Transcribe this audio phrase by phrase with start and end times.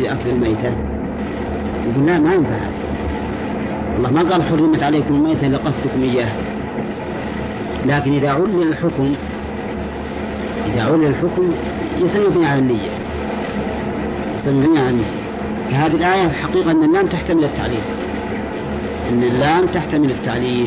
[0.00, 0.72] في أكل الميتة.
[1.88, 2.58] يقول لا ما ينفع.
[3.98, 6.28] الله ما قال حرمت عليكم الميتة لقصدكم إياه
[7.86, 9.14] لكن إذا علل الحكم
[10.74, 11.50] إذا علل الحكم
[12.00, 12.90] يسلم على النية.
[14.36, 15.10] يسلم على النية.
[15.70, 17.80] فهذه الآية الحقيقة أن اللام تحتمل التعليل.
[19.12, 20.66] أن اللام تحتمل التعليل.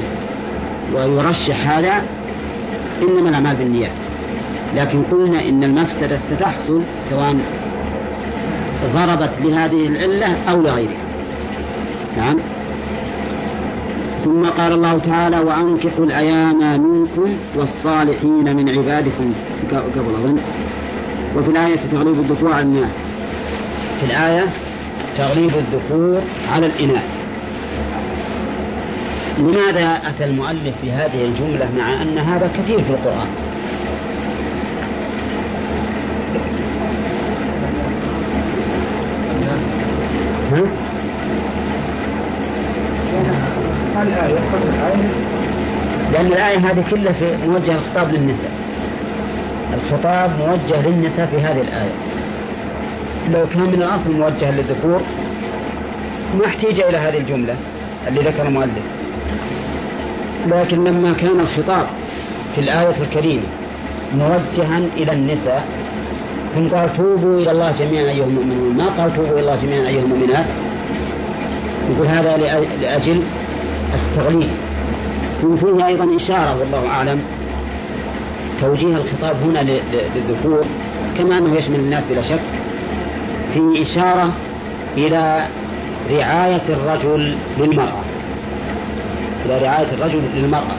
[0.95, 2.01] ويرشح هذا
[3.01, 3.91] إنما الأعمال بالنيات.
[4.75, 7.35] لكن قلنا إن المفسدة ستحصل سواء
[8.95, 11.03] ضربت لهذه العلة أو لغيرها.
[12.17, 12.39] نعم
[14.23, 19.33] ثم قال الله تعالى وأنكحوا الأيام منكم والصالحين من عبادكم.
[19.71, 20.37] قبل أظن.
[21.37, 22.91] وفي الآية تغليب الذكور على الإناث
[23.99, 24.45] في الآية
[25.17, 26.21] تغليب الذكور
[26.53, 27.03] على الإناث
[29.37, 33.27] لماذا أتى المؤلف بهذه الجملة مع أن هذا كثير في القرآن؟
[40.53, 40.63] ها؟
[46.13, 48.51] لأن الآية هذه كلها في موجهة الخطاب للنساء.
[49.73, 51.93] الخطاب موجه للنساء في هذه الآية.
[53.33, 55.01] لو كان من الأصل موجها للذكور
[56.39, 57.55] ما احتيج إلى هذه الجملة
[58.07, 58.83] اللي ذكر المؤلف.
[60.47, 61.85] لكن لما كان الخطاب
[62.55, 63.43] في الآية الكريمة
[64.17, 65.65] موجها إلى النساء
[66.55, 68.77] ثم قال توبوا إلى الله جميعا أيها المؤمنون.
[68.77, 70.45] ما قال توبوا إلى الله جميعا أيها المؤمنات؟
[71.89, 72.37] يقول هذا
[72.81, 73.21] لأجل
[73.93, 74.49] التغليب.
[75.41, 77.21] فيه أيضا إشارة والله أعلم.
[78.61, 79.59] توجيه الخطاب هنا
[80.15, 80.65] للذكور
[81.17, 82.39] كما أنه يشمل الناس بلا شك.
[83.53, 84.33] فيه إشارة
[84.97, 85.45] إلى
[86.11, 88.01] رعاية الرجل للمرأة.
[89.45, 90.75] إلى رعاية الرجل للمرأة.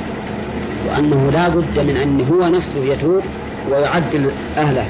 [0.88, 3.22] وأنه لا بد من أن هو نفسه يتوب
[3.70, 4.84] ويعدل أهله.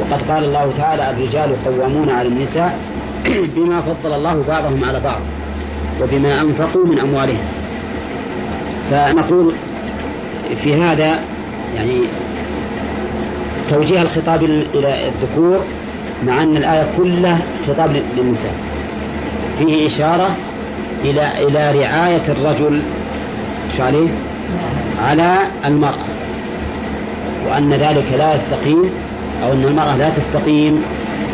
[0.00, 2.78] وقد قال الله تعالى الرجال قوامون على النساء
[3.56, 5.20] بما فضل الله بعضهم على بعض
[6.02, 7.44] وبما أنفقوا من أموالهم
[8.90, 9.52] فنقول
[10.62, 11.18] في هذا
[11.76, 12.00] يعني
[13.70, 14.42] توجيه الخطاب
[14.74, 15.60] إلى الذكور
[16.26, 17.38] مع أن الآية كلها
[17.68, 18.54] خطاب للنساء
[19.58, 20.36] فيه إشارة
[21.04, 22.82] إلى إلى رعاية الرجل
[23.76, 24.08] شو عليه؟
[25.08, 26.06] على المرأة
[27.48, 28.90] وأن ذلك لا يستقيم
[29.44, 30.82] أو أن المرأة لا تستقيم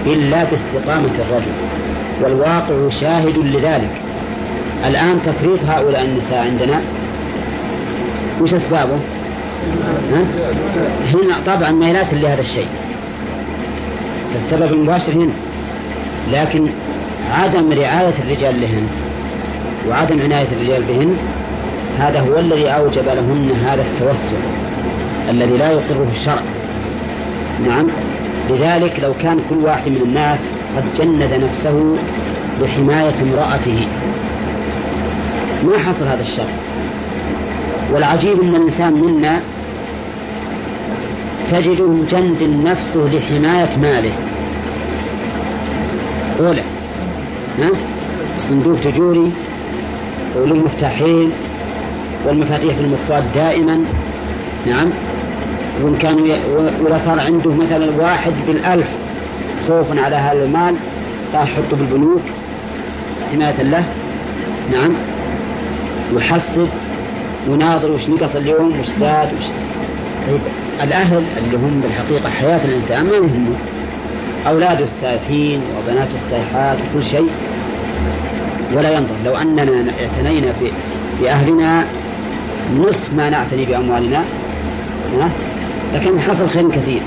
[0.06, 1.52] إلا باستقامة الرجل.
[2.22, 4.00] والواقع شاهد لذلك.
[4.86, 6.80] الآن تفريط هؤلاء النساء عندنا.
[8.40, 8.98] وش أسبابه؟
[10.12, 10.24] ها؟
[11.14, 12.68] هنا طبعا ميلات لهذا الشيء.
[14.36, 15.32] السبب المباشر هنا.
[16.32, 16.66] لكن
[17.30, 18.86] عدم رعاية الرجال لهن
[19.88, 21.16] وعدم عناية الرجال بهن
[21.98, 24.36] هذا هو الذي أوجب لهن هذا التوسع
[25.30, 26.42] الذي لا يقره الشرع.
[27.66, 27.86] نعم.
[28.50, 30.40] لذلك لو كان كل واحد من الناس
[30.76, 31.96] قد جند نفسه
[32.60, 33.86] لحماية امرأته.
[35.64, 36.46] ما حصل هذا الشر
[37.92, 39.40] والعجيب أن الإنسان منا
[41.50, 44.12] تجده جند نفسه لحماية ماله.
[46.40, 46.62] أولى
[47.58, 47.70] ها؟
[48.38, 49.32] صندوق تجوري
[50.36, 51.30] وله مفتاحين
[52.26, 53.84] والمفاتيح في المفرد دائما.
[54.66, 54.90] نعم.
[55.80, 56.16] وإن كان
[56.80, 58.88] وإذا صار عنده مثلا واحد بالألف
[59.68, 60.74] خوفا على هذا المال
[61.34, 62.22] راح يحطه بالبنوك
[63.32, 63.84] حماية له.
[64.72, 64.92] نعم.
[66.16, 66.68] يحسب
[67.48, 69.44] وناظر وش نقص اليوم وش زاد وش
[70.26, 70.40] طيب
[70.82, 73.56] الأهل اللي هم بالحقيقة حياة الإنسان ما يهمه.
[74.46, 77.30] أولاده السائحين وبناته السائحات وكل شيء.
[78.74, 79.14] ولا ينظر.
[79.24, 80.52] لو أننا اعتنينا
[81.20, 81.84] بأهلنا
[82.76, 84.24] نصف ما نعتني بأموالنا
[85.94, 87.02] لكن حصل خير كثير.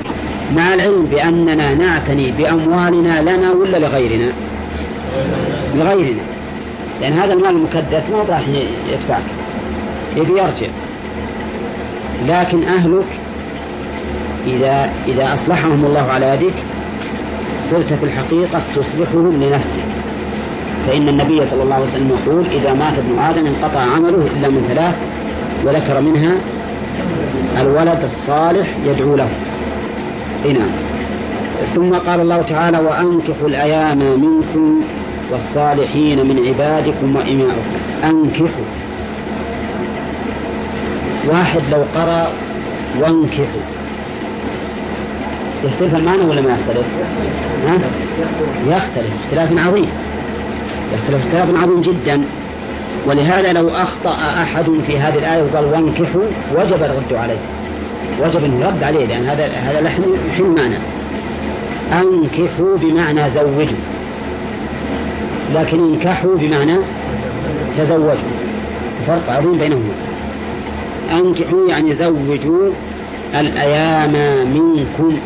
[0.55, 4.31] مع العلم بأننا نعتني بأموالنا لنا ولا لغيرنا؟
[5.75, 6.21] لغيرنا.
[7.01, 8.41] لأن هذا المال المكدس ما راح
[8.93, 9.23] يدفعك.
[10.17, 10.67] يبي يرجع.
[12.27, 13.05] لكن أهلك
[14.47, 16.53] إذا إذا أصلحهم الله على يدك
[17.61, 19.85] صرت في الحقيقة تصلحهم لنفسك.
[20.87, 24.65] فإن النبي صلى الله عليه وسلم يقول إذا مات ابن آدم انقطع عمله إلا من
[24.69, 24.95] ثلاث
[25.65, 26.35] وذكر منها
[27.61, 29.29] الولد الصالح يدعو له.
[30.45, 30.69] نعم.
[31.75, 34.81] ثم قال الله تعالى وأنكحوا الأيام منكم
[35.31, 38.65] والصالحين من عبادكم وإمائكم أنكحوا.
[41.27, 42.27] واحد لو قرأ
[42.99, 43.61] وانكحوا.
[45.63, 46.85] يختلف المعنى ولا ما يختلف؟
[47.67, 47.77] ها؟
[48.67, 49.09] يختلف.
[49.25, 49.89] اختلاف عظيم.
[50.93, 52.21] يختلف اختلاف عظيم جدا.
[53.07, 56.21] ولهذا لو أخطأ أحد في هذه الآية وقال وانكحوا
[56.55, 57.39] وجب الرد عليه.
[58.21, 60.75] وجب يرد عليه لأن هذا هذا لحن يحل معنى.
[61.93, 63.77] أنكحوا بمعنى زوجوا.
[65.53, 66.75] لكن انكحوا بمعنى
[67.77, 68.15] تزوجوا.
[69.07, 69.93] فرق عظيم بينهما.
[71.11, 72.71] أنكحوا يعني زوجوا
[73.39, 74.13] الأيام
[74.53, 75.17] منكم.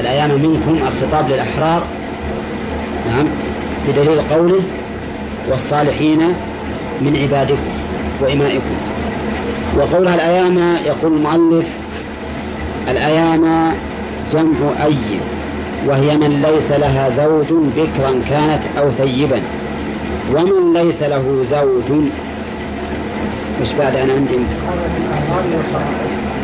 [0.00, 1.82] الأيام منكم الخطاب للأحرار.
[3.08, 3.26] نعم.
[3.88, 4.60] بدليل قوله
[5.50, 6.18] والصالحين
[7.00, 7.68] من عبادكم
[8.20, 8.76] وإمائكم.
[9.76, 11.66] وقولها الأيام يقول المؤلف
[12.90, 13.72] الأيام
[14.32, 14.96] جمع أي
[15.86, 17.46] وهي من ليس لها زوج
[17.76, 19.40] بكرا كانت أو ثيبا
[20.34, 22.00] ومن ليس له زوج
[23.62, 24.38] مش بعد أنا عندي.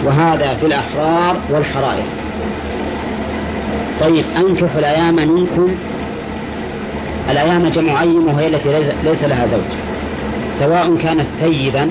[0.05, 2.05] وهذا في الأحرار والحرائر.
[4.01, 5.75] طيب أنكحوا الأيام منكم.
[7.31, 8.69] الأيام جمع أيم وهي التي
[9.05, 9.84] ليس لها زوج.
[10.59, 11.89] سواء كانت ثيبا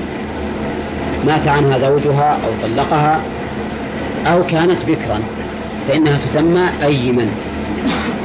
[1.28, 3.22] مات عنها زوجها أو طلقها
[4.28, 5.20] أو كانت بكرا
[5.88, 7.28] فإنها تسمى أيما.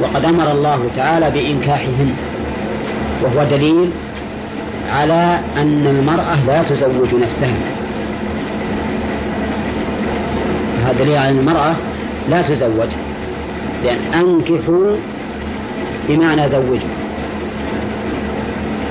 [0.01, 2.13] وقد أمر الله تعالى بإنكاحهن.
[3.23, 3.89] وهو دليل
[4.93, 7.57] على أن المرأة لا تزوج نفسها.
[10.85, 11.75] هذا دليل على أن المرأة
[12.29, 12.89] لا تزوج.
[13.83, 14.95] لأن أنكحوا
[16.09, 16.98] بمعنى زوجوا.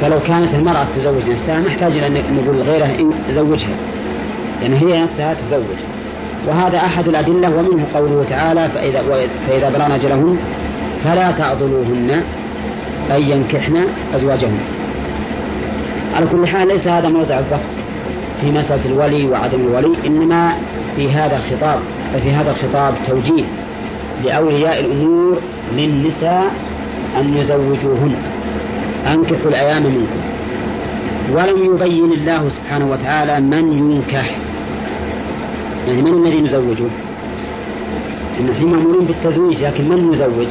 [0.00, 3.76] فلو كانت المرأة تزوج نفسها محتاج إلى أن نقول غيره إن زوجها
[4.62, 5.78] لأن هي نفسها تزوج.
[6.46, 9.02] وهذا أحد الأدلة ومنه قوله تعالى فإذا,
[9.48, 10.36] فإذا بلغن أجلهن
[11.04, 12.22] فلا تعضلوهن
[13.10, 13.76] أن ينكحن
[14.14, 14.60] أزواجهن.
[16.16, 17.66] على كل حال ليس هذا موضع البسط
[18.40, 20.52] في مسألة الولي وعدم الولي إنما
[20.96, 21.78] في هذا خطاب
[22.14, 23.44] ففي هذا الخطاب توجيه
[24.24, 25.38] لأولياء الأمور
[25.76, 26.44] للنساء
[27.18, 28.14] أن يزوجوهن.
[29.06, 30.20] أنكحوا الأيام منكم.
[31.32, 34.36] ولم يبين الله سبحانه وتعالى من ينكح.
[35.88, 36.90] يعني من الذي نزوجه؟
[38.58, 40.46] في مأمورين بالتزويج لكن من يزوج؟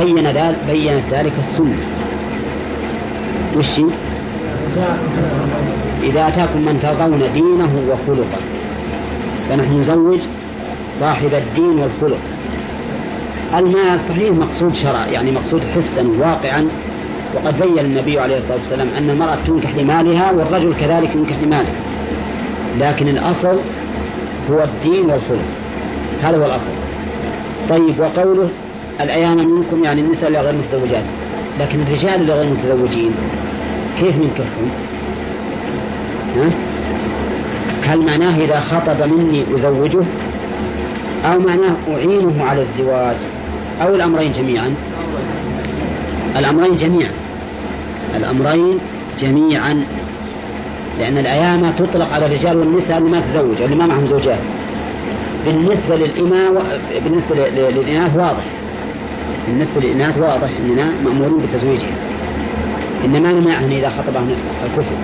[0.00, 1.78] بين ذلك بينت ذلك السنة.
[3.56, 3.80] وش؟
[6.02, 8.42] إذا أتاكم من ترضون دينه وخلقه.
[9.48, 10.18] فنحن نزوج
[11.00, 12.20] صاحب الدين والخلق.
[13.58, 16.68] المال صحيح مقصود شرع يعني مقصود حسا واقعا.
[17.34, 21.72] وقد بين النبي عليه الصلاة والسلام أن المرأة تنكح لمالها والرجل كذلك ينكح لماله.
[22.80, 23.56] لكن الأصل
[24.50, 25.44] هو الدين والخلق.
[26.22, 26.70] هذا هو الأصل.
[27.68, 28.48] طيب وقوله
[29.00, 31.04] الأيام منكم يعني النساء اللي غير متزوجات.
[31.60, 33.14] لكن الرجال اللي غير متزوجين
[33.98, 34.70] كيف ينكحهم؟
[36.36, 36.50] ها؟
[37.86, 40.04] هل معناه إذا خطب مني أزوجه؟
[41.24, 43.16] أو معناه أعينه على الزواج؟
[43.82, 44.74] أو الأمرين جميعا؟
[46.38, 47.10] الأمرين جميعا.
[48.16, 48.78] الأمرين
[49.20, 49.84] جميعا
[50.98, 54.38] لأن الأيام تطلق على الرجال والنساء اللي ما تزوج اللي ما معهم زوجات
[55.46, 56.60] بالنسبة للإماء و...
[57.04, 58.44] بالنسبة للإناث واضح.
[59.48, 61.94] بالنسبة للإناث واضح أننا مأمورون بتزويجها
[63.04, 64.30] إنما نمنعهن إذا خطبهم
[64.64, 64.96] الكفر.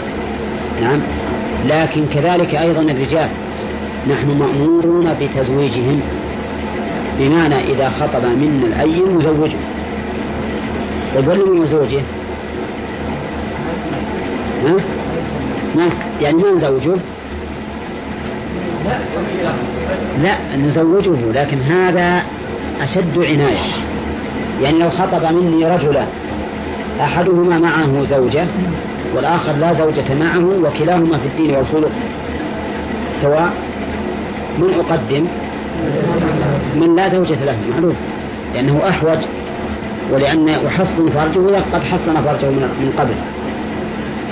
[0.83, 1.01] نعم.
[1.69, 3.29] لكن كذلك أيضا الرجال.
[4.11, 6.01] نحن مأمورون بتزويجهم.
[7.19, 9.57] بمعنى إذا خطب منا الأيم نزوجه
[11.15, 12.01] طيب ولم يزوجه؟
[16.23, 16.97] يعني ما نزوجه.
[20.23, 22.23] لا نزوجه لكن هذا
[22.81, 23.89] أشد عناية
[24.63, 26.05] يعني لو خطب مني رجلا
[27.01, 28.47] أحدهما معه زوجة
[29.15, 31.91] والآخر لا زوجة معه وكلاهما في الدين والخلق
[33.13, 33.53] سواء
[34.59, 35.27] من أقدم
[36.77, 37.95] من لا زوجة له معروف
[38.55, 39.19] لأنه أحوج
[40.13, 43.15] ولأن أحصن فرجه قد حصن فرجه من قبل.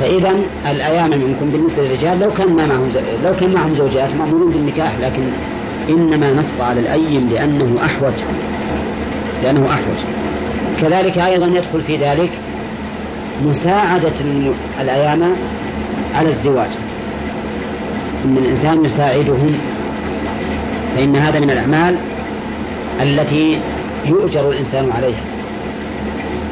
[0.00, 0.34] فإذا
[0.70, 2.90] الأيام منكم بالنسبة للرجال لو كان معهم
[3.24, 5.22] لو كان معهم زوجات مأمورون بالنكاح لكن
[5.88, 8.12] إنما نص على الأيم لأنه أحوج.
[9.42, 9.96] لأنه أحوج.
[10.80, 12.30] كذلك أيضا يدخل في ذلك
[13.46, 14.12] مساعدة
[14.80, 15.22] الأيام
[16.14, 16.70] على الزواج.
[18.24, 19.52] أن الإنسان يساعدهم
[20.96, 21.96] فإن هذا من الأعمال
[23.02, 23.58] التي
[24.06, 25.20] يؤجر الإنسان عليها.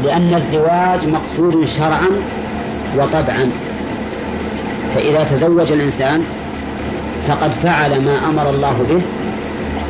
[0.04, 2.08] لأن الزواج مقصود شرعا
[2.98, 3.50] وطبعا.
[4.94, 6.22] فإذا تزوج الإنسان
[7.28, 9.00] فقد فعل ما أمر الله به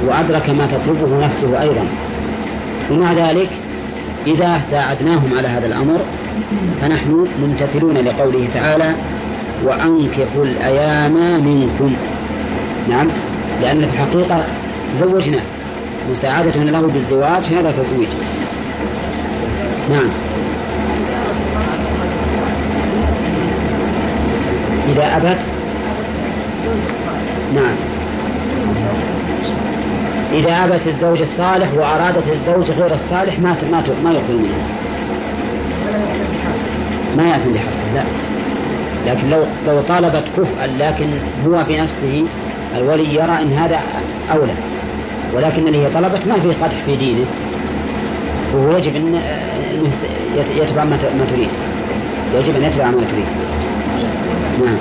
[0.07, 1.87] وأدرك ما تطلبه نفسه أيضا.
[2.91, 3.49] ومع ذلك
[4.27, 5.99] إذا ساعدناهم على هذا الأمر
[6.81, 8.95] فنحن ممتثلون لقوله تعالى
[9.65, 11.95] وأنكحوا الأيام منكم.
[12.89, 13.09] نعم
[13.63, 14.45] لأن في الحقيقة
[14.97, 15.39] زوجنا
[16.11, 18.09] مساعدة له بالزواج هذا تزويج.
[19.91, 20.09] نعم.
[24.95, 25.39] إذا أبت.
[27.55, 27.75] نعم.
[30.33, 34.59] إذا أبت الزوج الصالح وأرادت الزوج غير الصالح ما ما ما يقبل منه
[37.17, 38.03] ما يأثم بحبسه لا.
[39.07, 41.07] لكن لو لو طالبت كفءا لكن
[41.47, 42.25] هو بنفسه
[42.77, 43.81] الولي يرى إن هذا
[44.33, 44.55] أولى.
[45.35, 47.25] ولكن اللي هي طلبت ما فيه قدح في دينه.
[48.55, 49.21] وهو يجب إن
[50.57, 50.97] يتبع ما
[51.31, 51.49] تريد.
[52.35, 53.27] يجب أن يتبع ما تريد.
[54.63, 54.77] نعم.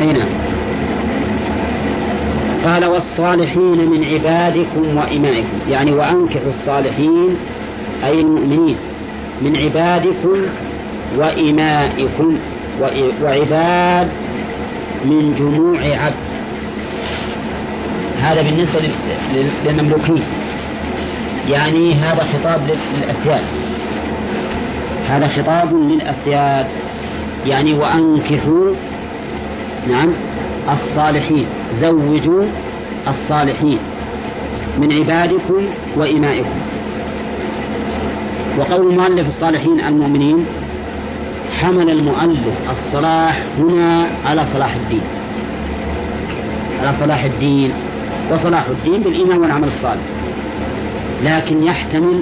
[0.00, 0.28] اي نعم
[2.64, 5.58] قال والصالحين من عبادكم وإمائكم.
[5.70, 7.36] يعني وأنكحوا الصالحين
[8.04, 8.76] أي المؤمنين
[9.42, 10.36] من عبادكم
[11.16, 12.36] وإمائكم.
[13.22, 14.08] وعباد
[15.04, 16.14] من جموع عبد.
[18.20, 18.80] هذا بالنسبة
[19.64, 20.22] للمملوكين.
[21.50, 22.60] يعني هذا خطاب
[22.98, 23.42] للأسياد.
[25.08, 26.66] هذا خطاب للأسياد
[27.46, 28.72] يعني وأنكحوا
[29.88, 30.08] نعم
[30.72, 32.44] الصالحين زوجوا
[33.08, 33.78] الصالحين
[34.78, 36.58] من عبادكم وإمائكم.
[38.58, 40.46] وقول المؤلف الصالحين المؤمنين
[41.60, 45.02] حمل المؤلف الصلاح هنا على صلاح الدين.
[46.82, 47.72] على صلاح الدين
[48.32, 50.02] وصلاح الدين بالإيمان والعمل الصالح.
[51.24, 52.20] لكن يحتمل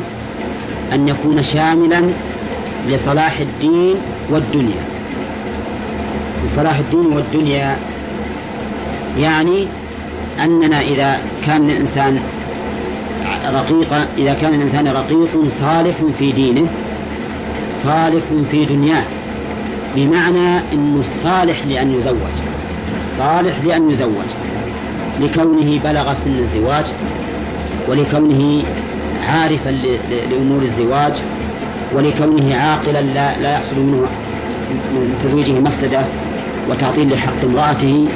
[0.93, 2.03] أن يكون شاملا
[2.89, 3.97] لصلاح الدين
[4.31, 4.85] والدنيا.
[6.45, 7.77] لصلاح الدين والدنيا
[9.19, 9.67] يعني
[10.45, 12.21] أننا إذا كان الإنسان
[13.55, 16.67] رقيقا إذا كان الإنسان رقيق صالح في دينه
[17.71, 19.05] صالح في دنياه.
[19.97, 22.35] بمعنى أنه صالح لأن يزوج.
[23.19, 24.29] صالح لأن يزوج.
[25.21, 26.85] لكونه بلغ سن الزواج
[27.89, 28.63] ولكونه
[29.29, 29.71] عارفا
[30.31, 31.13] لأمور الزواج.
[31.95, 34.07] ولكونه عاقلا لا, لا يحصل منه
[34.93, 36.01] من تزويجه مفسدة
[36.71, 38.07] وتعطيل لحق امرأته.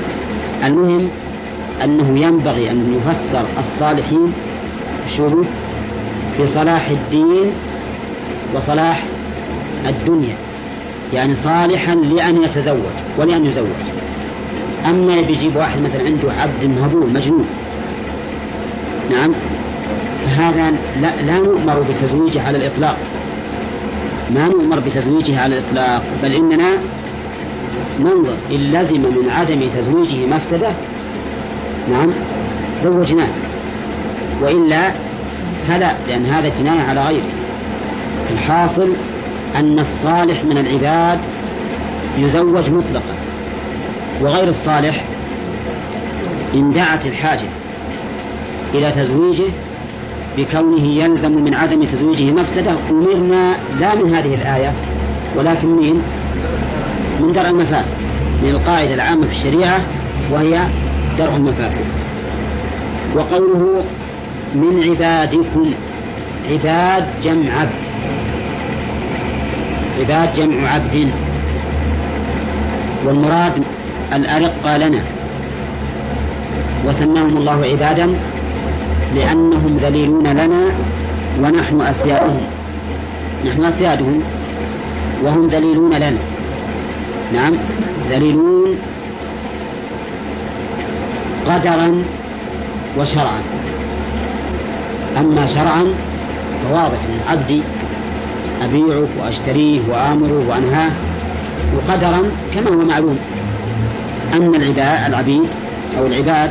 [0.64, 1.08] المهم
[1.84, 4.32] أنه ينبغي أن يفسر الصالحين
[5.16, 5.46] شروط
[6.36, 7.52] في صلاح الدين
[8.54, 9.04] وصلاح
[9.88, 10.36] الدنيا.
[11.14, 13.66] يعني صالحا لأن يتزوج ولأن يزوج.
[14.86, 17.46] أما بيجيب واحد مثلا عنده عبد مهبول مجنون
[19.10, 19.32] نعم
[20.38, 20.70] هذا
[21.00, 22.96] لا, لا نؤمر بتزويجه على الإطلاق.
[24.34, 26.70] ما نؤمر بتزويجه على الإطلاق بل إننا
[28.00, 30.68] ننظر إن لزم من عدم تزويجه مفسدة.
[31.90, 32.10] نعم
[32.82, 33.28] زوجناه
[34.42, 34.90] وإلا
[35.68, 37.28] فلا لأن هذا جناية على غيره.
[38.32, 38.88] الحاصل
[39.56, 41.18] أن الصالح من العباد
[42.18, 43.14] يزوج مطلقا
[44.22, 45.04] وغير الصالح
[46.54, 47.46] إن دعت الحاجة
[48.74, 49.44] إلى تزويجه
[50.38, 52.70] بكونه يلزم من عدم تزويجه مفسدة.
[52.90, 54.72] أمرنا لا من هذه الآية
[55.36, 56.02] ولكن من
[57.20, 57.96] من درء المفاسد
[58.42, 59.80] من القاعدة العامة في الشريعة
[60.32, 60.58] وهي
[61.18, 61.84] درء المفاسد.
[63.14, 63.84] وقوله
[64.54, 65.70] من عبادكم
[66.50, 67.70] عباد جمع عبد.
[70.00, 71.10] عباد جمع عبد.
[73.06, 73.52] والمراد
[74.14, 75.00] الأرقى لنا.
[76.86, 78.14] وسماهم الله عبادا
[79.14, 80.62] لأنهم ذليلون لنا
[81.42, 82.40] ونحن أسيادهم
[83.46, 84.20] نحن أسيادهم
[85.24, 86.18] وهم ذليلون لنا.
[87.34, 87.52] نعم
[88.10, 88.78] ذليلون
[91.48, 92.02] قدرا
[92.98, 93.42] وشرعا.
[95.18, 95.84] أما شرعا
[96.64, 97.62] فواضح أن عبدي
[98.62, 100.90] أبيعه وأشتريه وآمره وأنهاه
[101.76, 102.22] وقدرا
[102.54, 103.18] كما هو معلوم.
[104.34, 105.42] أن العباد العبيد
[105.98, 106.50] أو العباد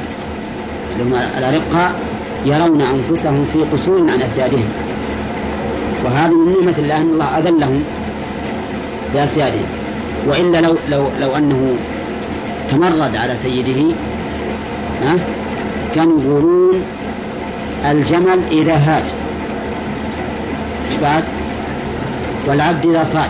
[1.38, 2.17] الأرقاء
[2.48, 4.70] يرون أنفسهم في قصور عن أسيادهم.
[6.06, 7.84] وهذه من نعمة الله أن الله أذلهم
[9.14, 9.66] بأسيادهم.
[10.28, 11.76] وإلا لو لو لو أنه
[12.72, 13.96] تمرد على سيده
[15.04, 15.16] ها
[15.96, 16.82] كانوا يقولون
[17.92, 19.04] الجمل إذا هاج.
[20.92, 21.24] إيش بعد؟
[22.48, 23.30] والعبد إذا صاد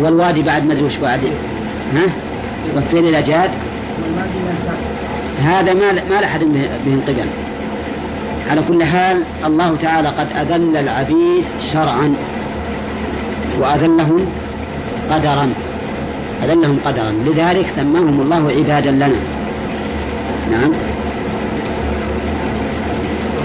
[0.00, 1.20] والوادي بعد ما أدري وش بعد
[1.94, 2.02] ها؟
[2.74, 3.50] والسير إذا جاد.
[5.42, 6.40] هذا ما ما لأحد
[6.86, 7.26] به قبل
[8.50, 12.14] على كل حال الله تعالى قد أذل العبيد شرعا
[13.60, 14.26] وأذلهم
[15.10, 15.52] قدرا.
[16.44, 17.12] أذلهم قدرا.
[17.26, 19.20] لذلك سماهم الله عبادا لنا.
[20.50, 20.70] نعم.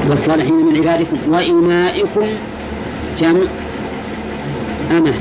[0.09, 2.25] والصالحين من عبادكم وإمائكم
[3.19, 3.41] جمع
[4.91, 5.13] أمة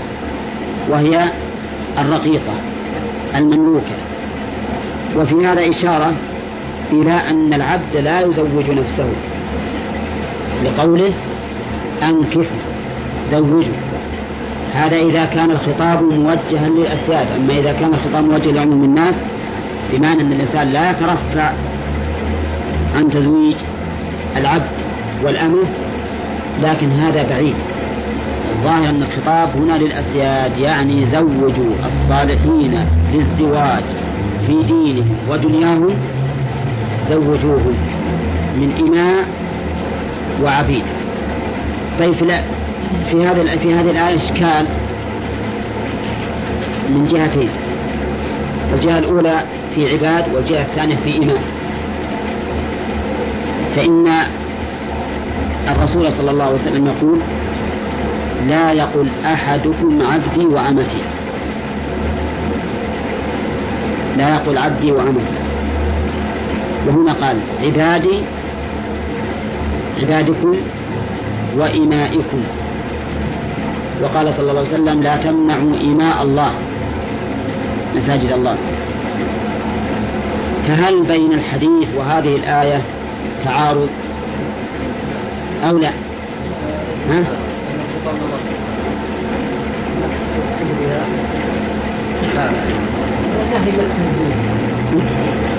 [0.89, 1.25] وهي
[1.99, 2.55] الرقيقة
[3.35, 3.97] المملوكة.
[5.17, 6.13] وفي هذا إشارة
[6.93, 9.09] إلى أن العبد لا يزوج نفسه.
[10.65, 11.11] لقوله
[12.09, 12.45] أنكحوا
[13.27, 13.75] زوجوا
[14.75, 17.27] هذا إذا كان الخطاب موجها للأسياد.
[17.37, 19.25] أما إذا كان الخطاب موجه لعموم الناس
[19.93, 21.53] بمعنى أن الإنسان لا يترفع
[22.97, 23.57] عن تزويج
[24.37, 24.71] العبد
[25.25, 25.65] والأمة
[26.63, 27.55] لكن هذا بعيد.
[28.59, 32.75] الظاهر أن الخطاب هنا للأسياد يعني زوجوا الصالحين
[33.15, 33.83] للزواج
[34.47, 35.95] في دينهم ودنياهم
[37.05, 37.75] زوجوهم
[38.57, 39.25] من إماء
[40.43, 40.85] وعبيد.
[41.99, 42.41] طيب لا
[43.11, 44.67] في هذا في هذه الآية إشكال
[46.89, 47.49] من جهتين.
[48.75, 51.43] الجهة الأولى في عباد والجهة الثانية في إماء
[53.77, 54.07] فإن
[55.69, 57.19] الرسول صلى الله عليه وسلم يقول
[58.49, 61.03] لا يقل أحدكم عبدي وأمتي.
[64.19, 65.35] لا يقول عبدي وأمتي.
[66.87, 68.21] وهنا قال عبادي
[70.03, 70.57] عبادكم
[71.57, 72.43] وإمائكم
[74.03, 76.53] وقال صلى الله عليه وسلم لا تمنعوا إماء الله
[77.97, 78.57] مساجد الله.
[80.69, 82.81] فهل بين الحديث وهذه الآية
[83.45, 83.89] تعارض
[85.69, 85.91] أو لا؟
[87.11, 87.25] ها؟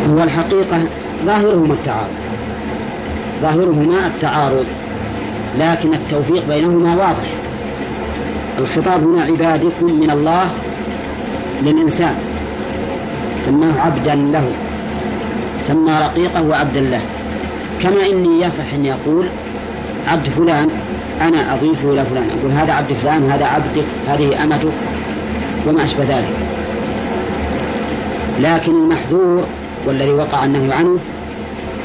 [0.10, 0.80] هو الحقيقة
[1.26, 2.10] ظاهرهما التعارض.
[3.42, 4.66] ظاهرهما التعارض
[5.60, 7.28] لكن التوفيق بينهما واضح.
[8.60, 10.46] الخطاب هنا عبادكم من الله
[11.64, 12.16] للإنسان
[13.38, 14.52] سماه عبدا له
[15.58, 17.02] سمى رقيقه وعبدا له.
[17.82, 19.26] كما إني يصح أن يقول
[20.08, 20.70] عبد فلان
[21.22, 24.74] أنا أضيفه إلى فلان أقول هذا عبد فلان هذا عبدك هذه أمتك
[25.68, 26.36] وما أشبه ذلك.
[28.40, 29.44] لكن المحذور
[29.86, 30.98] والذي وقع النهي عنه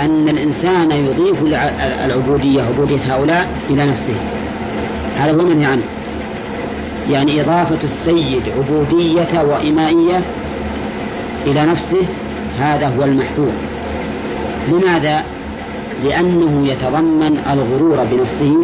[0.00, 1.42] أن الإنسان يضيف
[2.04, 4.14] العبودية عبودية هؤلاء إلى نفسه.
[5.18, 5.82] هذا هو المنهي عنه.
[7.10, 10.22] يعني إضافة السيد عبودية وإمائية
[11.46, 12.02] إلى نفسه
[12.60, 13.52] هذا هو المحذور.
[14.68, 15.22] لماذا؟
[16.04, 18.56] لأنه يتضمن الغرور بنفسه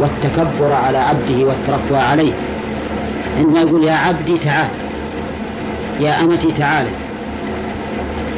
[0.00, 2.32] والتكبر على عبده والترفع عليه.
[3.38, 4.68] عندما يقول يا عبدي تعال
[6.00, 6.86] يا أمتي تعال.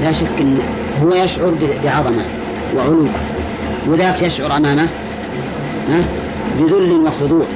[0.02, 0.58] لا شك أن
[1.02, 1.52] هو يشعر
[1.84, 2.22] بعظمة
[2.76, 3.06] وعلو
[3.86, 4.88] وذاك يشعر أمامه
[6.58, 7.46] بذل وخضوع.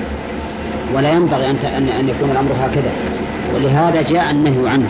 [0.94, 2.92] ولا ينبغي أن أن يكون الأمر هكذا.
[3.54, 4.88] ولهذا جاء النهي عنه.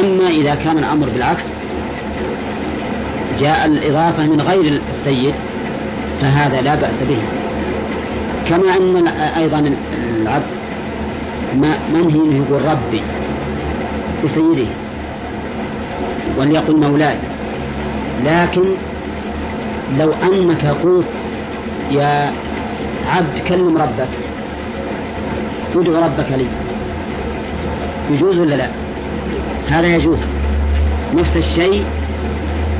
[0.00, 1.44] أما إذا كان الأمر بالعكس
[3.38, 5.34] جاء الإضافة من غير السيد
[6.20, 7.18] فهذا لا بأس به.
[8.48, 9.72] كما أن أيضا
[10.22, 10.46] العبد
[11.92, 13.02] منهي أنه يقول ربي
[14.24, 14.66] بسيده.
[16.38, 17.16] وليقل مولاي.
[18.24, 18.64] لكن
[19.98, 21.04] لو أنك قلت
[21.90, 22.32] يا
[23.08, 24.08] عبد كلم ربك
[25.76, 26.46] ادعو ربك لي.
[28.10, 28.68] يجوز ولا لا؟
[29.70, 30.24] هذا يجوز.
[31.14, 31.84] نفس الشيء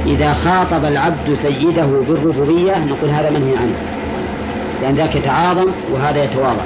[0.07, 3.77] إذا خاطب العبد سيده بالربوبية نقول هذا منهي عنه.
[4.83, 6.65] لأن ذاك يتعاظم وهذا يتواضع.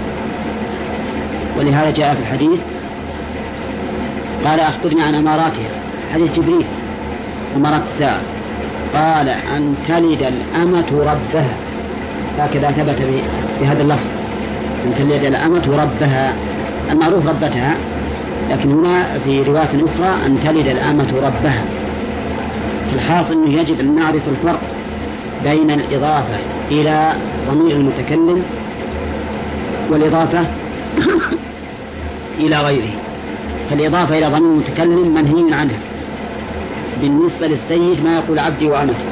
[1.59, 2.61] ولهذا جاء في الحديث
[4.45, 5.71] قال أخبرني عن أماراتها.
[6.15, 6.65] حديث جبريل.
[7.57, 8.21] أمارات الساعة
[8.95, 11.57] قال أن تلد الأمة ربها.
[12.39, 12.97] هكذا ثبت
[13.59, 14.07] في هذا اللفظ.
[14.85, 16.33] أن تلد الأمة ربها.
[16.93, 17.77] المعروف ربتها
[18.51, 21.65] لكن هنا في رواية أخرى أن تلد الأمة ربها.
[22.91, 24.61] في الحاصل أنه يجب أن نعرف الفرق
[25.45, 26.39] بين الإضافة
[26.71, 27.13] إلى
[27.51, 28.43] ضمير المتكلم
[29.91, 30.45] والإضافة
[32.41, 32.91] إلى غيره.
[33.71, 35.90] فالإضافة إلى ضمير المتكلم منهي عنها.
[37.03, 39.05] بالنسبة للسيد ما يقول عبدي وأمتي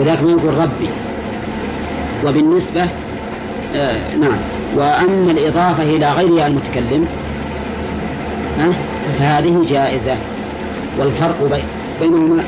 [0.00, 0.88] وذاك ما يقول ربي.
[2.26, 2.82] وبالنسبة
[3.74, 4.36] آه نعم.
[4.76, 7.06] وأما الإضافة إلى غير المتكلم
[8.60, 8.72] آه
[9.18, 10.16] فهذه جائزة.
[10.98, 11.62] والفرق
[12.00, 12.44] بينهما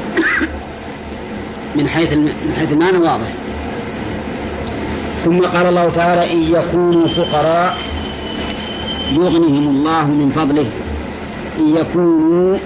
[1.76, 3.28] من حيث من حيث المعنى واضح.
[5.24, 7.76] ثم قال الله تعالى إن يكونوا فقراء
[9.12, 10.66] يغنهم الله من فضله.
[11.58, 12.58] إن يكونوا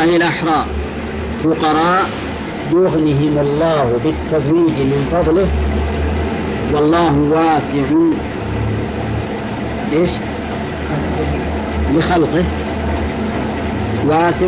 [0.00, 0.66] أي الأحرار؟
[1.44, 2.08] فقراء
[2.72, 5.48] يغنهم الله بالتزويج من فضله
[6.72, 7.88] والله واسع
[9.92, 10.10] إيش؟
[11.94, 12.44] لخلقه
[14.08, 14.46] واسع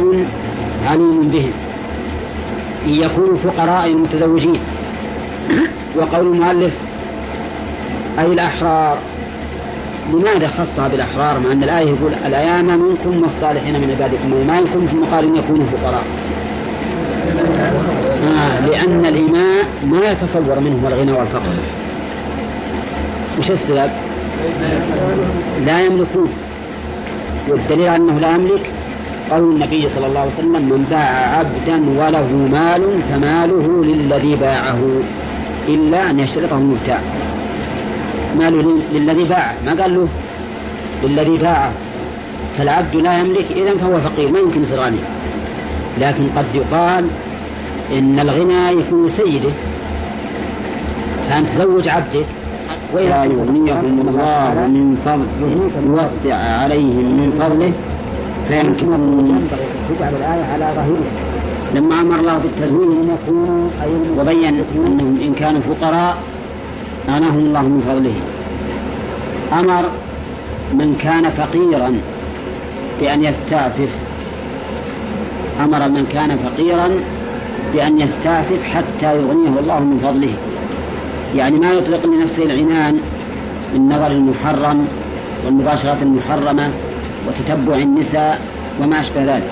[0.87, 1.53] عليم بهم
[2.87, 4.61] إن يكونوا فقراء المتزوجين
[5.97, 6.73] وقول المؤلف
[8.19, 8.99] أي الأحرار؟
[10.13, 15.25] لماذا خصها بالأحرار مع أن الآية يقول الأيام منكم والصالحين من عبادكم وإيمانكم ثم قال
[15.25, 16.05] إن يكونوا فقراء.
[18.23, 21.53] آه لأن الإماء ما يتصور منهم الغنى والفقر.
[23.39, 23.91] وش السبب؟
[25.67, 26.29] لا يملكون.
[27.49, 28.71] والدليل أنه لا يملك
[29.31, 34.79] قول النبي صلى الله عليه وسلم من باع عبدا وله مال فماله للذي باعه
[35.69, 37.01] إلا أن يشترطه المبتاع.
[38.39, 40.09] ماله للذي باعه ما قال له
[41.05, 41.73] للذي باعه
[42.59, 44.99] فالعبد لا يملك إذا فهو فقير ما يمكن يصير غني
[46.01, 47.05] لكن قد يقال
[47.93, 49.51] إن الغنى يكون سيده.
[51.29, 52.27] فأنت تزوج عبدك.
[52.95, 55.71] وإذا يغنيهم الله من فضله.
[55.87, 57.73] يوسع عليهم من فضله.
[58.49, 59.49] فيمكنهم
[59.89, 61.31] تجعل الآية على ظاهرها
[61.75, 62.89] لما أمر الله بالتزويج
[64.19, 66.17] وبين أنهم إن كانوا فقراء
[67.09, 68.15] أغناهم الله من فضله.
[69.61, 69.89] أمر
[70.73, 72.01] من كان فقيرا
[73.01, 73.89] بأن يستعفف.
[75.65, 76.91] أمر من كان فقيرا
[77.75, 80.35] بأن يستعفف حتى يغنيه الله من فضله.
[81.37, 83.01] يعني ما يطلق لنفسه العنان
[83.75, 84.87] من نظر المحرم
[85.45, 86.71] والمباشرة المحرمة
[87.29, 88.41] وتتبع النساء
[88.83, 89.51] وما أشبه ذلك.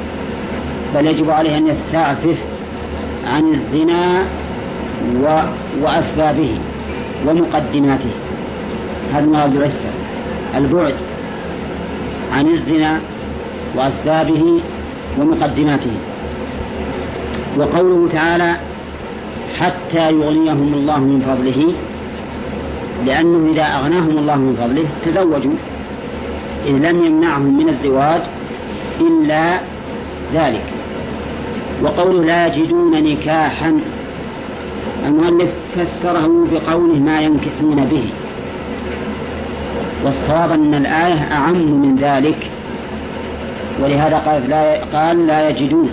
[0.95, 2.37] بل يجب عليه أن يستعفف
[3.27, 4.23] عن الزنا
[5.23, 5.41] و...
[5.83, 6.59] وأسبابه.
[7.26, 8.11] ومقدماته.
[9.14, 9.90] هذا مراد العفة
[10.57, 10.94] البعد
[12.33, 13.00] عن الزنا
[13.76, 14.61] وأسبابه
[15.18, 15.90] ومقدماته.
[17.59, 18.57] وقوله تعالى
[19.61, 21.72] حتى يغنيهم الله من فضله
[23.07, 25.54] لأنه إذا أغناهم الله من فضله تزوجوا.
[26.66, 28.20] إذ لم يمنعهم من الزواج
[29.00, 29.59] إلا
[30.35, 30.64] ذلك.
[31.83, 33.81] وقوله لا يجدون نكاحا
[35.07, 38.05] المؤلف فسره بقوله ما ينكحون به.
[40.05, 42.51] والصواب أن الآية أعم من ذلك.
[43.83, 45.91] ولهذا قال لا قال لا يجدون.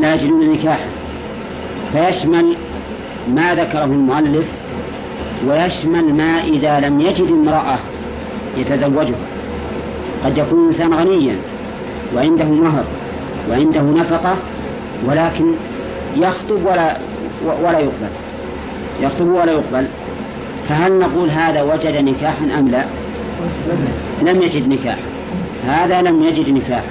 [0.00, 0.88] لا يجدون نكاحا.
[1.92, 2.54] فيشمل
[3.34, 4.46] ما ذكره المؤلف
[5.48, 7.78] ويشمل ما إذا لم يجد امرأة
[8.58, 9.14] يتزوجها.
[10.24, 11.36] قد يكون الإنسان غنيا
[12.16, 12.84] وعنده مهر
[13.50, 14.36] وعنده نفقة
[15.06, 15.44] ولكن
[16.16, 16.96] يخطب ولا
[17.46, 18.10] ولا يقبل.
[19.02, 19.86] يخطب ولا يقبل.
[20.68, 22.84] فهل نقول هذا وجد نكاحا أم لا؟
[24.22, 24.96] لم يجد نكاح.
[25.66, 26.82] هذا لم يجد نكاح.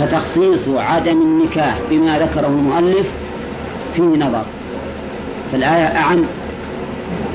[0.00, 3.06] فتخصيص عدم النكاح بما ذكره المؤلف
[3.94, 4.44] فيه نظر.
[5.52, 6.24] فالآية أعم.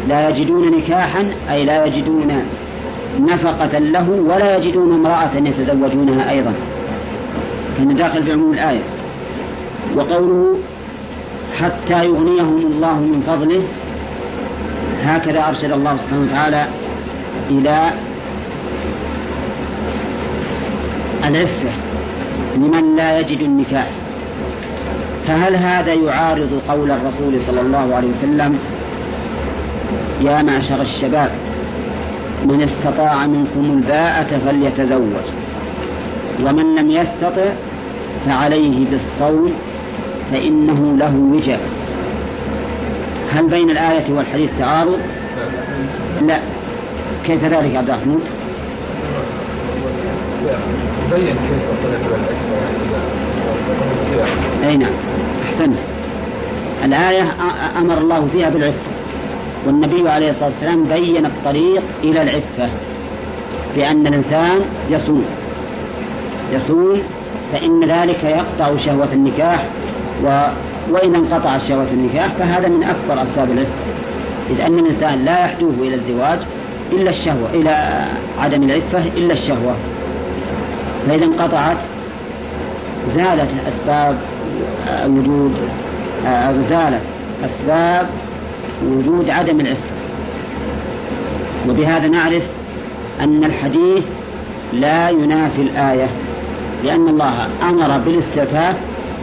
[0.10, 2.42] لا يجدون نكاحا أي لا يجدون
[3.20, 6.54] نفقة له ولا يجدون امرأة يتزوجونها أيضا.
[7.78, 8.80] كان داخل في عموم الآية.
[9.96, 10.56] وقوله
[11.62, 13.62] حتى يغنيهم الله من فضله.
[15.04, 16.66] هكذا أرشد الله سبحانه وتعالى
[17.50, 17.92] إلى
[21.28, 21.70] العفة
[22.56, 23.88] لمن لا يجد النكاح.
[25.28, 28.60] فهل هذا يعارض قول الرسول صلى الله عليه وسلم
[30.22, 31.32] يا معشر الشباب
[32.46, 35.26] من استطاع منكم الباءة فليتزوج
[36.46, 37.46] ومن لم يستطع
[38.26, 39.52] فعليه بالصوم
[40.32, 41.60] فإنه له وجاء
[43.34, 45.00] هل بين الآية والحديث تعارض؟
[46.28, 46.40] لا.
[47.26, 48.20] كيف ذلك عبد الرحمن؟
[51.12, 51.88] بين كيف
[54.68, 54.94] أي نعم.
[55.46, 55.78] أحسنت.
[56.86, 57.28] الآية
[57.78, 58.78] أمر الله فيها بالعفة.
[59.66, 62.70] والنبي عليه الصلاة والسلام بين الطريق إلى العفة.
[63.76, 64.60] بأن الإنسان
[64.90, 65.26] يصوم.
[66.54, 67.02] يصوم
[67.54, 69.66] فإن ذلك يقطع شهوة النكاح
[70.24, 70.48] و
[70.92, 73.70] وإن انقطع شهوة النكاح فهذا من أكبر أسباب العفة
[74.50, 76.40] إذ أن الإنسان لا يحدوه إلى الزواج
[76.92, 78.06] إلا الشهوة إلى
[78.40, 79.76] عدم العفة إلا الشهوة.
[81.08, 81.78] فإذا انقطعت
[83.16, 84.18] زالت أسباب
[85.06, 85.54] وجود
[86.26, 87.02] أو زالت
[87.46, 88.08] أسباب
[88.86, 89.92] وجود عدم العفة.
[91.70, 92.44] وبهذا نعرف
[93.22, 94.04] أن الحديث
[94.74, 96.08] لا ينافي الآية
[96.84, 98.76] لأن الله أمر بالاستعفاف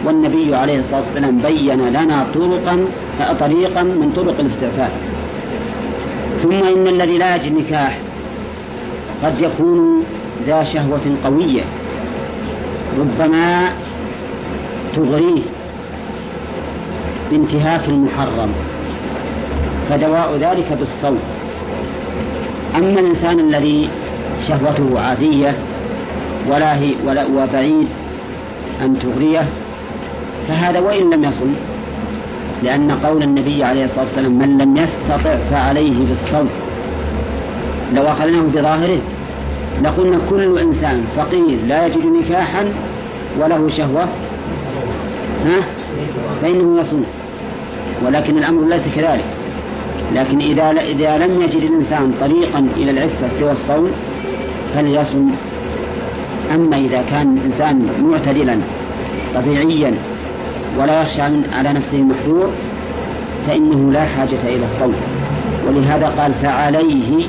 [0.04, 2.86] والنبي عليه الصلاة والسلام بين لنا طرقا
[3.40, 4.90] طريقا من طرق الاستعفاف
[6.42, 7.98] ثم إن الذي لا يجد نكاح
[9.24, 10.04] قد يكون
[10.46, 11.62] ذا شهوة قوية
[12.98, 13.68] ربما
[14.96, 15.42] تغريه
[17.30, 18.52] بانتهاك المحرم
[19.90, 21.18] فدواء ذلك بالصوم.
[22.76, 23.88] أما الإنسان الذي
[24.48, 25.54] شهوته عادية
[26.50, 27.88] ولا هي ولا وبعيد
[28.82, 29.48] أن تغريه
[30.48, 31.54] فهذا وإن لم يصم
[32.62, 36.48] لأن قول النبي عليه الصلاة والسلام من لم يستطع فعليه بالصوم
[37.94, 38.98] لو أخذناه بظاهره
[39.82, 42.64] لقلنا كل إنسان فقير لا يجد نكاحا
[43.40, 44.02] وله شهوة
[45.46, 45.60] ها؟
[46.42, 47.04] فإنه يصوم
[48.06, 49.24] ولكن الأمر ليس كذلك.
[50.14, 53.90] لكن إذا إذا لم يجد الإنسان طريقا إلى العفة سوى الصوم
[54.74, 55.30] فليصم.
[56.54, 58.56] أما إذا كان الإنسان معتدلا
[59.34, 59.94] طبيعيا
[60.78, 62.50] ولا يخشى على نفسه المحذور
[63.48, 64.94] فإنه لا حاجة إلى الصوت
[65.66, 67.26] ولهذا قال فعليه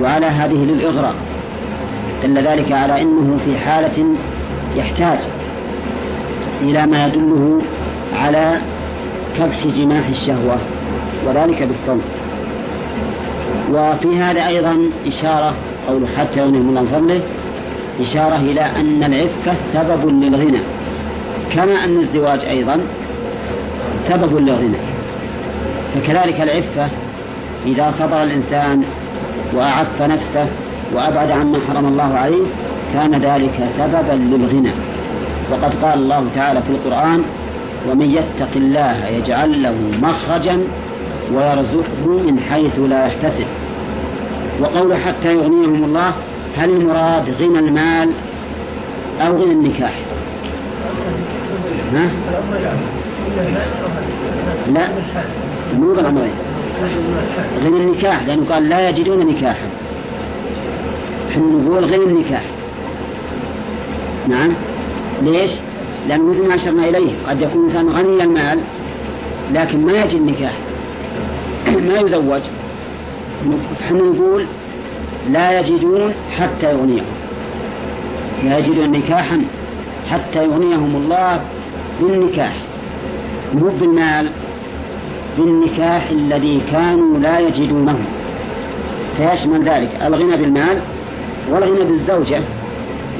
[0.00, 1.14] وعلى هذه للإغراء.
[2.24, 4.04] دل ذلك على أنه في حالة
[4.76, 5.18] يحتاج
[6.62, 7.62] إلى ما يدله
[8.16, 8.58] على
[9.38, 10.56] كبح جماح الشهوة
[11.26, 12.02] وذلك بالصوت
[13.72, 15.54] وفي هذا أيضا إشارة
[15.88, 17.20] قول حتى يغنيهم الله من فضله
[18.00, 20.58] إشارة إلى أن العفة سبب للغنى.
[21.54, 22.80] كما أن الزواج أيضا
[23.98, 24.78] سبب للغنى
[25.94, 26.88] فكذلك العفة
[27.66, 28.82] إذا صبر الإنسان
[29.54, 30.46] وأعف نفسه
[30.94, 32.42] وأبعد عما حرم الله عليه
[32.94, 34.70] كان ذلك سببا للغنى
[35.52, 37.22] وقد قال الله تعالى في القرآن
[37.90, 40.60] ومن يتق الله يجعل له مخرجا
[41.34, 43.46] ويرزقه من حيث لا يحتسب.
[44.60, 46.12] وقول حتى يغنيهم الله
[46.58, 48.10] هل المراد غنى المال
[49.20, 50.03] أو غنى النكاح؟
[51.94, 52.08] ها؟
[54.74, 54.88] لا.
[55.78, 56.32] مو بالأمرين.
[57.64, 59.68] غنى النكاح لأنه قال لا يجدون نكاحا.
[61.36, 62.42] نقول غنى النكاح.
[64.28, 64.52] نعم.
[65.22, 65.50] ليش؟
[66.08, 68.58] لأن مثل ما أشرنا إليه قد يكون إنسان غني المال
[69.54, 70.52] لكن ما يجد النكاح
[71.88, 72.40] ما يزوج.
[73.84, 74.44] إحنا نقول
[75.30, 77.04] لا يجدون حتى يغنيهم.
[78.44, 79.42] لا يجدون نكاحا
[80.10, 81.40] حتى يغنيهم الله
[82.00, 82.56] بالنكاح.
[83.54, 84.30] مو بالمال
[85.38, 87.98] بالنكاح الذي كانوا لا يجدونه.
[89.16, 90.78] فيشمل ذلك؟ الغنى بالمال
[91.50, 92.40] والغنى بالزوجة.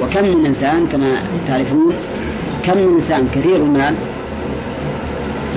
[0.03, 1.13] وكم من إنسان كما
[1.49, 1.93] تعرفون
[2.67, 3.95] كم من إنسان كثير المال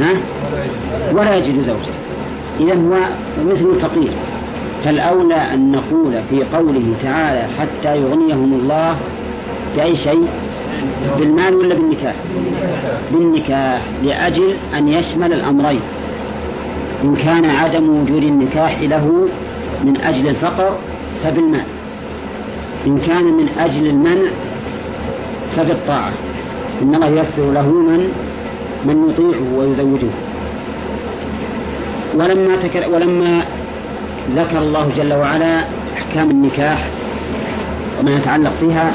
[0.01, 0.13] ها؟
[1.13, 1.93] ولا يجد زوجة.
[2.59, 2.95] إذا هو
[3.45, 4.11] مثل الفقير
[4.85, 8.95] فالأولى أن نقول في قوله تعالى حتى يغنيهم الله
[9.75, 10.27] بأي شيء؟
[11.19, 12.15] بالمال ولا بالنكاح؟
[13.11, 15.79] بالنكاح لأجل أن يشمل الأمرين.
[17.03, 19.27] إن كان عدم وجود النكاح له
[19.83, 20.77] من أجل الفقر
[21.23, 21.65] فبالمال.
[22.87, 24.29] إن كان من أجل المنع
[25.57, 26.11] فبالطاعة.
[26.81, 28.11] إن الله ييسر له من
[28.85, 30.11] من يطيعه ويزوجه.
[32.15, 33.41] ولما تكر ولما
[34.35, 35.59] ذكر الله جل وعلا
[35.97, 36.87] أحكام النكاح
[37.99, 38.91] وما يتعلق فيها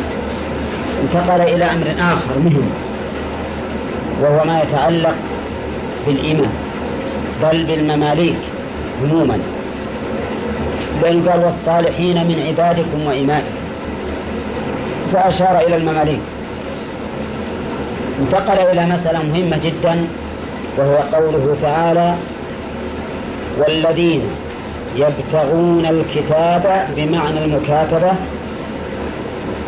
[1.02, 2.70] انتقل إلى أمر آخر مهم
[4.22, 5.14] وهو ما يتعلق
[6.06, 6.50] بالإيمان
[7.42, 8.36] بل بالمماليك
[9.02, 9.38] عموما.
[11.02, 13.56] بل قال والصالحين من عبادكم وإمائكم
[15.12, 16.20] فأشار إلى المماليك.
[18.20, 20.06] انتقل إلى مسألة مهمة جدا
[20.78, 22.14] وهو قوله تعالى
[23.58, 24.22] والذين
[24.96, 28.12] يبتغون الكتاب بمعنى المكاتبة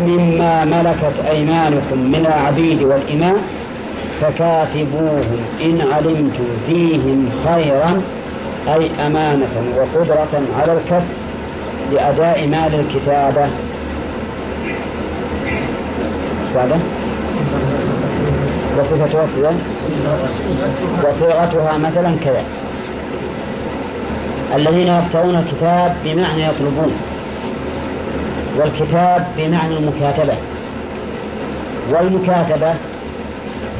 [0.00, 3.36] مما ملكت أيمانكم من العبيد والإماء
[4.20, 8.02] فكاتبوهم إن علمتم فيهم خيرا
[8.74, 11.14] أي أمانة وقدرة على الكسب
[11.92, 13.46] لأداء مال الكتابة.
[16.54, 16.80] هذا
[18.78, 19.26] وصفة
[21.04, 22.44] وصيغتها مثلا كذا.
[24.56, 26.92] الذين يقطعون الكتاب بمعنى يطلبون.
[28.56, 30.34] والكتاب بمعنى المكاتبة.
[31.90, 32.74] والمكاتبة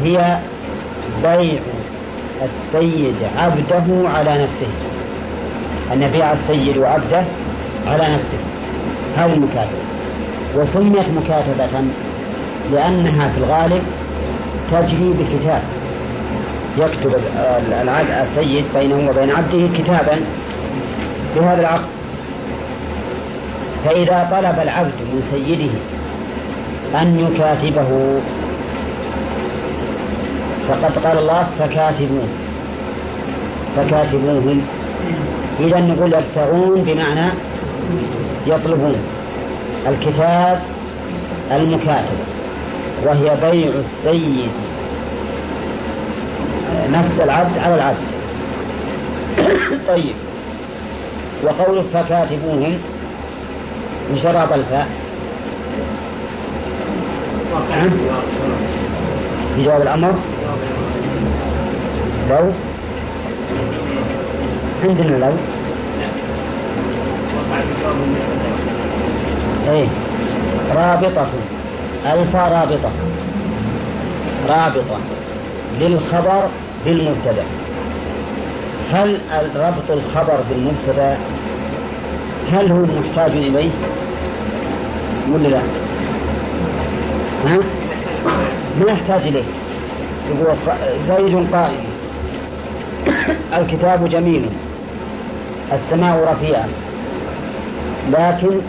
[0.05, 0.39] هي
[1.23, 1.61] بيع
[2.43, 4.71] السيد عبده على نفسه.
[5.93, 7.23] أن يبيع السيد عبده
[7.87, 8.39] على نفسه.
[9.17, 9.85] هذه المكاتبة.
[10.57, 11.85] وسميت مكاتبة
[12.73, 13.83] لأنها في الغالب
[14.73, 15.63] تجري بكتاب.
[16.79, 17.15] يكتب
[18.23, 20.21] السيد بينه وبين عبده كتابا.
[21.37, 21.85] بهذا العقد
[23.85, 25.73] فإذا طلب العبد من سيده
[27.03, 28.21] أن يكاتبه
[30.69, 32.29] فقد قال الله فكاتبوه
[33.77, 34.63] فكاتبوهم
[35.61, 37.31] إذا نقول يبتغون بمعنى
[38.47, 38.97] يطلبون
[39.89, 40.63] الكتاب
[41.53, 42.19] المكاتب
[43.05, 44.51] وهي بيع السيد
[46.93, 48.05] نفس العبد على العبد.
[49.89, 50.15] طيب
[51.43, 52.79] وقول فكاتبوهم
[54.13, 54.89] بشراب الفاء.
[59.59, 60.15] بجواب الأمر.
[62.31, 62.51] لو.
[64.85, 65.33] عندنا لو.
[69.73, 69.87] إيه.
[70.75, 71.27] رابطة.
[72.13, 72.91] الفا رابطة.
[74.49, 74.99] رابطة.
[75.81, 76.49] للخبر
[76.87, 77.45] بالمبتدأ.
[78.93, 79.19] هل
[79.57, 81.19] ربط الخبر بالمبتدأ
[82.53, 83.71] هل هو محتاج إليه
[85.33, 85.61] ولا لا؟
[87.47, 87.59] ها؟
[88.81, 89.45] ما يحتاج إليه
[90.29, 90.57] يقول
[91.09, 91.85] زيد قائم
[93.57, 94.47] الكتاب جميل
[95.73, 96.69] السماء رفيعة
[98.13, 98.61] لكن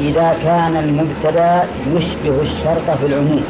[0.00, 3.44] إذا كان المبتدأ يشبه الشرط في العموم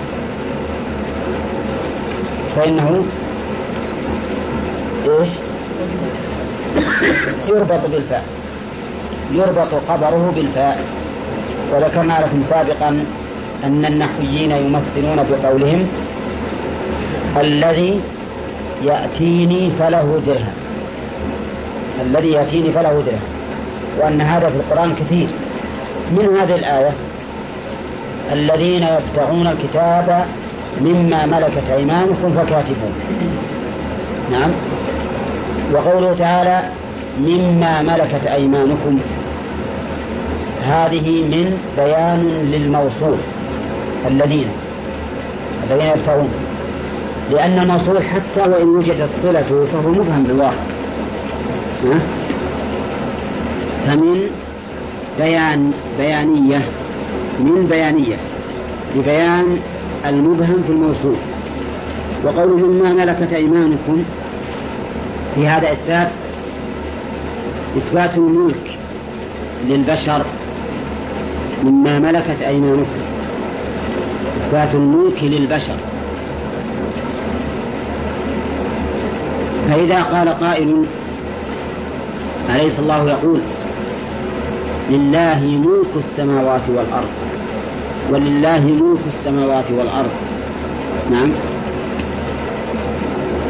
[2.57, 3.05] فإنه
[5.09, 5.29] إيش
[7.49, 8.25] يربط بالفاء
[9.33, 10.85] يربط خبره بالفاء
[11.73, 13.05] وذكرنا لكم سابقا
[13.65, 15.89] أن النحويين يمثلون بقولهم
[17.41, 18.01] الذي
[18.85, 20.55] يأتيني فله درهم.
[22.03, 23.21] الذي يأتيني فله درهم.
[24.01, 25.27] وأن هذا في القرآن كثير.
[26.13, 26.91] من هذه الآية؟
[28.33, 30.25] الذين يبتغون الكتاب
[30.81, 32.93] مما ملكت أيمانكم فكاتبون
[34.31, 34.51] نعم.
[35.73, 36.63] وقوله تعالى
[37.21, 38.99] مما ملكت أيمانكم.
[40.69, 43.19] هذه من بيان للموصول
[44.07, 44.49] الذين
[45.71, 46.29] الذين يبتغون
[47.33, 50.53] لأن الموصول حتى وإن وجدت صلته فهو مبهم بالواقع.
[53.87, 54.31] فمن
[55.19, 56.61] بيان بيانية
[57.41, 58.17] من بيانية
[58.97, 59.59] لبيان
[60.07, 61.17] المبهم في الموصول.
[62.25, 64.05] وقوله مما ملكت أيمانكم
[65.35, 66.09] في هذا إثبات
[67.77, 68.79] إثبات الملك
[69.69, 70.23] للبشر
[71.65, 72.87] مما ملكت أيمانكم.
[74.47, 75.77] إثبات الملك للبشر.
[79.69, 80.85] فإذا قال قائل
[82.55, 83.41] أليس الله يقول
[84.91, 87.09] لله ملك السماوات والأرض
[88.11, 90.11] ولله ملك السماوات والأرض؟
[91.11, 91.31] نعم.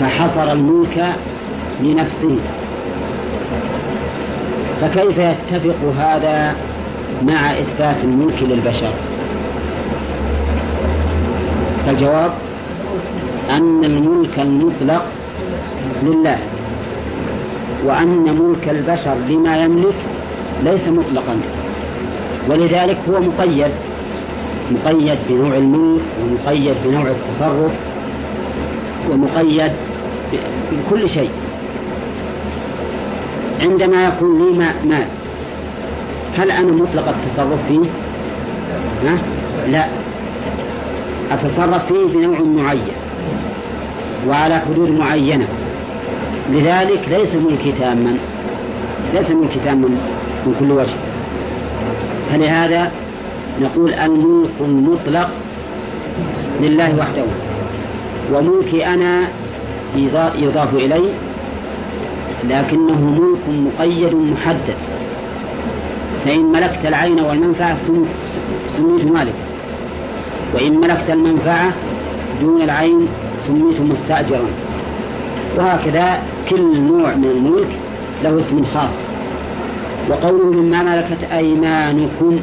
[0.01, 1.05] فحصر الملك
[1.81, 2.37] لنفسه.
[4.81, 6.55] فكيف يتفق هذا
[7.23, 8.93] مع إثبات الملك للبشر؟
[11.87, 12.31] فالجواب
[13.51, 15.05] أن الملك المطلق
[16.03, 16.39] لله
[17.85, 19.95] وأن ملك البشر لما يملك
[20.65, 21.41] ليس مطلقا
[22.49, 23.71] ولذلك هو مقيد
[24.71, 27.73] مقيد بنوع الملك ومقيد بنوع التصرف
[29.11, 29.73] ومقيد
[30.73, 31.31] بكل شيء.
[33.63, 35.05] عندما يكون لي مال
[36.39, 37.81] هل أنا مطلق التصرف فيه؟
[39.05, 39.19] ها؟
[39.73, 39.87] لا.
[41.31, 42.97] أتصرف فيه بنوع معين
[44.29, 45.47] وعلى حدود معينة.
[46.53, 48.17] لذلك ليس ملكي تاما.
[49.15, 49.89] ليس ملكي تاما
[50.47, 50.97] من كل وجه.
[52.33, 52.91] فلهذا
[53.63, 55.29] نقول الملك المطلق
[56.61, 57.25] لله وحده.
[58.33, 59.21] وملكي أنا
[60.37, 61.03] يضاف إلي
[62.51, 64.77] لكنه ملك مقيد محدد.
[66.25, 67.77] فإن ملكت العين والمنفعة
[68.77, 69.35] سميت مالك.
[70.55, 71.73] وإن ملكت المنفعة
[72.41, 73.09] دون العين
[73.47, 74.47] سميت مستأجرا.
[75.57, 77.69] وهكذا كل نوع من الملك
[78.25, 78.93] له اسم خاص.
[80.11, 82.39] وقوله مما ملكت أيمانكم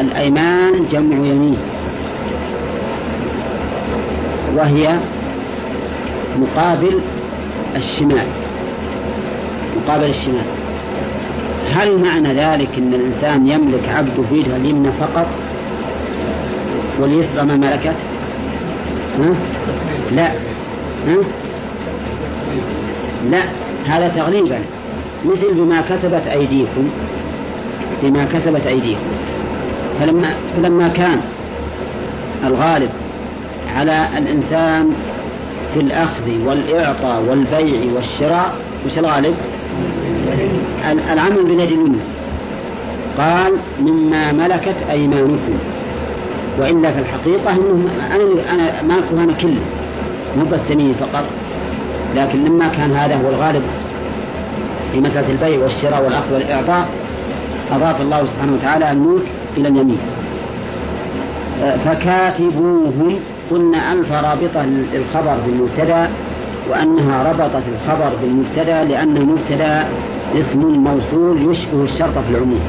[0.00, 1.56] الأيمان جمع يمين.
[4.56, 4.98] وهي
[6.40, 7.00] مقابل
[7.76, 8.43] الشمال.
[9.76, 10.44] مقابل الشمال
[11.74, 15.26] هل معنى ذلك أن الإنسان يملك عبده في اليمنى فقط
[17.00, 17.96] واليسرى ما ملكت
[19.18, 19.34] ها؟
[20.16, 20.26] لا
[21.06, 21.16] ها؟
[23.30, 23.40] لا
[23.86, 24.58] هذا تغليبا
[25.24, 26.88] مثل بما كسبت أيديكم
[28.02, 29.06] بما كسبت أيديكم
[30.00, 31.20] فلما فلما كان
[32.46, 32.90] الغالب
[33.76, 34.90] على الإنسان
[35.74, 38.54] في الأخذ والإعطاء والبيع والشراء
[38.86, 39.34] وش الغالب؟
[41.12, 41.98] العمل باليد اليمنى
[43.18, 45.58] قال مما ملكت أيمانكم.
[46.58, 49.60] وإلا في الحقيقة إنه أنا أنا مالكه أنا كله.
[50.36, 51.24] مو بس فقط.
[52.16, 53.62] لكن لما كان هذا هو الغالب
[54.92, 56.88] في مسألة البيع والشراء والأخذ والإعطاء
[57.72, 59.98] أضاف الله سبحانه وتعالى الملك إلى اليمين.
[61.84, 63.18] فكاتبوهم.
[63.50, 66.08] قلنا ألف رابطة للخبر بالمبتدأ
[66.70, 69.84] وأنها ربطت الخبر بالمبتدأ لأن المبتدأ
[70.38, 72.60] اسم موصول يشبه الشرط في العموم.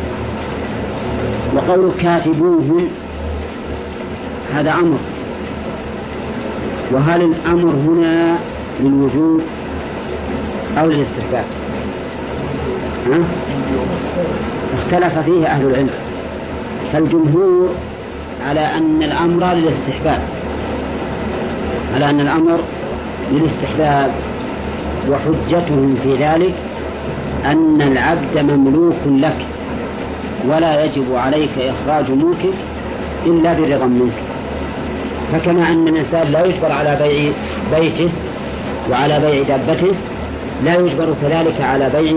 [1.56, 2.88] وقول كاتبوهم
[4.54, 4.98] هذا أمر.
[6.92, 8.38] وهل الأمر هنا
[8.80, 9.42] للوجوب
[10.78, 11.46] أو للاستحباب؟
[14.78, 15.90] اختلف فيه أهل العلم.
[16.94, 17.70] فالجمهور
[18.50, 20.20] على أن الأمر للاستحباب.
[21.96, 22.60] على أن الأمر
[23.32, 24.12] للاستحباب.
[25.10, 26.54] وحجتهم في ذلك
[27.52, 29.46] أن العبد مملوك لك
[30.48, 32.58] ولا يجب عليك إخراج ملكك
[33.26, 34.14] إلا برضا منك.
[35.34, 37.32] فكما أن الإنسان لا يجبر على بيع
[37.80, 38.10] بيته
[38.92, 39.92] وعلى بيع دابته
[40.66, 42.14] لا يجبر كذلك على بيع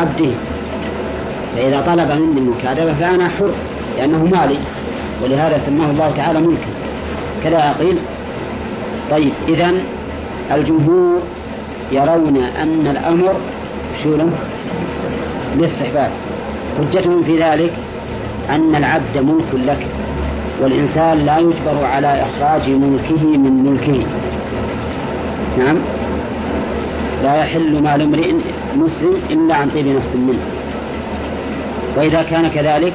[0.00, 0.30] عبده.
[1.56, 3.50] فإذا طلب مني المكاتبة فأنا حر
[3.98, 4.58] لأنه مالي
[5.22, 6.68] ولهذا سماه الله تعالى ملكا.
[7.44, 7.96] كذا قيل
[9.10, 9.72] طيب إذا
[10.54, 11.20] الجمهور
[11.92, 13.34] يرون أن الأمر
[14.02, 14.30] شو له؟
[15.56, 16.10] للاستحباب
[16.78, 17.72] حجتهم في ذلك
[18.50, 19.86] أن العبد ملك لك
[20.62, 24.06] والإنسان لا يجبر على إخراج ملكه من ملكه.
[25.58, 25.76] نعم.
[27.22, 28.32] لا يحل مال امرئ
[28.76, 30.38] مسلم إلا عن طيب نفس منه.
[31.96, 32.92] وإذا كان كذلك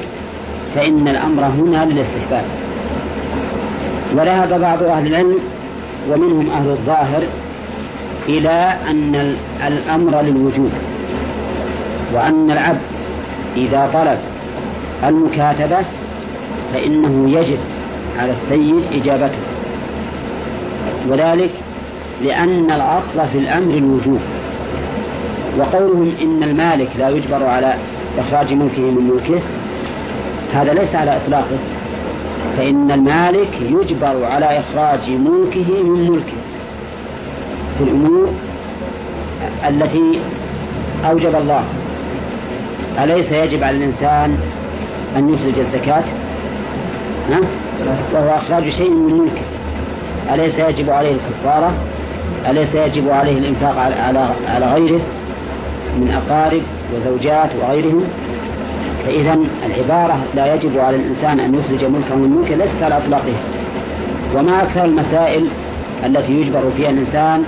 [0.74, 2.44] فإن الأمر هنا للاستحباب.
[4.16, 5.38] وذهب بعض أهل العلم
[6.10, 7.22] ومنهم أهل الظاهر
[8.28, 9.36] إلى أن
[9.66, 10.70] الأمر للوجوب.
[12.14, 12.80] وأن العبد
[13.56, 14.18] إذا طلب
[15.08, 15.76] المكاتبة
[16.74, 17.58] فإنه يجب
[18.18, 19.38] على السيد إجابته.
[21.08, 21.50] وذلك
[22.24, 24.20] لأن الأصل في الأمر الوجوب.
[25.58, 27.74] وقولهم إن المالك لا يجبر على
[28.18, 29.42] إخراج ملكه من ملكه
[30.54, 31.58] هذا ليس على إطلاقه.
[32.58, 36.38] فإن المالك يجبر على إخراج ملكه من ملكه
[37.78, 38.28] في الأمور
[39.68, 40.20] التي
[41.10, 41.64] أوجب الله.
[43.02, 44.38] أليس يجب على الإنسان
[45.16, 46.04] أن يخرج الزكاة؟
[47.30, 47.40] ها؟
[48.14, 49.42] وهو إخراج شيء من ملكه
[50.34, 51.72] أليس يجب عليه الكفارة؟
[52.50, 55.00] أليس يجب عليه الإنفاق على على غيره
[55.96, 56.62] من أقارب
[56.94, 58.04] وزوجات وغيرهم؟
[59.06, 63.40] فإذا العبارة لا يجب على الإنسان أن يخرج ملكه من ملكه ليست على إطلاقها.
[64.36, 65.48] وما أكثر المسائل
[66.06, 67.44] التي يجبر فيها الإنسان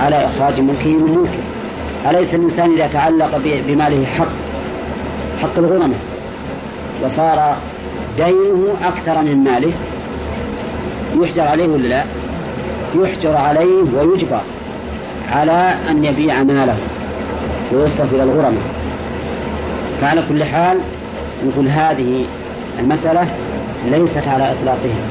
[0.00, 2.10] على إخراج ملكه من ملكه.
[2.10, 4.43] أليس الإنسان إذا تعلق بماله حق
[5.44, 5.94] حق الغرمة
[7.04, 7.56] وصار
[8.16, 9.72] دينه أكثر من ماله.
[11.16, 12.04] يحجر عليه ولا لا؟
[12.94, 14.40] يحجر عليه ويجبر
[15.32, 16.76] على أن يبيع ماله
[17.72, 18.62] ويصرف إلى الغرماء
[20.00, 20.78] فعلى كل حال
[21.46, 22.24] نقول هذه
[22.80, 23.26] المسألة
[23.90, 25.04] ليست على إطلاقها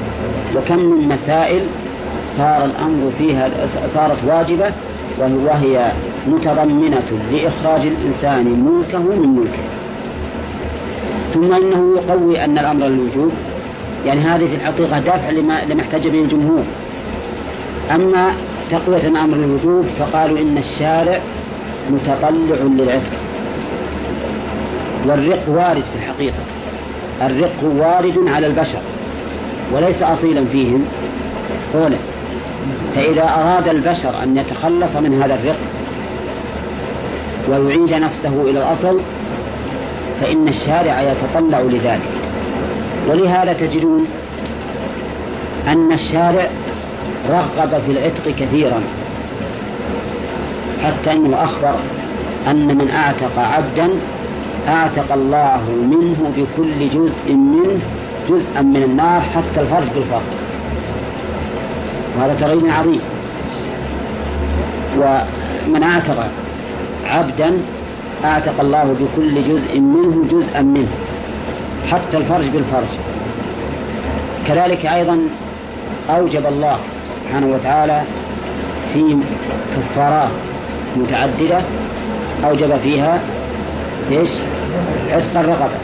[0.56, 1.62] وكم من مسائل
[2.28, 3.50] صار الأمر فيها
[3.88, 4.72] صارت واجبة
[5.20, 5.92] وهي
[6.28, 9.83] متضمنة لإخراج الإنسان ملكه من ملكه.
[11.34, 13.32] ثم إنه يقوي أن الأمر للوجوب.
[14.06, 16.64] يعني هذه في الحقيقة دافع لما, لما احتج به الجمهور.
[17.96, 18.32] أما
[18.72, 21.20] تقوية الأمر للوجوب فقالوا إن الشارع
[21.92, 23.12] متطلع للعتق.
[25.06, 26.44] والرق وارد في الحقيقة.
[27.22, 28.80] الرق وارد على البشر.
[29.74, 30.86] وليس أصيلا فيهم.
[31.74, 31.98] قوله
[32.96, 35.58] فإذا أراد البشر أن يتخلص من هذا الرق
[37.50, 39.00] ويعيد نفسه إلى الأصل
[40.24, 42.10] فإن الشارع يتطلع لذلك.
[43.10, 44.06] ولهذا تجدون
[45.68, 46.48] أن الشارع
[47.30, 48.82] رغب في العتق كثيرا
[50.84, 51.76] حتى أنه أخبر
[52.48, 53.90] أن من أعتق عبدا
[54.68, 55.62] أعتق الله
[55.92, 57.80] منه بكل جزء منه
[58.30, 60.22] جزءا من النار حتى الفرج بالفرج.
[62.18, 63.02] وهذا تغيير عظيم.
[64.98, 66.28] ومن أعتق
[67.06, 67.62] عبدا
[68.26, 70.88] أعتق الله بكل جزء منه جزءا منه
[71.92, 72.88] حتى الفرج بالفرج
[74.48, 75.20] كذلك أيضا
[76.10, 76.78] أوجب الله
[77.24, 78.02] سبحانه وتعالى
[78.94, 79.18] في
[79.76, 80.30] كفارات
[80.98, 81.62] متعددة
[82.46, 83.20] أوجب فيها
[84.12, 84.30] إيش؟
[85.12, 85.78] عتق الرقبة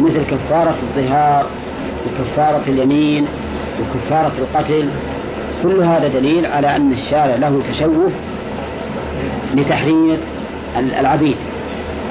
[0.00, 1.46] مثل كفارة الظهار
[2.06, 3.26] وكفارة اليمين
[3.80, 4.88] وكفارة القتل
[5.62, 8.10] كل هذا دليل على أن الشارع له تشوه
[9.54, 10.16] لتحرير
[10.76, 11.36] العبيد.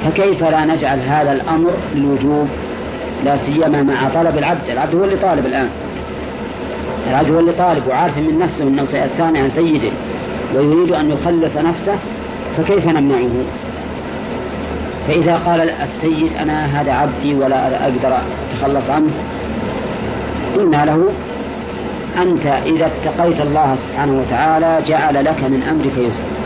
[0.05, 2.47] فكيف لا نجعل هذا الأمر للوجوب؟
[3.25, 4.69] لا سيما مع طلب العبد.
[4.69, 5.69] العبد هو اللي طالب الآن.
[7.09, 9.89] العبد هو اللي طالب وعارف من نفسه أنه سيستغني عن سيده
[10.55, 11.95] ويريد أن يخلص نفسه
[12.57, 13.29] فكيف نمنعه؟
[15.07, 18.17] فإذا قال السيد أنا هذا عبدي ولا أقدر
[18.49, 19.11] أتخلص عنه
[20.55, 21.09] قلنا له
[22.21, 26.36] أنت إذا اتقيت الله سبحانه وتعالى جعل لك من أمرك يسرا.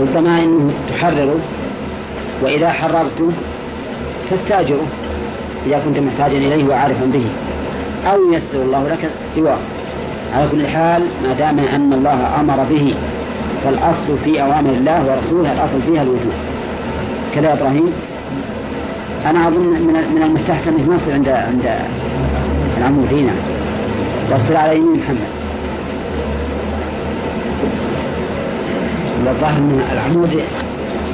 [0.00, 1.38] ربما أنه تحرره
[2.42, 3.30] وإذا حررته
[4.30, 4.86] تستاجره
[5.66, 7.24] إذا كنت محتاجا إليه وعارفا به
[8.12, 9.58] أو ييسر الله لك سواه.
[10.34, 12.94] على كل حال ما دام أن الله أمر به
[13.64, 16.32] فالأصل في أوامر الله ورسوله الأصل فيها الوجوب
[17.34, 17.92] كذا إبراهيم.
[19.30, 19.62] أنا أظن
[20.14, 21.70] من المستحسن أنه نصل عند عند
[22.78, 23.32] العمود هنا
[24.30, 25.43] وأصل على يمين محمد.
[29.30, 30.42] الظاهر ان العمود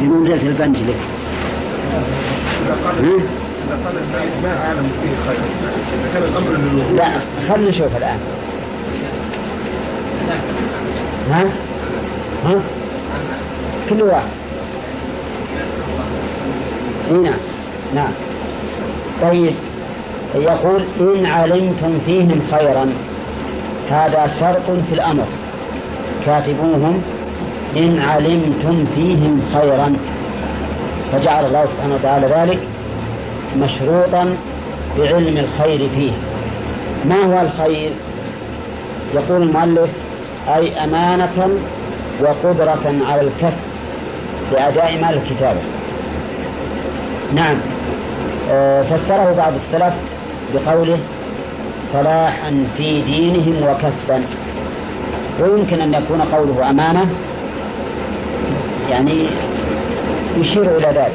[0.00, 0.96] بمنزلة البنج لك
[4.42, 5.38] ما أعلم فيه خير
[5.94, 7.11] إذا كان الأمر للوضوء لا
[7.48, 8.18] خلنا نشوف الآن.
[11.30, 11.44] ها؟
[12.44, 12.61] ها؟
[13.90, 14.28] كل واحد.
[17.11, 17.38] اي نعم
[17.94, 18.12] نعم.
[19.22, 19.54] طيب.
[20.34, 22.92] يقول إن علمتم فيهم خيرا
[23.90, 25.24] هذا شرط في الأمر.
[26.26, 27.02] كاتبوهم.
[27.76, 29.96] إن علمتم فيهم خيرا.
[31.12, 32.58] فجعل الله سبحانه وتعالى ذلك
[33.56, 34.36] مشروطا
[34.98, 36.12] بعلم الخير فيه.
[37.04, 37.90] ما هو الخير؟
[39.14, 39.90] يقول المؤلف
[40.56, 41.48] أي أمانة
[42.20, 43.64] وقدرة على الكسب
[44.52, 45.60] لأداء مال الكتابة.
[47.34, 47.56] نعم.
[48.50, 49.94] آه، فسره بعض السلف
[50.54, 50.98] بقوله
[51.92, 54.22] صلاحا في دينهم وكسبا.
[55.40, 57.06] ويمكن أن يكون قوله أمانة
[58.91, 59.26] يعني
[60.38, 61.12] يشير إلى ذلك.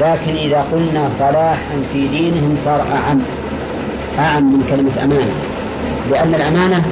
[0.00, 3.18] لكن إذا قلنا صلاحا في دينهم صار أعم
[4.18, 5.34] أعم من كلمة أمانة.
[6.10, 6.82] لأن الأمانة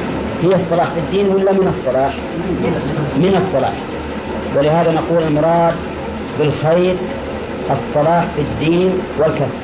[0.43, 2.12] هي الصلاح في الدين ولا من الصلاح؟
[3.16, 3.72] من الصلاح.
[4.57, 5.75] ولهذا نقول المراد
[6.39, 6.97] بالخير
[7.70, 9.59] الصلاح في الدين والكسب.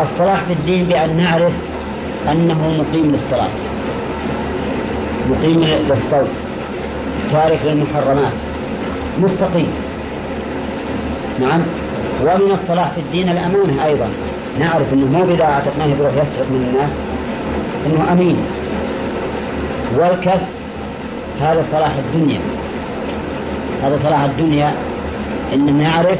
[0.00, 1.52] الصلاح في الدين بأن نعرف
[2.32, 3.48] أنه مقيم للصلاة
[5.30, 6.43] مقيم للصوم.
[7.30, 8.32] تارك للمحرمات.
[9.18, 9.72] مستقيم.
[11.40, 11.60] نعم.
[12.22, 14.08] ومن الصلاح في الدين الأمانة أيضا.
[14.60, 16.92] نعرف أنه مو بإذا أعتقناه بروح يسرق من الناس.
[17.86, 18.36] أنه أمين.
[19.98, 20.48] والكسب.
[21.40, 22.40] هذا صلاح الدنيا.
[23.82, 24.72] هذا صلاح الدنيا.
[25.54, 26.18] أن نعرف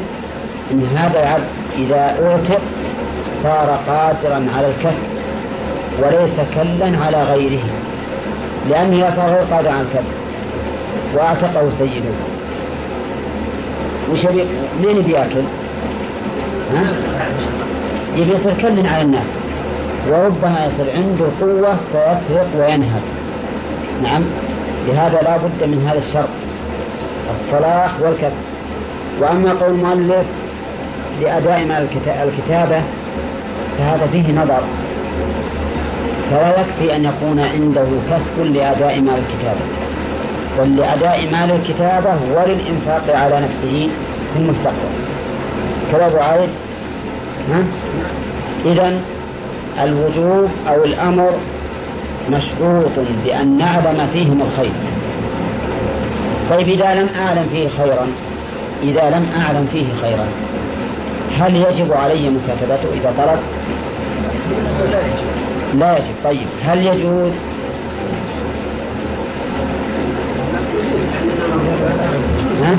[0.71, 1.45] أن هذا العبد
[1.77, 2.61] إذا أعتق
[3.43, 5.03] صار قادرا على الكسب
[5.99, 7.63] وليس كلا على غيره.
[8.69, 10.24] لأنه صار غير قادر على الكسب.
[11.13, 12.15] وأعتقه سيده.
[14.11, 14.25] وش
[14.81, 15.41] منين بياكل؟
[16.73, 16.83] ها؟
[18.17, 19.29] يبي يصير كل على الناس.
[20.09, 23.01] وربما يصير عنده قوة فيسرق وينهب.
[24.03, 24.21] نعم.
[24.87, 26.29] لهذا لا بد من هذا الشرط.
[27.31, 28.41] الصلاح والكسب.
[29.21, 30.25] وأما قول المؤلف
[31.21, 32.81] لأداء مال الكتابة
[33.77, 34.61] فهذا فيه نظر.
[36.31, 39.84] فلا يكفي أن يكون عنده كسب لأداء مال الكتابة.
[40.59, 43.89] بل لأداء مال الكتابة وللإنفاق على نفسه
[44.33, 44.91] في المستقبل.
[45.91, 46.07] كذا
[47.51, 47.63] ها؟
[48.65, 48.93] إذا
[49.83, 51.31] الوجوب أو الأمر
[52.31, 52.91] مشروط
[53.25, 54.71] بأن نعلم فيهم الخير.
[56.49, 58.07] طيب إذا لم أعلم فيه خيرا
[58.83, 60.27] إذا لم أعلم فيه خيرا
[61.39, 63.39] هل يجب علي مكاتبته؟ إذا طلب؟
[65.79, 66.13] لا يجب.
[66.23, 67.31] طيب هل يجوز
[72.63, 72.75] ها؟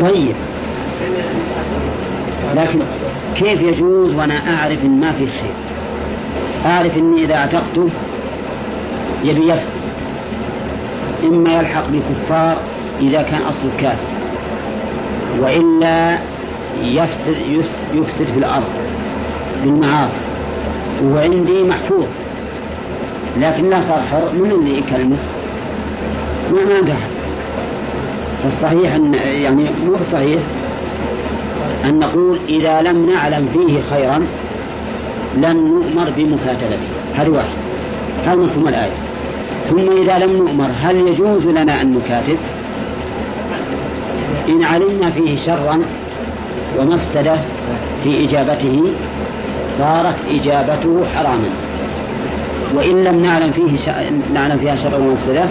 [0.00, 0.34] طيب.
[2.56, 2.80] لكن
[3.34, 5.52] كيف يجوز وأنا أعرف إن ما في خير؟
[6.66, 7.88] أعرف إني إذا اعتقته
[9.24, 9.80] يبي يفسد.
[11.24, 12.56] إما يلحق بكفار
[13.00, 13.96] إذا كان أصله كافر
[15.40, 16.18] وإلا
[16.82, 17.36] يفسد
[17.94, 18.68] يفسد في الأرض
[19.64, 20.16] بالمعاصي
[21.02, 22.06] وهو عندي محفوظ.
[23.40, 25.16] لكن لا صار حر من اللي يكلمه؟
[26.52, 26.94] ما ما عنده
[28.42, 30.40] فالصحيح أن يعني مو بصحيح
[31.84, 34.26] أن نقول إذا لم نعلم فيه خيرا
[35.36, 37.48] لن نؤمر بمكاتبته هذا واحد.
[38.26, 38.92] هذا مفهوم الآية.
[39.70, 42.36] ثم إذا لم نؤمر هل يجوز لنا أن نكاتب؟
[44.48, 45.82] إن علمنا فيه شرا
[46.78, 47.34] ومفسدة
[48.04, 48.82] في إجابته
[49.78, 51.50] صارت إجابته حراما.
[52.74, 53.92] وإن لم نعلم فيه.
[54.34, 55.44] نعلم فيها شرا ومفسدة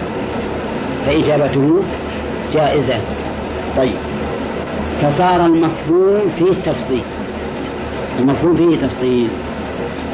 [1.05, 1.81] فإجابته
[2.53, 2.95] جائزة.
[3.77, 3.95] طيب.
[5.01, 7.03] فصار المفهوم فيه تفصيل.
[8.19, 9.27] المفهوم فيه تفصيل.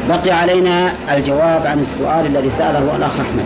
[0.09, 3.45] بقي علينا الجواب عن السؤال الذي سأله الأخ أحمد.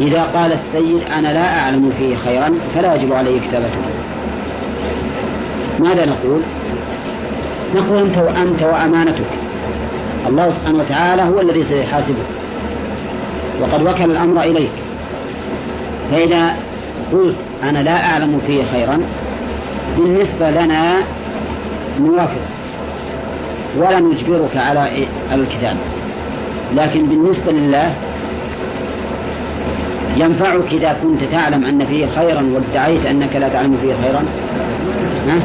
[0.00, 3.78] إذا قال السيد أنا لا أعلم فيه خيرا فلا يجب علي كتابته.
[5.78, 6.40] ماذا نقول؟
[7.76, 9.24] نقول أنت وأنت وأمانتك.
[10.28, 12.16] الله سبحانه وتعالى هو الذي سيحاسبك.
[13.60, 14.70] وقد وكل الأمر إليك.
[16.12, 16.56] فإذا
[17.12, 19.00] قلت أنا لا أعلم فيه خيرا
[19.98, 20.94] بالنسبة لنا
[22.00, 22.40] نوافق
[23.78, 24.88] ولا نجبرك على
[25.32, 25.76] الكتاب.
[26.76, 27.94] لكن بالنسبة لله
[30.16, 34.24] ينفعك إذا كنت تعلم أن فيه خيرا وادعيت أنك لا تعلم فيه خيرا؟
[35.28, 35.38] ها؟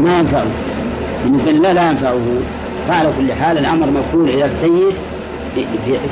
[0.00, 0.46] ما ينفعه.
[1.24, 2.20] بالنسبة لله لا ينفعه.
[2.88, 4.94] فعلى كل حال الأمر موكول إلى السيد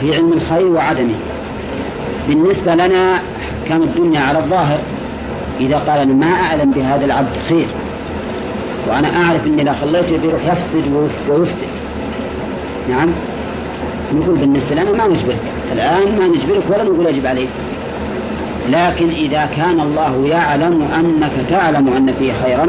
[0.01, 1.15] في علم الخير وعدمه.
[2.29, 3.19] بالنسبة لنا
[3.69, 4.79] كان الدنيا على الظاهر.
[5.61, 7.67] إذا قال أنا ما أعلم بهذا العبد خير
[8.89, 10.83] وأنا أعرف أني لا خليته بيروح يفسد
[11.29, 11.69] ويفسد.
[12.91, 13.09] نعم؟
[14.15, 15.41] نقول بالنسبة لنا ما نجبرك.
[15.73, 17.49] الآن ما نجبرك ولا نقول يجب عليك.
[18.73, 22.67] لكن إذا كان الله يعلم أنك تعلم أن فيه خيرا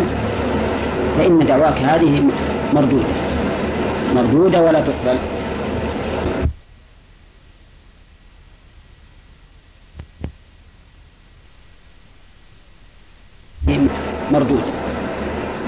[1.18, 2.24] فإن دعواك هذه
[2.74, 3.06] مردودة.
[4.16, 5.18] مردودة ولا تقبل.
[14.32, 14.72] مردودة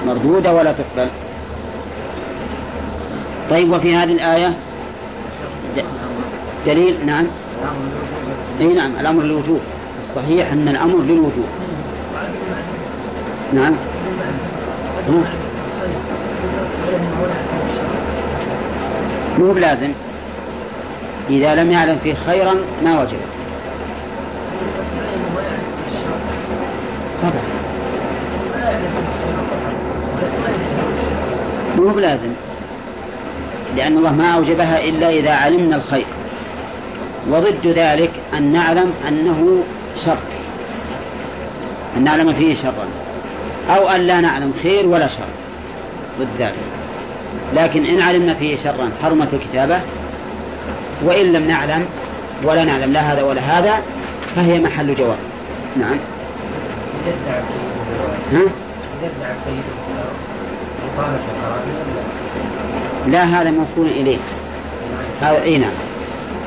[0.06, 1.08] مردودة ولا تقبل.
[3.50, 4.52] طيب وفي هذه الآية
[6.66, 7.26] دليل نعم.
[8.60, 9.60] إي نعم الأمر للوجوب.
[10.00, 11.46] الصحيح أن الأمر للوجوب.
[13.52, 13.74] نعم.
[19.38, 19.92] مو بلازم.
[21.30, 22.54] إذا لم يعلم فيه خيرا
[22.84, 23.18] ما وجب
[31.88, 32.28] مو بلازم.
[33.76, 36.06] لأن الله ما أوجبها إلا إذا علمنا الخير.
[37.30, 39.62] وضد ذلك أن نعلم أنه
[39.96, 40.16] شر.
[41.96, 42.88] أن نعلم فيه شرا.
[43.70, 45.22] أو أن لا نعلم خير ولا شر
[46.20, 46.54] ضد ذلك.
[47.54, 49.80] لكن إن علمنا فيه شرا حرمت الكتابة.
[51.02, 51.86] وإن لم نعلم
[52.44, 53.82] ولا نعلم لا هذا ولا هذا
[54.36, 55.18] فهي محل جواز.
[55.76, 55.96] نعم.
[58.32, 58.42] ها؟
[63.06, 64.18] لا هذا موكول إليه.
[65.20, 65.70] هذا أي نعم.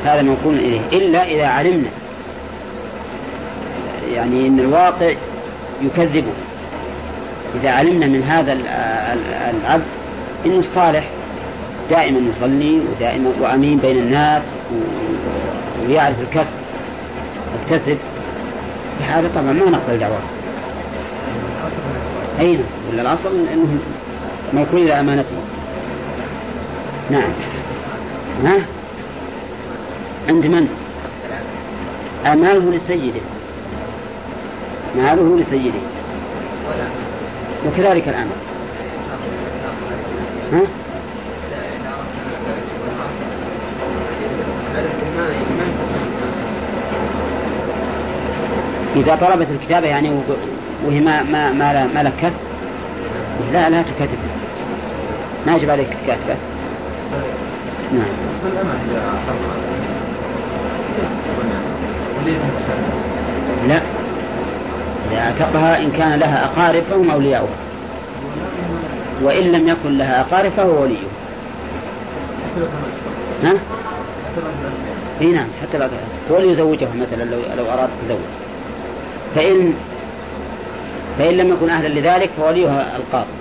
[0.05, 0.81] هذا موكول إليه.
[0.93, 1.89] إلا إذا علمنا.
[4.13, 5.11] يعني أن الواقع
[5.81, 6.31] يكذبه.
[7.61, 8.53] إذا علمنا من هذا
[9.63, 9.83] العبد
[10.45, 11.03] إنه صالح.
[11.89, 14.45] دائما يصلي ودائما وأمين بين الناس
[15.87, 16.55] ويعرف الكسب
[17.61, 17.97] يكتسب.
[19.09, 20.19] هذا طبعا ما نقبل دعواه
[22.39, 23.79] أين ولا الأصل أنه
[24.53, 25.35] موكول إلى أمانته.
[27.11, 27.29] نعم.
[28.43, 28.57] ها؟
[30.29, 30.67] عند من؟
[32.25, 33.21] أماله لسيده.
[34.97, 35.79] ماله لسيده.
[37.65, 38.35] وكذلك الأمر.
[40.53, 40.61] ها؟
[48.95, 50.11] إذا طلبت الكتابة يعني
[50.85, 52.41] وهي ما ما ما, ما لك كسب
[53.53, 54.17] لا لا تكاتب
[55.47, 56.35] ما يجب عليك تكاتبه
[57.93, 58.05] نعم.
[63.67, 63.81] لا.
[65.11, 67.55] إذا اعتقها إن كان لها أقارب فهم أولياؤها
[69.21, 70.97] وإن لم يكن لها أقارب فهو وليه
[73.43, 73.53] ها؟
[75.21, 75.87] إي نعم حتى لو
[76.31, 78.17] هو اللي يزوجه مثلا لو لو أراد تزوج.
[79.35, 79.73] فإن
[81.19, 83.31] فإن لم يكن أهلا لذلك فوليها القاضي.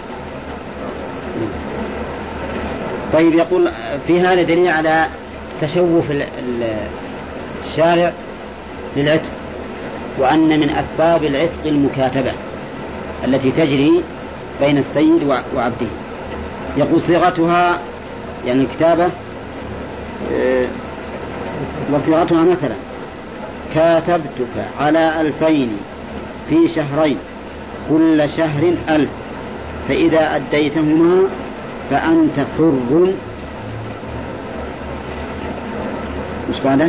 [3.13, 3.69] طيب يقول
[4.07, 5.07] في هذا دليل على
[5.61, 6.05] تشوف
[7.65, 8.13] الشارع
[8.97, 9.31] للعتق
[10.19, 12.33] وأن من أسباب العتق المكاتبة
[13.25, 14.03] التي تجري
[14.61, 15.23] بين السيد
[15.57, 15.87] وعبده.
[16.77, 17.79] يقول صيغتها
[18.47, 19.09] يعني الكتابة
[20.33, 20.67] آه،
[21.93, 22.75] وصيغتها مثلا
[23.75, 25.77] كاتبتك على ألفين
[26.49, 27.17] في شهرين.
[27.91, 29.11] كل شهر ألف.
[29.89, 31.23] فإذا أديتهما
[31.91, 33.13] فأنت حر.
[36.51, 36.89] مش بعده؟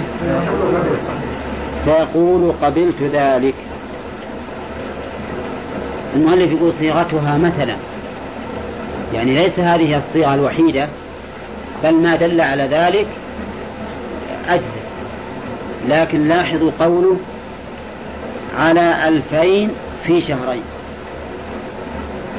[1.85, 3.53] فيقول قبلت ذلك.
[6.15, 7.75] المؤلف يقول صيغتها مثلا.
[9.13, 10.87] يعني ليس هذه الصيغة الوحيدة
[11.83, 13.07] بل ما دل على ذلك
[14.49, 14.91] أجزاء.
[15.89, 17.17] لكن لاحظوا قوله
[18.59, 19.69] على ألفين
[20.03, 20.63] في شهرين.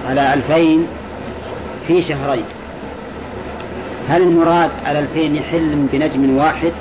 [0.09, 0.86] على ألفين
[1.88, 2.44] في شهرين.
[4.09, 6.72] هل المراد على ألفين يحل بنجم واحد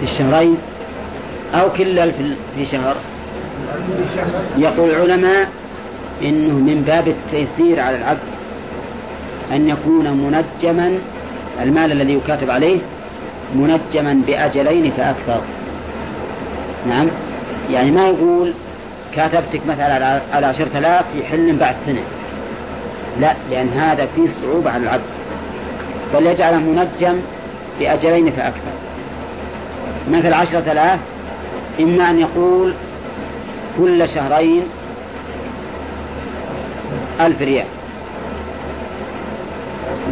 [0.00, 0.56] في الشهرين
[1.54, 2.14] أو كل ألف
[2.56, 2.96] في شهر؟
[4.58, 5.48] يقول العلماء
[6.22, 8.18] إنه من باب التيسير على العبد
[9.52, 10.98] أن يكون منجما
[11.62, 12.78] المال الذي يكاتب عليه
[13.54, 15.40] منجما بأجلين فأكثر.
[16.88, 17.06] نعم؟
[17.72, 18.52] يعني ما يقول
[19.14, 22.02] كاتبتك مثلا على عشرة آلاف يحل بعد سنة.
[23.20, 25.02] لا لأن هذا فيه صعوبة على العبد.
[26.14, 27.20] بل يجعله منجم
[27.80, 28.76] بأجلين فأكثر
[30.10, 30.98] مثل عشرة آلاف
[31.80, 32.72] إما أن يقول
[33.78, 34.62] كل شهرين
[37.20, 37.66] ألف ريال.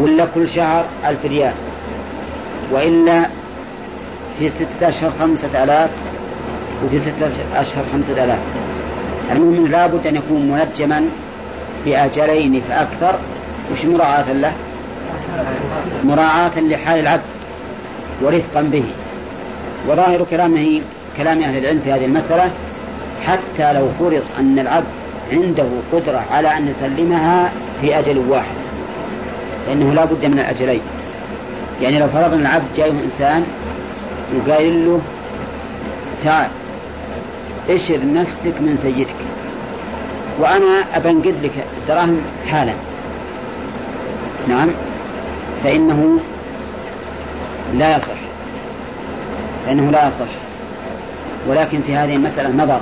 [0.00, 1.52] ولا كل شهر ألف ريال.
[2.72, 3.26] وإلا
[4.38, 5.90] في ستة أشهر خمسة آلاف
[6.84, 8.38] وفي ستة أشهر خمسة آلاف.
[9.32, 11.04] المهم لا بد أن يكون منجما
[11.84, 13.18] بأجلين فأكثر
[13.72, 14.52] وش مراعاة له؟
[16.04, 17.22] مراعاة لحال العبد
[18.22, 18.84] ورفقا به.
[19.88, 20.80] وظاهر كلامه
[21.16, 22.50] كلام أهل العلم في هذه المسألة
[23.26, 24.86] حتى لو فرض أن العبد
[25.32, 28.54] عنده قدرة على أن يسلمها في أجل واحد
[29.66, 30.80] فإنه لا بد من الأجلين.
[31.82, 33.44] يعني لو فرضنا العبد جاء إنسان
[34.36, 35.00] وقايل له
[36.24, 36.48] تعال
[37.70, 39.14] اشر نفسك من سيدك.
[40.38, 41.52] وأنا أبنقد لك
[41.82, 42.72] الدراهم حالا.
[44.48, 44.70] نعم.
[45.64, 46.18] فإنه
[47.74, 48.16] لا يصح.
[49.66, 50.26] فإنه لا يصح.
[51.48, 52.80] ولكن في هذه المسألة نظر.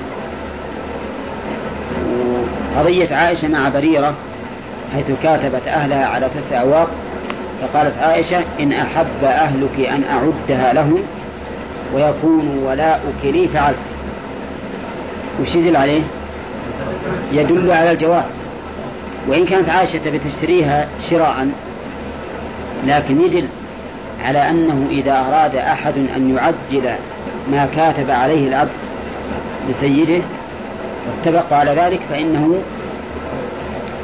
[2.76, 4.14] قضية عائشة مع بريرة
[4.94, 6.88] حيث كاتبت أهلها على تسع أواق
[7.62, 11.02] فقالت عائشة إن أحب أهلك أن أعدها لهم
[11.94, 13.76] ويكون ولاؤك لي فعلت.
[15.40, 16.02] وش يدل عليه؟
[17.32, 18.24] يدل على الجواز
[19.28, 21.48] وإن كانت عائشة بتشتريها شراء
[22.86, 23.44] لكن يدل
[24.24, 26.90] على أنه إذا أراد أحد أن يعجل
[27.52, 28.70] ما كاتب عليه العبد
[29.68, 30.22] لسيده
[31.06, 32.58] واتفق على ذلك فإنه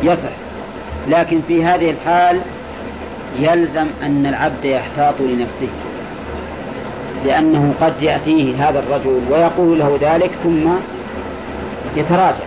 [0.02, 0.28] يصح
[1.08, 2.40] لكن في هذه الحال
[3.40, 5.68] يلزم أن العبد يحتاط لنفسه
[7.26, 10.68] لأنه قد يأتيه هذا الرجل ويقول له ذلك ثم
[11.96, 12.44] يتراجع.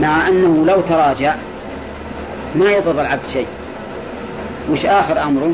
[0.00, 1.34] مع أنه لو تراجع
[2.54, 3.46] ما يضر العبد شيء.
[4.70, 5.52] وش آخر أمره؟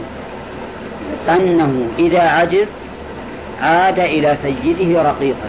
[1.28, 2.68] أنه إذا عجز
[3.62, 5.48] عاد إلى سيده رقيقا.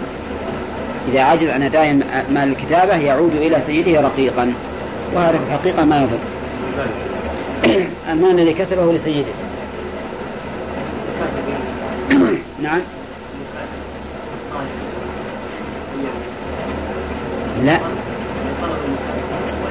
[1.11, 1.93] إذا عجز عن أداء
[2.29, 4.53] مال الكتابة يعود إلى سيده رقيقا.
[5.13, 6.19] وهذا في الحقيقة ما يضر.
[8.11, 9.31] المال الذي كسبه لسيده.
[12.63, 12.81] نعم.
[17.63, 17.79] لا.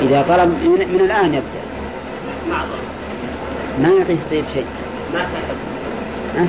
[0.03, 1.64] إذا طلب من, من الآن يبدأ.
[3.82, 4.66] ما يعطيه السيد شيء.
[6.39, 6.47] أه؟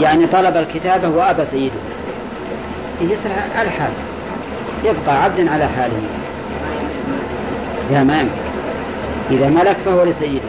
[0.00, 1.74] يعني طلب الكتابة وأبى سيده.
[3.00, 3.90] يصير على حال
[4.84, 6.00] يبقى عبدا على حاله.
[7.90, 8.34] لا ما يمكن.
[9.30, 10.40] إذا ملك فهو لسيده.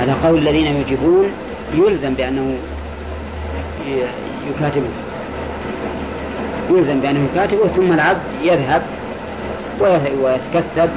[0.00, 1.26] على قول الذين يجيبون
[1.74, 2.56] يلزم بأنه
[4.50, 4.88] يكاتبه.
[6.70, 8.82] يلزم بأنه يكاتبه ثم العبد يذهب
[10.22, 10.88] ويتكسب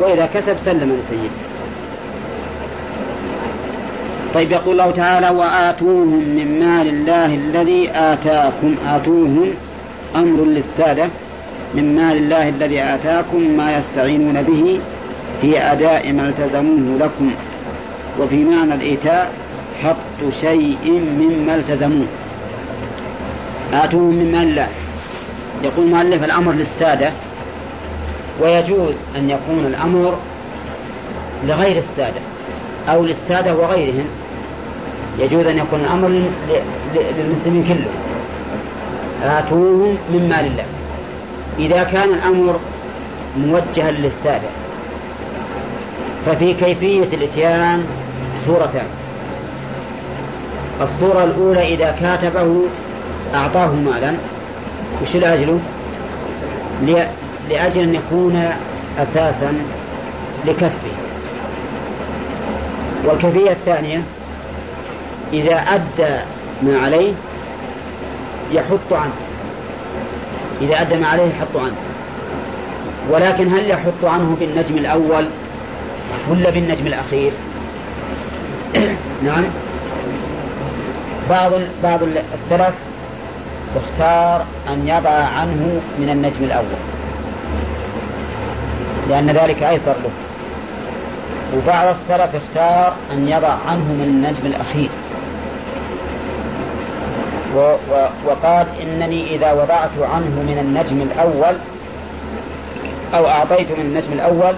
[0.00, 1.30] وإذا كسب سلم لسيده.
[4.34, 9.46] طيب يقول الله تعالى وآتوهم من مال الله الذي آتاكم آتوهم
[10.16, 11.08] أمر للسادة.
[11.74, 14.80] من مال الله الذي آتاكم ما يستعينون به
[15.40, 17.30] في أداء ما التزموه لكم
[18.20, 19.30] وفي معنى الإيتاء
[19.82, 22.06] حط شيء مما التزموه.
[23.72, 24.68] آتوهم من مال الله
[25.64, 27.10] يقول مؤلف الأمر للسادة.
[28.40, 30.18] ويجوز أن يكون الأمر
[31.46, 32.20] لغير السادة
[32.88, 34.06] أو للسادة وغيرهم
[35.18, 36.08] يجوز أن يكون الأمر
[37.18, 37.94] للمسلمين كلهم
[39.24, 40.64] آتوهم من مال الله.
[41.58, 42.60] إذا كان الأمر
[43.38, 44.48] موجها للسادة
[46.26, 47.84] ففي كيفية الإتيان
[48.46, 48.86] صورتان
[50.82, 52.62] الصورة الأولى إذا كاتبه
[53.34, 54.12] أعطاه مالا.
[55.02, 55.60] وش لأجله؟
[57.50, 58.50] لأجل أن يكون
[58.98, 59.52] أساسا
[60.46, 60.92] لكسبه.
[63.04, 64.02] والكيفية الثانية
[65.32, 66.14] إذا أدى
[66.62, 67.12] ما عليه
[68.52, 69.14] يحط عنه.
[70.60, 71.76] إذا أدى ما عليه يحط عنه.
[73.10, 75.24] ولكن هل يحط عنه بالنجم الأول
[76.30, 77.32] ولا بالنجم الأخير؟
[79.26, 79.44] نعم.
[81.30, 81.52] بعض
[81.82, 82.00] بعض
[82.34, 82.74] السلف
[83.76, 86.80] اختار أن يضع عنه من النجم الأول.
[89.08, 90.10] لأن ذلك أيسر له.
[91.56, 94.88] وبعض السلف اختار أن يضع عنه من النجم الأخير.
[97.56, 101.56] و و وقال إنني إذا وضعت عنه من النجم الأول
[103.14, 104.54] أو أعطيت من النجم الأول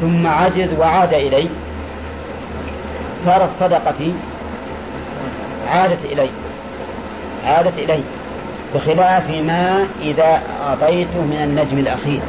[0.00, 1.48] ثم عجز وعاد إلي
[3.24, 4.14] صارت صدقتي
[5.68, 6.28] عادت إلي
[7.46, 8.00] عادت إلي
[8.74, 12.20] بخلاف ما إذا أعطيته من النجم الأخير.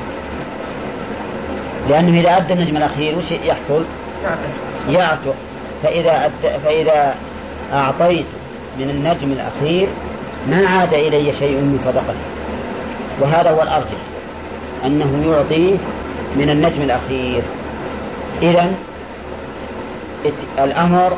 [1.90, 3.84] لأنه إذا أدى النجم الأخير وش يحصل؟
[4.90, 5.36] يعتق
[5.84, 6.60] فإذا أد...
[6.66, 7.16] فإذا
[7.74, 8.26] أعطيت
[8.80, 9.88] من النجم الأخير
[10.50, 12.26] ما عاد إلي شيء من صدقته.
[13.20, 13.98] وهذا هو الأرجح
[14.86, 15.76] أنه يعطيه
[16.36, 17.42] من النجم الأخير.
[18.42, 18.72] إذا
[20.60, 21.18] الأمر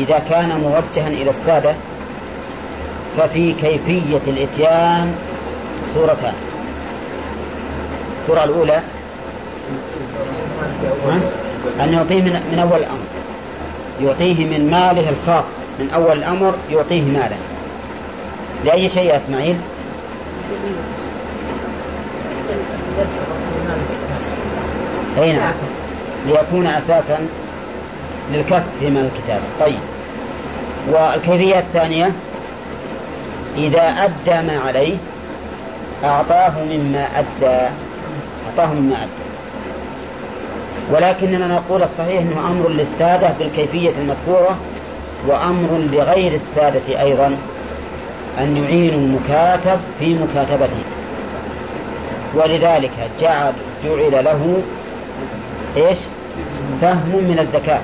[0.00, 1.74] إذا كان موجها إلى السادة
[3.18, 5.14] ففي كيفية الإتيان
[5.94, 6.32] صورتان
[8.16, 8.80] الصورة الأولى
[11.80, 13.06] أن يعطيه من, من أول الأمر.
[14.00, 15.44] يعطيه من ماله الخاص.
[15.80, 17.36] من أول الأمر يعطيه ماله.
[18.64, 19.56] لأي شيء يا إسماعيل؟
[25.18, 25.52] أي نعم.
[26.26, 27.18] ليكون أساسا
[28.32, 29.40] للكسب في مال الكتاب.
[29.60, 29.80] طيب.
[30.88, 32.10] والكيفية الثانية؟
[33.56, 34.96] إذا أدى ما عليه
[36.04, 37.68] أعطاه مما أدى
[38.46, 39.30] أعطاه مما أدى.
[40.92, 44.58] ولكننا نقول الصحيح أنه أمر للسادة بالكيفية المذكورة
[45.26, 47.36] وأمر لغير السادة أيضا
[48.38, 50.82] أن يعينوا المكاتب في مكاتبته.
[52.34, 53.52] ولذلك جعل
[53.84, 54.62] جعل له
[55.76, 55.98] إيش؟
[56.80, 57.80] سهم من الزكاة.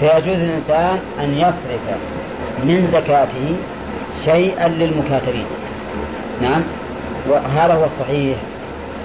[0.00, 1.98] فيجوز الإنسان أن يصرف
[2.64, 3.56] من زكاته
[4.24, 5.46] شيئا للمكاتبين
[6.42, 6.62] نعم؟
[7.28, 8.36] وهذا هو الصحيح.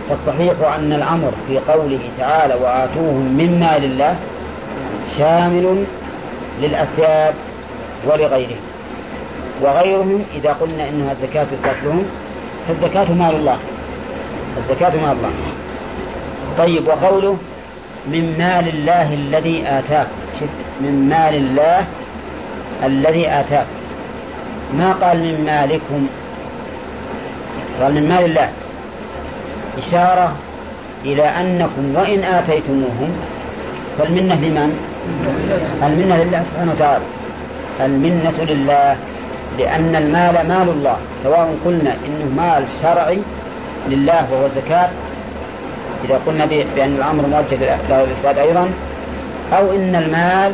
[0.09, 4.15] فالصحيح أن الأمر في قوله تعالى وآتوهم من مال الله
[5.17, 5.85] شامل
[6.61, 7.33] للأسياد
[8.05, 8.59] ولغيرهم
[9.61, 11.45] وغيرهم إذا قلنا إنها الزكاة
[11.83, 12.05] لهم
[12.67, 13.57] فالزكاة مال الله.
[14.57, 15.31] الزكاة مال الله.
[16.57, 17.37] طيب وقوله
[18.07, 19.63] من مال الله الذي
[20.81, 21.85] من مال الله
[22.83, 23.65] الذي آتاك
[24.77, 26.07] ما قال من مالكم؟
[27.81, 28.49] قال من مال الله.
[29.77, 30.35] إشارة
[31.05, 33.11] إلى أنكم وإن آتيتموهم
[33.97, 34.71] فالمنة لمن؟
[35.83, 37.05] المنة لله سبحانه وتعالى.
[37.81, 38.95] المنة لله
[39.59, 43.19] لأن المال مال الله سواء قلنا إنه مال شرعي
[43.89, 44.89] لله وهو الزكاة
[46.05, 48.69] إذا قلنا بأن الأمر موجه الإسلام أيضا
[49.53, 50.51] أو إن المال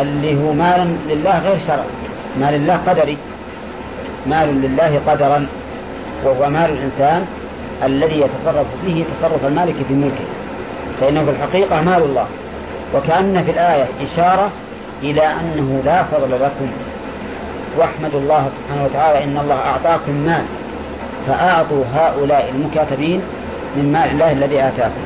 [0.00, 1.94] اللي هو مال لله غير شرعي
[2.40, 3.16] مال الله قدري
[4.26, 5.46] مال لله قدرا
[6.24, 7.26] وهو مال الإنسان
[7.84, 10.24] الذي يتصرف فيه تصرف المالك في ملكه.
[11.00, 12.26] فإنه في الحقيقة مال الله.
[12.94, 14.50] وكأن في الآية إشارة
[15.02, 16.70] إلى أنه لا فضل لكم.
[17.78, 20.44] واحمدوا الله سبحانه وتعالى إن الله أعطاكم مال
[21.26, 23.20] فأعطوا هؤلاء المكاتبين
[23.76, 25.04] من مال الله الذي آتاكم.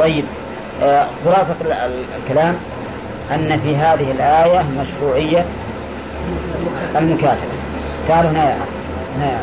[0.00, 0.24] طيب.
[1.24, 1.54] خلاصة
[2.22, 2.56] الكلام
[3.34, 5.44] أن في هذه الآية مشروعية
[6.96, 7.56] المكاتبة.
[8.08, 8.56] تعالوا هنا يا
[9.16, 9.40] هنا يا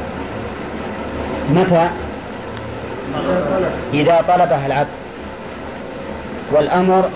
[1.50, 1.90] متى؟
[3.94, 4.88] إذا طلبها العبد.
[6.52, 7.10] والأمر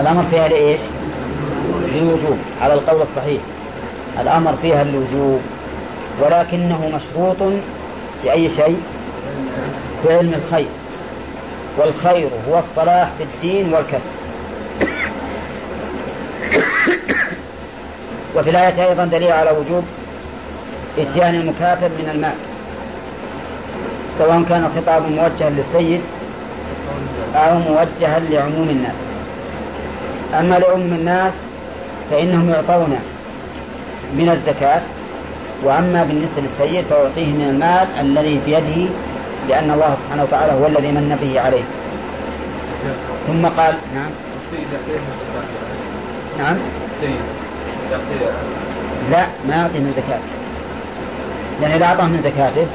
[0.00, 0.80] الأمر فيها لإيش؟
[1.94, 3.40] للوجوب على القول الصحيح.
[4.20, 5.40] الأمر فيها الوجوب
[6.22, 7.52] ولكنه مشروط
[8.24, 8.82] بأي شيء؟
[10.02, 10.66] في علم الخير.
[11.76, 14.10] والخير هو الصلاح في الدين والكسب.
[18.36, 19.84] وفي الآية أيضا دليل على وجوب
[20.98, 22.34] إتيان المكاتب من المال
[24.18, 26.00] سواء كان الخطاب موجها للسيد
[27.34, 29.00] أو موجها لعموم الناس.
[30.40, 31.32] أما لعموم الناس
[32.10, 32.98] فإنهم يعطون
[34.14, 34.80] من الزكاة
[35.64, 38.88] وأما بالنسبة للسيد فيعطيه من المال الذي بيده
[39.48, 41.62] لأن الله سبحانه وتعالى هو الذي من به عليه.
[43.26, 44.10] ثم قال نعم.
[46.38, 46.56] نعم.
[49.10, 50.28] لا ما يعطي من زكاته.
[51.60, 52.66] لأن إذا أعطاه من زكاته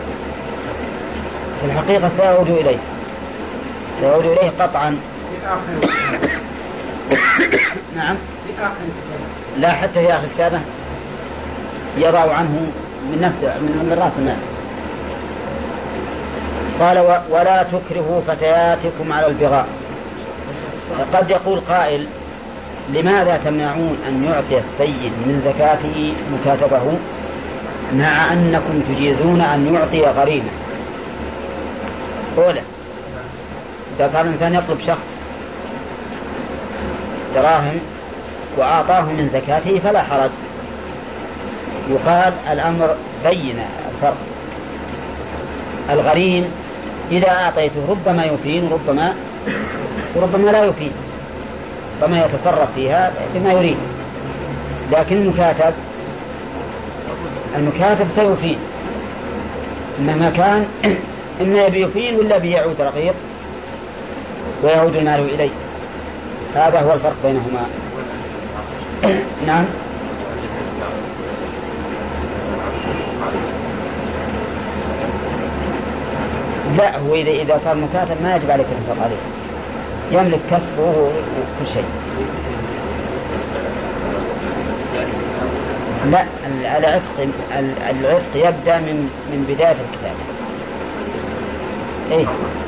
[1.62, 2.78] في الحقيقة سيعود إليه.
[3.99, 4.97] سيعود إليه قطعا.
[7.95, 8.16] نعم.
[9.59, 10.59] لا حتى في آخر كتابه
[11.97, 12.72] يضع عنه
[13.12, 14.38] من نفسه من, رأس المال.
[16.80, 16.99] قال
[17.30, 19.68] ولا تكرهوا فتياتكم على البغاء.
[21.14, 22.07] قد يقول قائل
[22.89, 26.97] لماذا تمنعون أن يعطي السيد من زكاته مكاتبه
[27.93, 30.49] مع أنكم تجيزون أن يعطي غريمة
[32.38, 32.62] أولا
[33.99, 35.07] إذا صار الإنسان يطلب شخص
[37.36, 37.80] دراهم
[38.57, 40.30] وأعطاه من زكاته فلا حرج.
[41.89, 43.59] يقال الأمر بين
[43.95, 44.18] الفرق.
[45.91, 46.45] الغريم
[47.11, 49.13] إذا أعطيته ربما يفين ربما
[50.15, 50.91] وربما لا يفين.
[52.01, 53.77] ربما يتصرف فيها بما يريد.
[54.91, 55.73] لكن المكاتب
[57.55, 58.57] المكاتب سيفين.
[59.99, 60.65] مهما كان
[61.41, 63.13] إما يبي يفين ولا بيعود رقيق
[64.63, 65.49] ويعود المال إليه.
[66.55, 67.65] هذا هو الفرق بينهما.
[69.47, 69.65] نعم.
[76.78, 79.22] لا هو إذا إذا صار مكاتب ما يجب عليك الإنفاق عليه.
[80.11, 81.86] يملك كسبه وكل شيء.
[86.11, 86.24] لا
[86.78, 87.28] العتق
[87.89, 90.15] العتق يبدأ من من بداية الكتاب.
[92.11, 92.26] إيه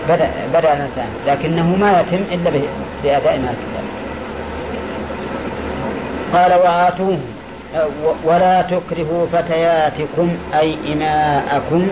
[0.10, 2.52] بدأ بدأ الإنسان لكنه ما يتم إلا
[3.04, 3.86] بأداء ما الكتاب.
[6.34, 7.22] قال وآتوهم
[8.24, 10.30] ولا تكرهوا فتياتكم
[10.60, 11.88] أي إماءكم.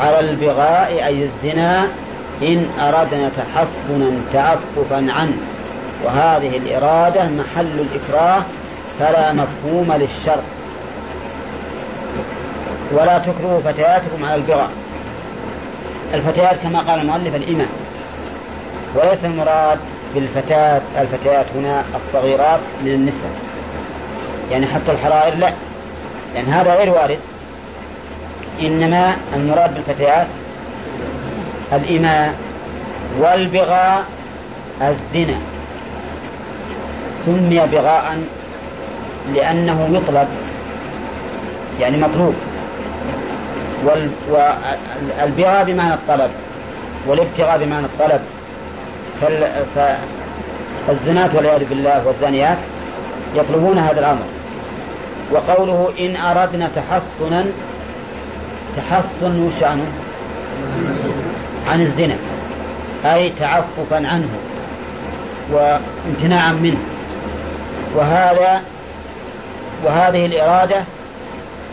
[0.00, 1.88] على البغاء أي الزنا
[2.42, 5.36] إن أردنا تحصنا تعففا عنه.
[6.04, 8.42] وهذه الإرادة محل الإكراه
[8.98, 10.42] فلا مفهوم للشرط
[12.92, 14.70] ولا تكرهوا فتياتكم على البغاء.
[16.14, 17.68] الفتيات كما قال المؤلف الإماء
[18.94, 19.78] وليس المراد
[20.14, 23.30] بالفتاة الفتيات هنا الصغيرات من النساء.
[24.50, 25.52] يعني حتى الحرائر لا.
[26.34, 27.18] لأن هذا غير وارد.
[28.66, 30.26] إنما المراد بالفتيات
[31.72, 32.34] الإماء
[33.20, 34.04] والبغاء
[34.82, 35.38] الزنا.
[37.26, 38.18] سمي بغاء
[39.34, 40.28] لأنه يطلب
[41.80, 42.34] يعني مطلوب.
[43.84, 46.30] والبغاء بمعنى الطلب
[47.06, 48.20] والابتغاء بمعنى الطلب.
[50.86, 52.58] فالزنات والعياذ بالله والزانيات
[53.34, 54.24] يطلبون هذا الأمر.
[55.32, 57.44] وقوله إن أردنا تحصنا
[58.76, 59.92] تحصن وشأنه
[61.68, 62.16] عن الزنا
[63.04, 64.28] أي تعففا عنه
[65.52, 66.78] وامتناعا منه.
[67.94, 68.60] وهذا
[69.84, 70.76] وهذه الإرادة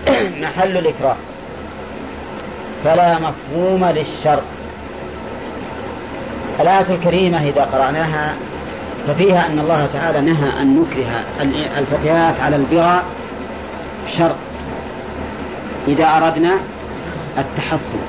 [0.41, 1.15] محل الإكراه.
[2.83, 4.39] فلا مفهوم للشر
[6.59, 8.33] الآية الكريمة إذا قرأناها
[9.07, 11.23] ففيها أن الله تعالى نهى أن نكره
[11.77, 13.03] الفتيات على البغاء
[14.07, 14.35] شرط
[15.87, 16.51] إذا أردنا
[17.39, 17.99] التحصن.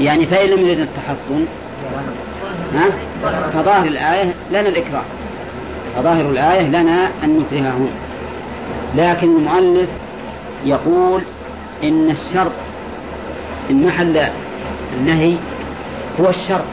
[0.00, 1.44] يعني فإن لم يرد التحصن
[2.74, 2.88] ها؟
[3.54, 5.02] فظاهر الآية لنا الإكراه.
[5.96, 7.88] فظاهر الآية لنا أن نكرههم.
[8.96, 9.88] لكن المؤلف
[10.66, 11.22] يقول
[11.84, 12.52] إن الشرط
[13.70, 14.22] إن محل
[15.00, 15.34] النهي
[16.20, 16.64] هو الشرط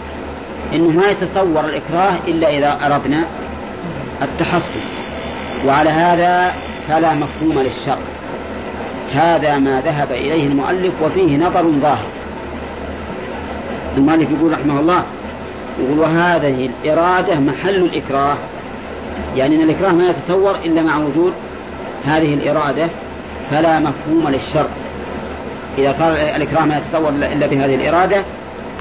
[0.74, 3.24] إنه ما يتصور الإكراه إلا إذا أردنا
[4.22, 4.80] التحصن.
[5.66, 6.53] وعلى هذا
[6.88, 8.14] فلا مفهوم للشرط.
[9.16, 12.05] هذا ما ذهب إليه المؤلف وفيه نظر ظاهر.
[13.97, 15.03] المؤلف يقول رحمه الله
[15.80, 18.36] يقول وهذه الإرادة محل الإكراه.
[19.36, 21.34] يعني أن الإكراه ما يتصور إلا مع وجود
[22.05, 22.88] هذه الإرادة
[23.51, 24.70] فلا مفهوم للشرط.
[25.78, 28.22] إذا صار الإكراه ما يتصور إلا بهذه الإرادة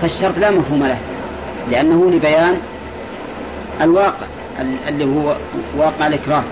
[0.01, 0.99] فالشرط لا مفهوم له
[1.70, 2.57] لأنه لبيان
[3.80, 4.26] الواقع
[4.89, 5.35] اللي هو
[5.76, 6.43] واقع الإكراه.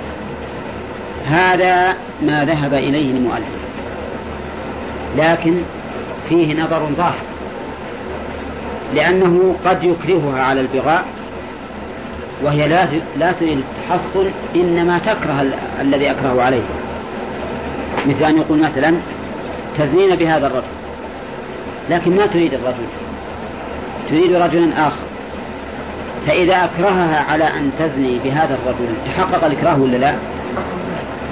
[1.27, 3.62] هذا ما ذهب إليه المؤلف.
[5.19, 5.55] لكن
[6.29, 7.15] فيه نظر ظاهر.
[8.95, 11.05] لأنه قد يكرهها على البغاء
[12.43, 12.87] وهي لا
[13.19, 15.45] لا تريد التحصن إنما تكره
[15.81, 16.63] الذي أكره عليه.
[18.07, 18.95] مثل أن يقول مثلا
[19.79, 20.67] تزنين بهذا الرجل
[21.91, 22.87] لكن ما تريد الرجل
[24.11, 25.13] تريد رجلا آخر.
[26.27, 30.15] فإذا أكرهها على أن تزني بهذا الرجل تحقق الإكراه ولا لا؟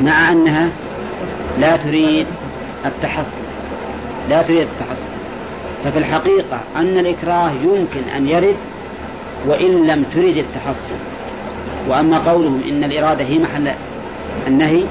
[0.02, 0.68] مع أنها
[1.58, 2.26] لا تريد
[2.86, 3.39] التحصن
[4.28, 5.08] لا تريد التحصن
[5.84, 8.56] ففي الحقيقة أن الإكراه يمكن أن يرد
[9.46, 10.94] وإن لم ترد التحصن
[11.88, 13.70] وأما قولهم إن الإرادة هي محل
[14.46, 14.82] النهي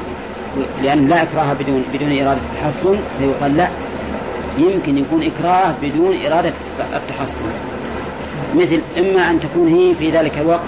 [0.83, 3.67] لأن لا إكراه بدون بدون إرادة التحصن فيقال لا.
[4.57, 6.53] يمكن يكون إكراه بدون إرادة
[6.93, 7.37] التحصن
[8.55, 10.59] مثل إما أن تكون هي في ذلك الوقت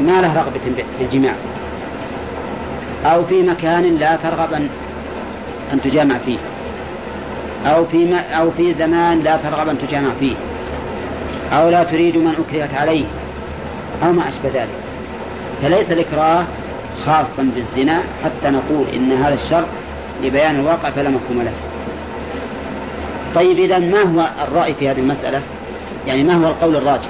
[0.00, 1.34] ما له رغبة في الجماع
[3.04, 4.68] أو في مكان لا ترغب أن
[5.72, 6.38] أن تجامع فيه.
[7.66, 10.34] أو في أو في زمان لا ترغب أن تجامع فيه.
[11.52, 13.04] أو لا تريد من أكرهت عليه.
[14.04, 14.68] أو ما أشبه ذلك.
[15.62, 16.44] فليس الإكراه
[17.06, 19.66] خاصا بالزنا حتى نقول إن هذا الشرط
[20.22, 21.52] لبيان الواقع فلا مفهوم له.
[23.34, 25.40] طيب إذا ما هو الرأي في هذه المسألة؟
[26.06, 27.08] يعني ما هو القول الراجح؟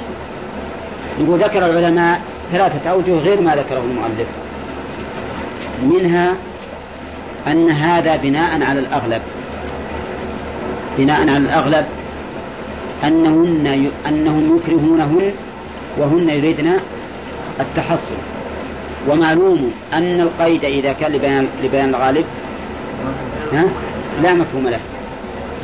[1.20, 2.20] نقول ذكر العلماء
[2.52, 4.26] ثلاثة أوجه غير ما ذكره المؤلف.
[5.82, 6.34] منها
[7.46, 9.22] أن هذا بناء على الأغلب.
[10.98, 11.86] بناء على الأغلب
[13.04, 15.32] أنهن أنهم يكرهونهن
[15.98, 16.72] وهن يريدن
[17.60, 18.16] التحصن
[19.08, 22.24] ومعلوم أن القيد إذا كان لبيان, لبيان الغالب
[23.52, 23.64] ها؟
[24.22, 24.80] لا مفهوم له.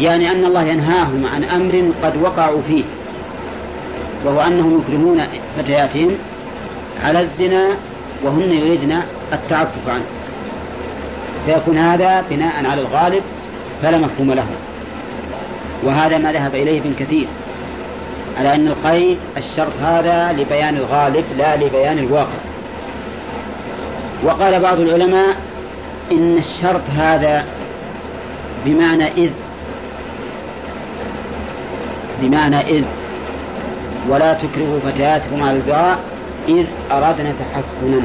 [0.01, 2.83] يعني أن الله ينهاهم عن أمر قد وقعوا فيه
[4.25, 5.21] وهو أنهم يكرهون
[5.59, 6.11] فتياتهم
[7.05, 7.69] على الزنا
[8.25, 9.01] وهن يريدن
[9.33, 10.05] التعفف عنه.
[11.47, 13.23] فيكون هذا بناء على الغالب
[13.83, 14.47] فلا مفهوم له.
[15.85, 17.27] وهذا ما ذهب إليه ابن كثير
[18.39, 22.39] على أن القيد الشرط هذا لبيان الغالب لا لبيان الواقع.
[24.25, 25.37] وقال بعض العلماء
[26.13, 27.45] إن الشرط هذا
[28.67, 29.31] بمعنى إذ
[32.23, 32.85] بمعنى إذ
[34.09, 35.99] ولا تكرهوا فتياتكم على البغاء
[36.49, 38.01] إذ أردنا تحصنا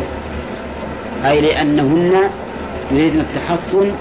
[1.25, 2.13] أي لأنهن
[2.91, 3.91] يريدن التحصن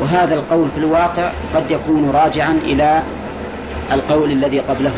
[0.00, 3.02] وهذا القول في الواقع قد يكون راجعا إلى
[3.92, 4.92] القول الذي قبله.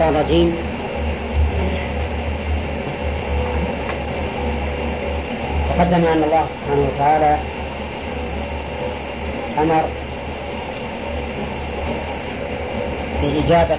[0.00, 0.56] الشيطان الرجيم
[5.68, 7.36] تقدم أن الله سبحانه وتعالى
[9.58, 9.82] أمر
[13.22, 13.78] بإجابة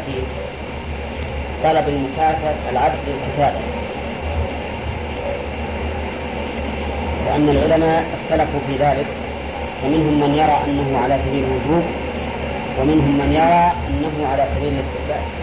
[1.63, 3.59] طلب المكاتب العبد للكتابة
[7.27, 9.05] وأن العلماء اختلفوا في ذلك
[9.81, 11.83] فمنهم من يرى أنه على سبيل الوجوب
[12.79, 15.41] ومنهم من يرى أنه على سبيل الاستحباب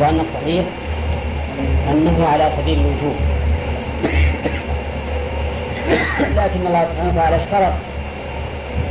[0.00, 0.64] وأن الصحيح
[1.90, 3.16] أنه على سبيل الوجوب
[6.36, 7.72] لكن الله سبحانه وتعالى اشترط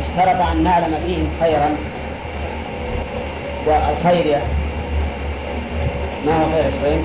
[0.10, 1.76] اشترط أن نعلم فيهم خيرا
[3.66, 4.38] والخير
[6.26, 7.02] ما هو خير عشرين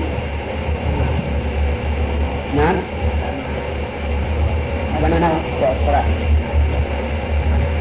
[2.55, 2.75] نعم.
[4.95, 5.31] هذا معناه
[5.71, 6.03] الصلاة.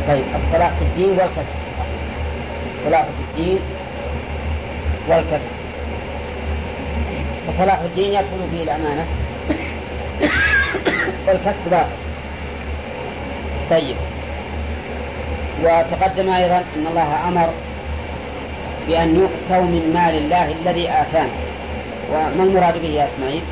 [0.09, 1.47] طيب الصلاة في الدين والكسب.
[2.79, 3.59] الصلاة في الدين
[5.09, 5.55] والكسب.
[7.49, 9.05] فصلاح الدين يدخل فيه الأمانة.
[11.29, 11.87] والكسب باطل.
[13.71, 13.97] طيب.
[15.65, 17.49] وتقدم أيضا أن الله أمر
[18.89, 21.35] بأن يؤتوا من مال الله الذي آتانا.
[22.13, 23.43] وما المراد به يا إسماعيل؟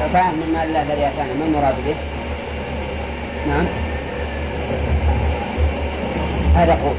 [0.00, 1.32] إعطاء من مال الله الذي آتانا.
[1.40, 1.94] ما المراد به؟
[3.48, 3.66] نعم.
[6.54, 6.94] هذا قول.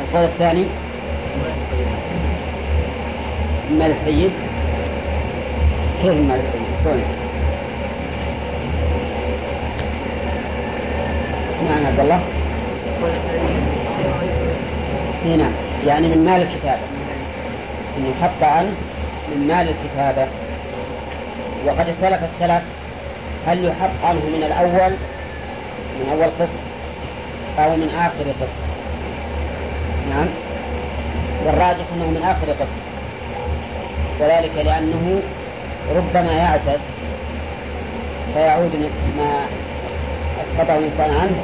[0.00, 0.64] القول الثاني
[3.70, 4.30] المال السيد
[6.02, 7.02] كيف السيد؟ كون
[11.64, 12.20] نعم عبد الله.
[15.24, 15.50] هنا
[15.86, 16.80] يعني من مال الكتابة
[17.96, 18.72] أن يحط عنه
[19.28, 20.28] من مال الكتابة
[21.66, 22.62] وقد اختلف السلف
[23.46, 24.92] هل يحط عنه من الأول
[25.98, 26.60] من أول قسط
[27.58, 28.58] أو من آخر قسط.
[30.10, 30.26] نعم.
[31.44, 32.86] والراجح أنه من آخر قسط.
[34.20, 35.22] وذلك لأنه
[35.94, 36.80] ربما يعجز
[38.34, 39.46] فيعود ما
[40.42, 41.36] أسقطه الإنسان عنه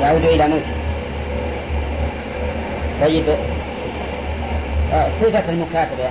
[0.00, 0.76] يعود إلى موته
[3.00, 3.24] طيب
[4.92, 6.10] آه، صفة المكاتبة يا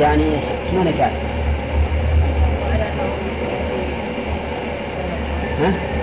[0.00, 0.44] يعني إيش؟
[0.74, 1.16] معنى كاتب؟
[5.60, 5.95] ها؟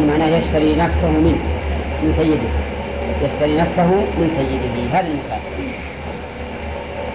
[0.00, 1.38] يعني معناه يشتري نفسه منه
[2.02, 2.50] من سيده.
[3.22, 4.98] يشتري نفسه من سيده.
[4.98, 5.70] هذا المكاتبة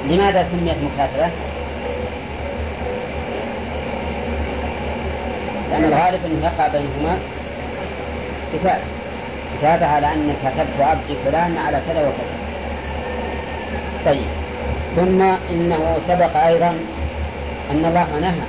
[0.09, 1.29] لماذا سميت مكاتبة؟
[5.71, 7.17] لأن الغالب أنه يقع بينهما
[8.53, 8.79] كتاب.
[9.57, 12.35] كتابة على أن كتبت عبدي فلان على كذا وكذا.
[14.05, 14.27] طيب.
[14.95, 15.21] ثم
[15.51, 16.73] إنه سبق أيضا
[17.71, 18.47] أن الله نهى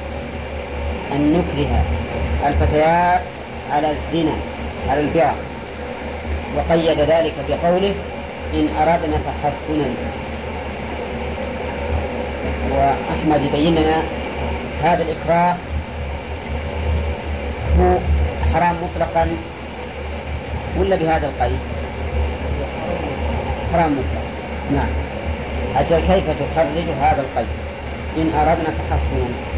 [1.13, 1.83] أن نكره
[2.49, 3.36] الفتيات
[3.73, 4.33] على الزنا
[4.89, 5.33] على البر
[6.57, 7.95] وقيد ذلك بقوله
[8.55, 9.89] إن أردنا تحسنا
[12.71, 14.03] وأحمد يبين لنا
[14.83, 15.55] هذا الإكراه
[17.81, 17.97] هو
[18.55, 19.29] حرام مطلقا
[20.79, 21.59] ولا بهذا القيد؟
[23.73, 24.23] حرام مطلق.
[24.73, 24.89] نعم.
[25.77, 27.47] أجل كيف تخرج هذا القيد؟
[28.17, 29.56] إن أردنا تحصنا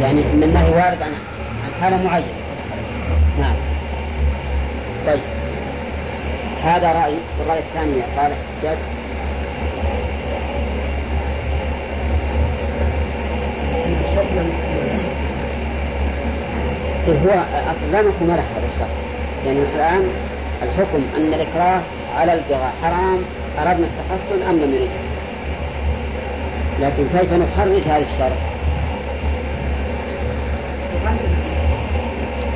[0.00, 1.12] يعني إن النهي وارد عن
[1.64, 2.26] عن حالة معينة.
[3.40, 3.54] نعم.
[5.06, 5.20] طيب.
[6.64, 7.14] هذا رأي.
[7.38, 8.78] والرأي الثاني قال الحجاج
[17.08, 18.88] إيه، هو أصلا لا نقول له هذا الشرط.
[19.46, 20.29] يعني الآن
[20.62, 21.80] الحكم أن الإكراه
[22.16, 23.18] على البغاء حرام
[23.58, 24.90] أردنا التحصن أم لم نريد
[26.80, 28.38] لكن كيف نخرج هذا الشرط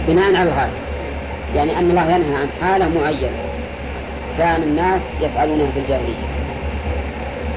[0.09, 0.85] بناء على الغالب
[1.57, 3.39] يعني أن الله ينهى عن حالة معينة
[4.39, 6.25] كان الناس يفعلونها في الجاهلية.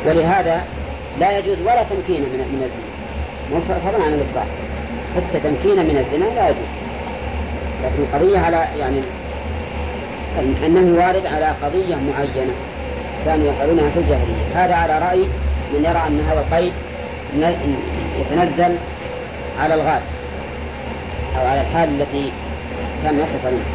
[0.05, 0.61] ولهذا
[1.19, 3.79] لا يجوز ولا تمكين من من الزنا.
[3.79, 4.45] فضلا عن الإكراه
[5.15, 6.71] حتى تمكين من الزنا لا يجوز.
[7.83, 9.01] لكن القضية على يعني
[10.39, 12.53] أنه وارد على قضية معينة
[13.25, 14.45] كانوا يفعلونها في الجاهلية.
[14.55, 15.19] هذا على رأي
[15.73, 16.73] من يرى أن هذا القيد
[18.19, 18.75] يتنزل
[19.59, 20.03] على الغالب
[21.39, 22.31] أو على الحال التي
[23.03, 23.65] كانوا يفعلونها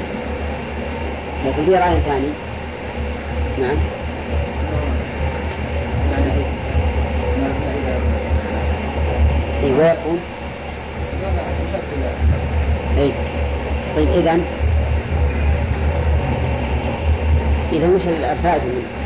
[1.47, 2.29] لكن في رأي ثاني.
[3.61, 3.77] نعم.
[9.63, 10.21] اي ويكون
[12.99, 13.11] اي
[13.97, 14.41] طيب اذا
[17.73, 19.03] إذا وش الافاد منه؟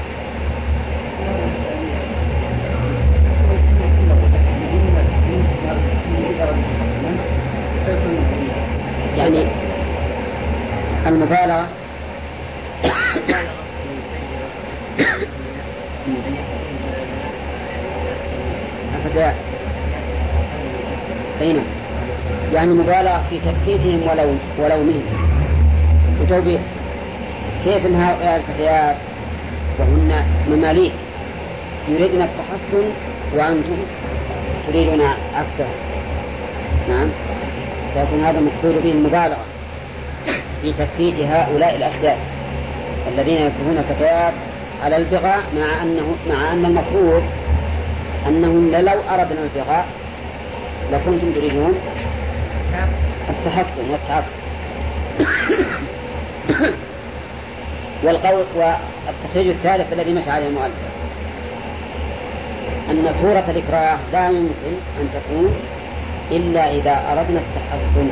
[9.18, 9.46] يعني
[11.06, 11.66] المبالغة
[22.52, 25.02] يعني مبالغة في تبكيتهم ولو ولومهم
[26.20, 26.60] وتوبيخ
[27.66, 28.96] كيف ان هؤلاء الفتيات
[29.78, 30.92] وهن مماليك.
[31.88, 32.84] يريدن التحصن
[33.34, 33.76] وأنتم
[34.68, 35.00] تريدون
[35.34, 35.68] عكسه
[36.88, 37.08] نعم.
[37.94, 39.44] فيكون هذا المقصود به المبالغة
[40.62, 42.18] في تفكيك هؤلاء الاسياد
[43.08, 44.32] الذين يكرهون الفتيات
[44.84, 47.22] على البغاء مع انه مع أن المفروض
[48.28, 49.86] أنهم لو أردنا البغاء
[50.92, 51.78] لكنتم تريدون
[53.28, 54.46] التحصن والتعفف
[58.02, 60.72] والقول والتخريج الثالث الذي مشى عليه المؤلف.
[62.90, 65.54] أن صورة الإكراه لا يمكن أن تكون
[66.30, 68.10] إلا إذا أردنا التحصن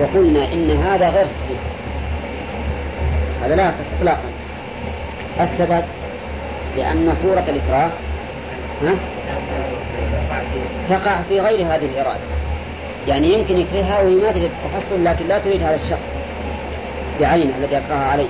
[0.00, 1.60] وقلنا إن هذا غير صحيح.
[3.42, 4.28] هذا لا إطلاقا.
[5.40, 5.84] السبب
[6.76, 7.90] لأن صورة الإكراه
[8.82, 8.94] ها؟
[10.88, 12.20] تقع في غير هذه الإرادة.
[13.08, 16.17] يعني يمكن يكرهها وهي ما تريد التحصن لكن لا تريد هذا الشخص.
[17.20, 18.28] بعينه الذي يكرهها عليه.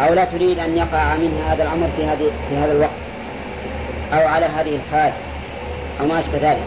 [0.00, 2.90] أو لا تريد أن يقع منها هذا الأمر في هذه في هذا الوقت.
[4.12, 5.12] أو على هذه الحال.
[6.00, 6.64] أو ما أشبه ذلك.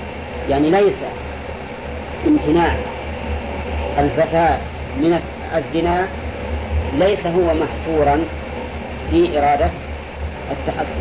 [0.49, 0.95] يعني ليس
[2.27, 2.75] امتناع
[3.97, 4.57] الفتاة
[4.97, 5.21] من
[5.55, 6.07] الزنا
[6.97, 8.19] ليس هو محصورا
[9.11, 9.69] في إرادة
[10.51, 10.99] التحصن.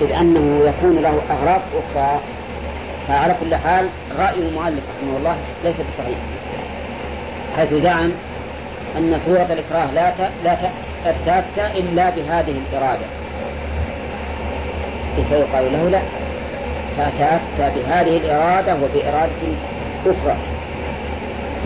[0.00, 1.60] إذ أنه يكون له أغراض
[1.94, 2.20] أخرى.
[3.08, 3.86] فعلى كل حال
[4.18, 6.18] رأي المؤلف رحمه الله ليس بصحيح.
[7.56, 8.10] حيث زعم
[8.98, 10.12] أن صورة الإكراه لا
[10.44, 10.56] لا
[11.04, 13.06] تتأتى إلا بهذه الإرادة.
[15.28, 16.00] فيقال له لا.
[16.96, 19.42] تتأتى بهذه الإرادة وبإرادة
[20.06, 20.36] أخرى.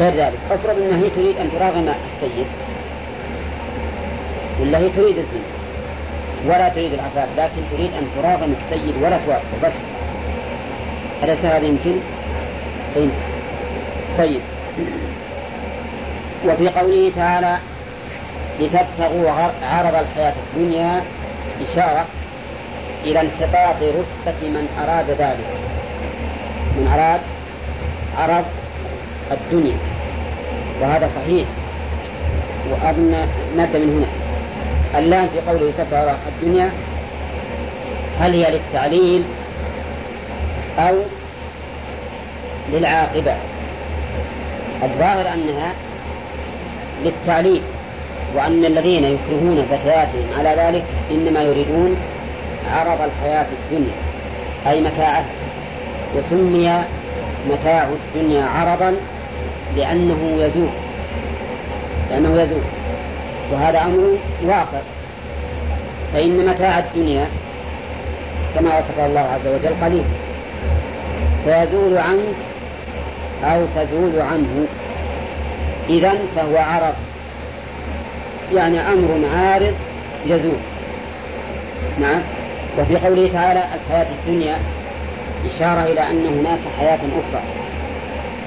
[0.00, 0.38] غير ذلك.
[0.50, 2.46] افرض أنها هي تريد أن تراغم السيد.
[4.60, 5.48] ولا هي تريد الزنا.
[6.46, 9.72] ولا تريد العفاف لكن تريد أن تراغم السيد ولا توافقه بس.
[11.22, 11.94] أليس هذا يمكن؟
[12.96, 13.10] أين؟
[14.18, 14.40] طيب.
[16.46, 17.56] وفي قوله تعالى
[18.60, 19.30] لتبتغوا
[19.62, 21.02] عرض الحياة الدنيا
[21.62, 22.06] إشارة
[23.04, 25.48] إلى انحطاط رتبة من أراد ذلك.
[26.76, 27.20] من أراد
[28.18, 28.44] عرض
[29.32, 29.76] الدنيا.
[30.80, 31.46] وهذا صحيح.
[32.70, 34.08] وأظن مادة من هنا.
[34.98, 36.70] اللام في قوله تبتغوا الدنيا
[38.20, 39.22] هل هي للتعليل
[40.78, 40.94] أو
[42.72, 43.34] للعاقبة؟
[44.82, 45.72] الظاهر أنها
[47.04, 47.60] للتعليل
[48.36, 51.96] وأن الذين يكرهون فتياتهم على ذلك إنما يريدون
[52.72, 53.92] عرض الحياة الدنيا
[54.66, 55.24] أي متاعه
[56.16, 56.84] وسمي
[57.50, 58.94] متاع الدنيا عرضا
[59.76, 60.68] لأنه يزول
[62.10, 62.62] لأنه يزول.
[63.52, 64.16] وهذا أمر
[64.46, 64.80] واقع.
[66.12, 67.26] فإن متاع الدنيا
[68.54, 70.04] كما وصف الله عز وجل قليل
[71.44, 72.34] فيزول عنك
[73.44, 74.66] أو تزول عنه.
[75.88, 76.94] إذا فهو عرض.
[78.54, 79.74] يعني أمر عارض
[80.26, 80.58] يزول.
[82.00, 82.20] نعم.
[82.78, 84.56] وفي قوله تعالى الحياة الدنيا
[85.54, 87.42] إشارة إلى أن هناك حياة أخرى.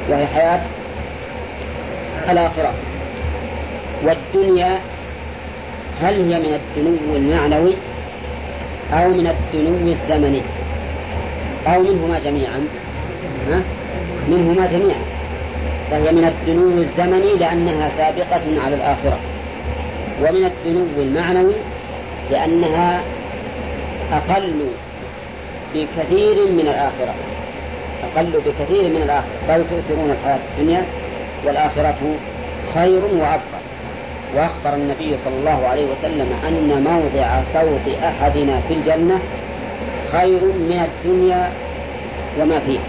[0.09, 0.61] وهي حياة
[2.29, 2.73] الآخرة.
[4.03, 4.79] والدنيا
[6.01, 7.73] هل هي من الدنو المعنوي
[8.93, 10.41] أو من الدنو الزمني؟
[11.67, 12.67] أو منهما جميعا؟
[14.27, 15.10] منهما جميعا.
[15.91, 19.19] فهي من الدنو الزمني لأنها سابقة على الآخرة.
[20.21, 21.53] ومن الدنو المعنوي
[22.31, 23.01] لأنها
[24.13, 24.53] أقل
[25.75, 27.13] بكثير من الآخرة.
[28.03, 29.31] أقل بكثير من الآخرة.
[29.49, 30.85] بل تؤثرون الحياة الدنيا
[31.45, 32.15] والآخرة
[32.73, 33.61] خير وأبقى.
[34.35, 39.19] وأخبر النبي صلى الله عليه وسلم أن موضع صوت أحدنا في الجنة
[40.11, 41.51] خير من الدنيا
[42.39, 42.81] وما فيها.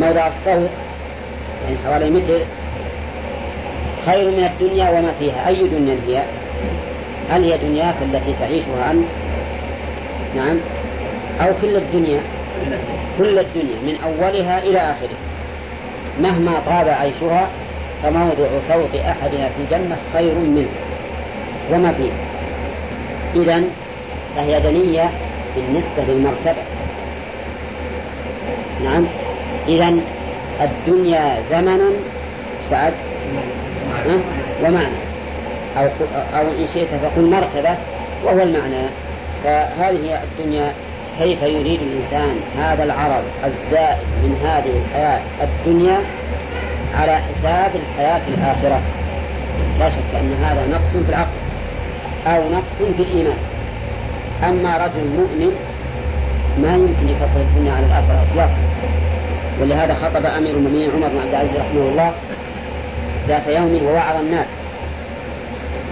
[0.00, 0.70] موضع الصوت
[1.64, 2.38] يعني حوالي متر
[4.06, 5.48] خير من الدنيا وما فيها.
[5.48, 6.22] أي دنيا هي؟
[7.30, 9.04] هل هي دنياك التي تعيشها أنت؟
[10.36, 10.56] نعم.
[11.40, 12.20] أو كل الدنيا؟
[13.18, 15.22] كل الدنيا من أولها إلى آخرها.
[16.22, 17.48] مهما طاب عيشها
[18.02, 20.68] فموضع صوت أحدنا في الجنة خير منه
[21.72, 22.10] وما فيه
[23.42, 23.62] إذا
[24.36, 25.10] فهي دنية
[25.56, 26.62] بالنسبة للمرتبة.
[28.84, 29.04] نعم.
[29.68, 29.94] إذا
[30.64, 31.90] الدنيا زمنا
[32.70, 32.92] بعد
[34.62, 35.02] ومعنى.
[35.78, 35.84] أو
[36.38, 37.76] أو إن شئت فقل مرتبة
[38.24, 38.86] وهو المعنى.
[39.44, 40.72] فهذه الدنيا
[41.18, 45.98] كيف يريد الإنسان هذا العرض الزائد من هذه الحياة؟ الدنيا
[46.94, 48.80] على حساب الحياة الآخرة.
[49.78, 51.38] لا شك أن هذا نقص في العقل
[52.26, 53.38] أو نقص في الإيمان.
[54.42, 55.56] أما رجل مؤمن
[56.62, 58.56] ما يمكن يفضل الدنيا على الآخرة إطلاقا.
[59.60, 62.12] ولهذا خطب أمير المؤمنين عمر بن عبد العزيز رحمه الله
[63.28, 64.46] ذات يوم ووعظ الناس.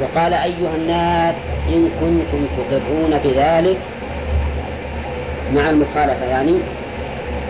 [0.02, 1.34] وقال أيها الناس
[1.68, 3.76] إن كنتم تقرون بذلك
[5.54, 6.54] مع المخالفة يعني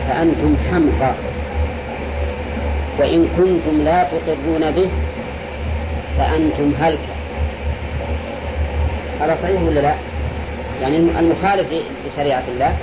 [0.09, 1.13] فأنتم حمقى.
[2.99, 4.89] وإن كنتم لا تقرون به
[6.19, 7.15] فأنتم هلكة
[9.21, 9.95] هذا صحيح ولا لا؟
[10.83, 11.67] يعني المخالف
[12.07, 12.77] لشريعة الله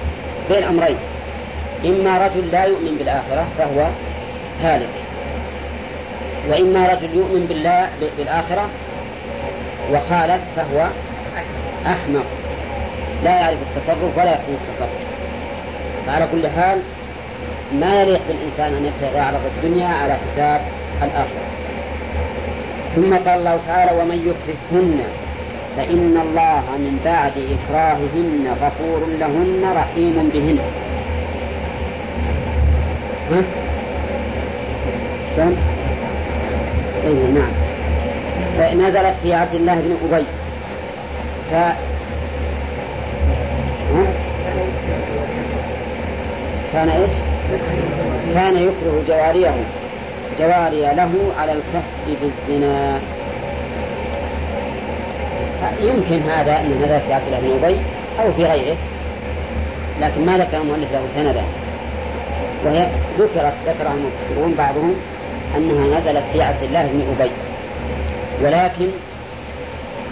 [0.50, 0.96] بين أمرين.
[1.86, 3.88] إما رجل لا يؤمن بالآخرة فهو
[4.64, 4.90] هالك.
[6.50, 8.70] وإما رجل يؤمن بالله بالآخرة
[9.92, 10.88] وخالف فهو
[11.86, 12.26] أحمق.
[13.24, 14.90] لا يعرف التصرف ولا يحسن التصرف.
[16.08, 16.80] فعلى كل حال
[17.80, 20.62] ما يليق بالإنسان أن يبتغي عرض الدنيا على حساب
[21.04, 21.48] الآخرة.
[22.96, 25.00] ثم قال الله تعالى ومن يكرههن
[25.78, 30.60] فإن الله من بعد إكراههن غفور لهن رحيم بهن.
[33.32, 33.44] ها؟
[35.36, 35.58] شلون؟
[37.04, 37.52] أيه نعم
[38.58, 40.26] فنزلت في عبد الله بن أبي
[41.52, 41.54] ف
[46.74, 47.12] كان إيش؟
[48.34, 49.54] كان يكره جواريه
[50.40, 51.84] جواري له على الكف
[52.22, 53.00] بالزنا
[55.82, 57.78] يمكن هذا أن نزلت في عبد الله بن أبي
[58.20, 58.76] أو في غيره
[60.02, 61.44] لكن ما ذكر المؤلف له سندا
[62.68, 62.88] وهي
[63.20, 64.96] ذكرت ذكرها المفسرون بعضهم
[65.58, 67.32] أنها نزلت في عبد الله بن أبي.
[68.42, 68.88] ولكن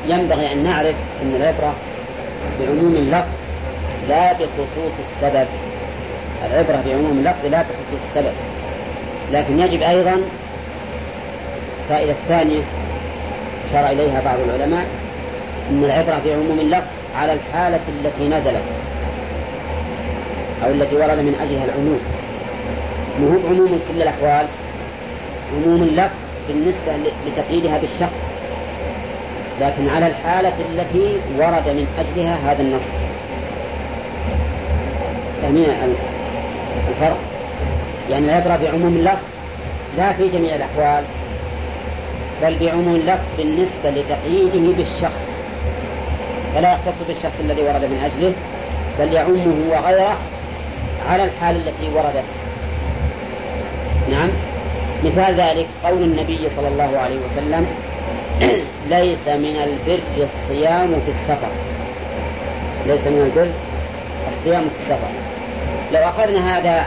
[0.07, 1.73] ينبغي أن نعرف أن العبرة
[2.60, 3.27] بعموم اللفظ
[4.10, 5.48] لا بخصوص السبب.
[6.45, 8.34] العبرة بعموم اللفظ لا بخصوص السبب.
[9.34, 10.22] لكن يجب أيضا
[11.90, 12.61] فائدة ثانية
[13.69, 14.86] أشار إليها بعض العلماء
[15.72, 18.64] أن العبرة بعموم اللفظ على الحالة التي نزلت
[20.65, 21.99] أو التي ورد من أجلها العموم.
[23.20, 24.46] مو بعموم كل الأحوال
[25.54, 26.16] عموم اللفظ
[26.48, 28.20] بالنسبة لتقييدها بالشخص.
[29.62, 32.90] لكن على الحالة التي ورد من أجلها هذا النص.
[35.42, 35.66] فاهمين
[36.90, 37.18] الفرق؟
[38.10, 39.26] يعني العبرة بعموم اللفظ
[39.98, 41.04] لا في جميع الأحوال
[42.42, 45.26] بل بعموم اللفظ بالنسبة لتقييده بالشخص.
[46.56, 48.34] فلا يختص بالشخص الذي ورد من أجله
[49.00, 50.18] بل يعمه وغيره
[51.10, 52.24] على الحال التي وردت
[54.11, 54.30] نعم.
[55.03, 57.65] مثال ذلك قول النبي صلى الله عليه وسلم
[58.95, 61.52] ليس من البر الصيام في السفر.
[62.88, 63.52] ليس من البر
[64.38, 65.10] الصيام في السفر.
[65.94, 66.86] لو أخذنا هذا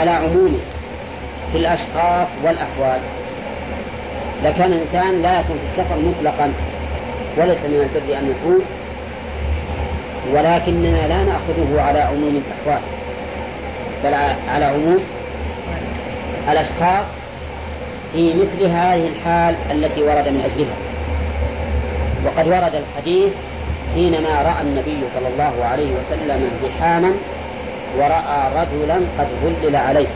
[0.00, 0.58] على عمومه
[1.52, 3.00] في الأشخاص والأحوال
[4.44, 6.52] لكان الإنسان لا يصوم في السفر مطلقا
[7.36, 8.62] وليس من البر أن يصوم
[10.32, 12.82] ولكننا لا نأخذه على عموم الأحوال
[14.04, 14.14] بل
[14.48, 14.98] على عموم
[16.50, 17.04] الأشخاص
[18.12, 20.76] في مثل هذه الحال التي ورد من أجلها.
[22.24, 23.32] وقد ورد الحديث
[23.94, 27.12] حينما رأى النبي صلى الله عليه وسلم زحاما
[27.98, 30.06] ورأى رجلا قد ظلل عليه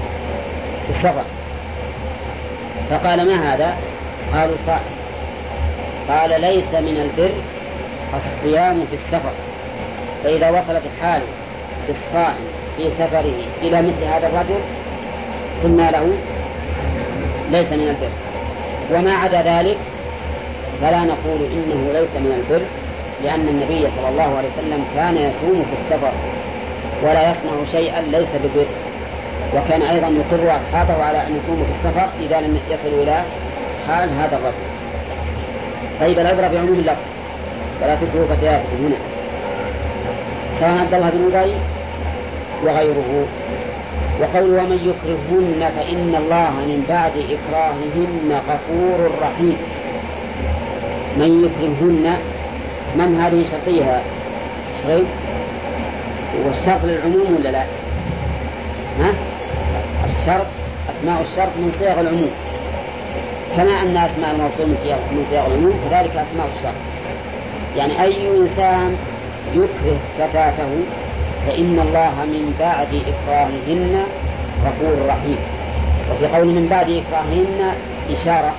[0.87, 1.25] في السفر.
[2.91, 3.77] فقال ما هذا؟
[4.35, 4.97] قالوا صائم
[6.09, 7.35] قال ليس من البر
[8.15, 9.33] الصيام في السفر.
[10.25, 11.23] فإذا وصلت الحال
[11.89, 12.47] بالصائم
[12.77, 14.61] في سفره إلى مثل هذا الرجل
[15.65, 16.07] قلنا له
[17.53, 18.13] ليس من البر.
[18.93, 19.77] وما عدا ذلك
[20.83, 22.65] فلا نقول إنه ليس من البر
[23.25, 26.13] لأن النبي صلى الله عليه وسلم كان يصوم في السفر
[27.03, 28.67] ولا يصنع شيئا ليس ببر.
[29.55, 33.23] وكان أيضا يقر أصحابه على أن يصوموا في السفر إذا لم يصلوا إلى
[33.89, 34.67] حال هذا الرجل.
[36.01, 37.07] طيب العبرة بعموم اللفظ.
[37.83, 38.97] ولا تكرهوا فتياتكم هنا.
[40.61, 41.53] سواء عبد الله بن أبي
[42.65, 43.27] وغيره.
[44.21, 49.57] وقول ومن يكرهن فإن الله من بعد إكراههن غفور رحيم.
[51.17, 52.17] من يكرهن
[52.97, 54.03] من هذه شرطيها؟
[54.83, 55.07] شريط
[56.47, 57.63] والشرط للعموم ولا لا؟
[59.01, 59.13] ها؟
[60.05, 60.47] الشرط
[60.91, 62.31] أسماء الشرط من صيغ العموم.
[63.57, 66.75] كما أن أسماء الموصول من صيغ من صيغ العموم كذلك أسماء الشرط.
[67.77, 68.97] يعني أي إنسان
[69.55, 70.71] يكره فتاته
[71.47, 74.05] فإن الله من بعد إكراههن
[74.65, 75.39] غفور رحيم.
[76.11, 77.75] وفي قول من بعد إكراههن
[78.11, 78.53] إشارة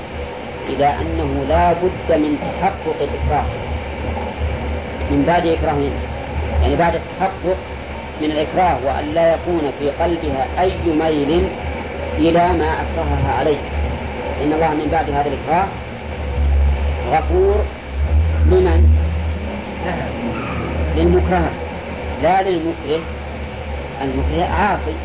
[0.70, 3.46] إلى أنه لا بد من تحقق الإكراه.
[5.12, 5.92] من بعد إكراههن
[6.62, 7.58] يعني بعد التحقق
[8.22, 11.48] من الإكراه وأن لا يكون في قلبها أي ميل
[12.18, 13.58] إلى ما أكرهها عليه.
[14.44, 15.68] إن الله من بعد هذا الإكراه
[17.12, 17.56] غفور
[18.52, 18.90] لمن؟
[20.98, 21.67] للمكره.
[22.24, 23.00] لا للمكره
[24.02, 24.96] المكره عاصي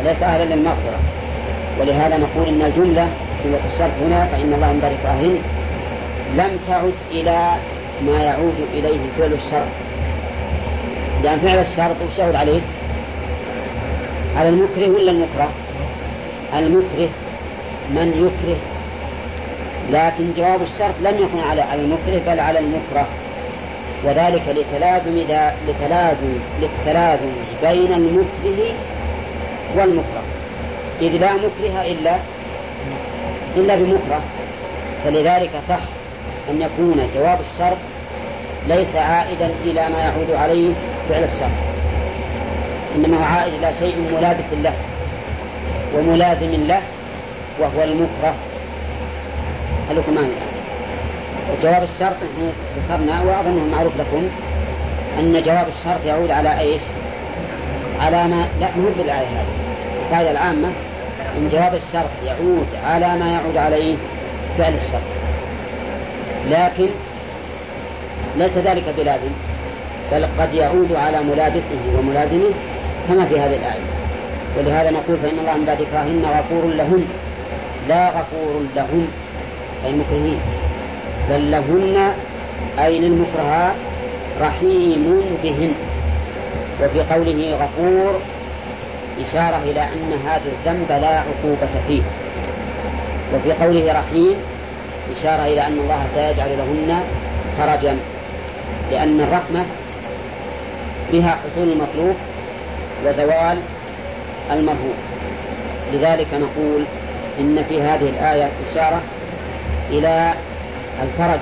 [0.00, 0.98] وليس أهلا للمغفرة؟
[1.80, 3.08] ولهذا نقول إن الجملة
[3.42, 5.38] في الشرط هنا فإن الله بعد إكراههن
[6.36, 7.50] لم تعد إلى
[8.06, 9.68] ما يعود إليه فعل الشرط.
[11.24, 12.60] لأن فعل الشرط وش يعود عليه؟
[14.36, 15.48] على المكره ولا المكره؟
[16.58, 17.08] المكره
[17.90, 18.56] من يكره؟
[19.92, 23.06] لكن جواب الشرط لم يكن على المكره بل على المكره.
[24.04, 25.18] وذلك لتلازم
[25.68, 27.32] لتلازم للتلازم
[27.62, 28.74] بين المكره
[29.76, 30.22] والمكره.
[31.00, 32.16] إذ لا مكره إلا
[33.56, 34.20] إلا بمكره.
[35.04, 35.78] فلذلك صح
[36.50, 37.76] أن يكون جواب الشرط
[38.68, 40.72] ليس عائدا إلى ما يعود عليه
[41.08, 41.56] فعل الشرط.
[42.96, 44.72] إنما هو عائد إلى شيء ملابس له
[45.94, 46.82] وملازم له
[47.58, 48.34] وهو المكره.
[49.90, 50.30] هل الآن
[51.62, 54.28] جواب الشرط نحن ذكرنا وأظنه معروف لكم
[55.18, 56.82] أن جواب الشرط يعود على إيش؟
[58.00, 59.46] على ما لا مو بالآية هذه.
[60.06, 60.68] القاعدة العامة
[61.36, 63.96] إن جواب الشرط يعود على ما يعود عليه
[64.58, 65.02] فعل الشرط.
[66.50, 66.88] لكن
[68.38, 69.30] ليس ذلك بلازم
[70.12, 72.50] بل قد يعود على ملابسه وملازمه
[73.08, 73.86] كما في هذه الآية.
[74.58, 77.06] ولهذا نقول فإن الله من بعد إكراههن غفور لهن
[77.88, 79.08] لا غفور لهم.
[79.84, 80.40] أي المكرهين
[81.30, 82.12] بل لهن
[82.78, 83.74] أي للمكرهات
[84.40, 85.72] رحيم بهن.
[86.82, 88.20] وفي قوله غفور
[89.20, 92.02] إشارة إلى أن هذا الذنب لا عقوبة فيه.
[93.34, 94.36] وفي قوله رحيم
[95.18, 97.00] إشارة إلى أن الله سيجعل لهن
[97.58, 97.98] فرجا.
[98.90, 99.64] لأن الرحمة
[101.12, 102.16] بها حصول المطلوب
[103.06, 103.58] وزوال
[104.52, 104.94] المرهوب.
[105.92, 106.84] لذلك نقول
[107.40, 109.00] إن في هذه الآية إشارة
[109.90, 110.32] إلى
[111.02, 111.40] الفرج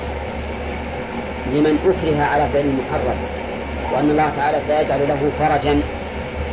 [1.53, 3.17] لمن أكره على فعل المحرم
[3.93, 5.81] وأن الله تعالى سيجعل له فرجا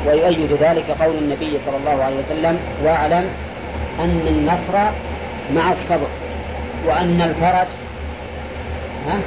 [0.07, 3.25] ويؤيد ذلك قول النبي صلى الله عليه وسلم واعلم
[3.99, 4.91] أن النصر
[5.55, 6.07] مع الصبر
[6.87, 7.67] وأن الفرج
[9.07, 9.19] ها؟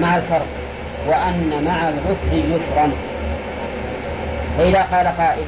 [0.00, 0.46] مع الفرج
[1.08, 2.90] وأن مع العسر يسرا.
[4.58, 5.44] فإذا قال قائل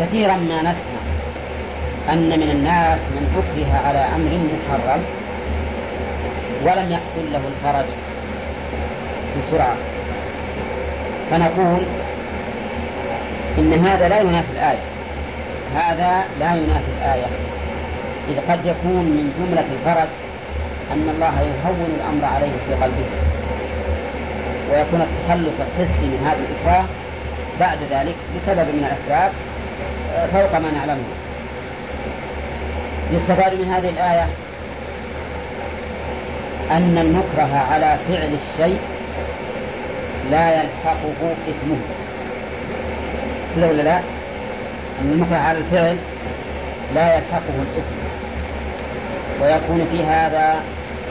[0.00, 1.00] كثيرا ما نسمع
[2.12, 5.00] أن من الناس من أكره على أمر محرم
[6.62, 7.86] ولم يحصل له الفرج
[9.36, 9.76] بسرعة.
[11.30, 11.82] فنقول
[13.58, 14.84] إن هذا لا ينافي الآية.
[15.76, 17.26] هذا لا ينافي الآية.
[18.28, 20.08] إذ قد يكون من جملة الفرج
[20.92, 23.08] أن الله يهون الأمر عليه في قلبه.
[24.70, 26.84] ويكون التخلص الحسي من هذا الإكراه
[27.60, 29.32] بعد ذلك لسبب من الأسباب
[30.16, 31.04] آه، فوق ما نعلمه.
[33.12, 34.26] يستفاد من هذه الآية
[36.70, 38.78] أن المكره على فعل الشيء
[40.30, 41.80] لا يلحقه إثمه.
[43.56, 43.98] كذا ولا لا؟
[45.00, 45.96] أن المكره على الفعل
[46.94, 48.00] لا يلحقه الإثم.
[49.42, 50.60] ويكون في هذا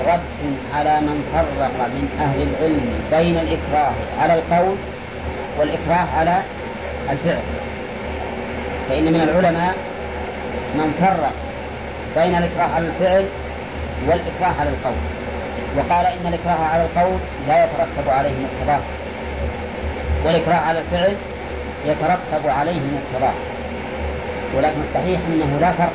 [0.07, 3.91] رد على من فرق من أهل العلم بين الإكراه
[4.21, 4.75] على القول
[5.59, 6.41] والإكراه على
[7.09, 7.41] الفعل.
[8.89, 9.73] فإن من العلماء
[10.75, 11.31] من فرق
[12.15, 13.25] بين الإكراه على الفعل
[14.07, 15.18] والإكراه على القول.
[15.77, 18.79] وقال إن الإكراه على القول لا يترتب عليه مقتضاه.
[20.25, 21.13] والإكراه على الفعل
[21.85, 23.33] يترتب عليه مقتضاه.
[24.57, 25.93] ولكن الصحيح أنه لا فرق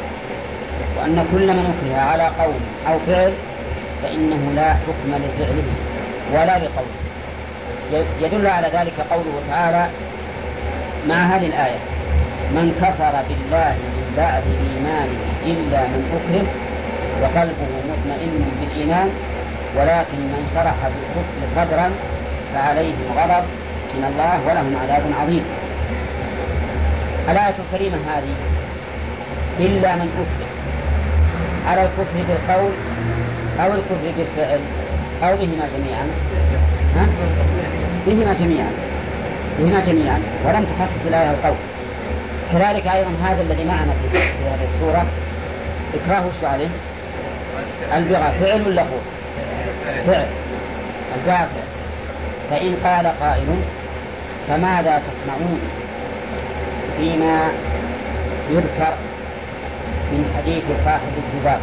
[0.99, 3.33] وأن كل من أكره على قول أو فعل
[4.03, 5.65] فإنه لا حكم لفعله
[6.33, 7.05] ولا لقوله.
[8.23, 9.87] يدل على ذلك قوله تعالى
[11.09, 11.79] مع هذه الآية
[12.51, 16.47] من كفر بالله من بعد إيمانه إلا من أكره
[17.23, 19.11] وقلبه مطمئن بالإيمان
[19.77, 21.91] ولكن من شرح بالكفر قدرا
[22.55, 23.45] فعليهم غضب
[23.95, 25.45] من الله ولهم عذاب عظيم
[27.31, 28.35] الآية الكريمة هذه
[29.61, 30.49] إلا من أكره
[31.71, 32.73] على الكفر بالقول
[33.61, 34.61] أو الكفر بالفعل
[35.23, 36.07] أو بهما جميعا
[36.97, 37.07] ها؟
[38.07, 38.71] بهما جميعا
[39.59, 41.57] بهما جميعا ولم تخصص الآية القول
[42.53, 45.07] كذلك أيضا هذا الذي معنا في هذه السورة
[45.95, 46.69] إكراه عليه؟
[47.97, 49.01] البغاء فعل ولا قول؟
[49.85, 50.27] فعل
[51.17, 51.49] البغاء فعل
[52.51, 53.47] فإن قال قائل
[54.49, 55.61] فماذا تصنعون؟
[56.97, 57.49] فيما
[58.51, 58.95] يذكر
[60.13, 61.61] من حديث صاحب الذباب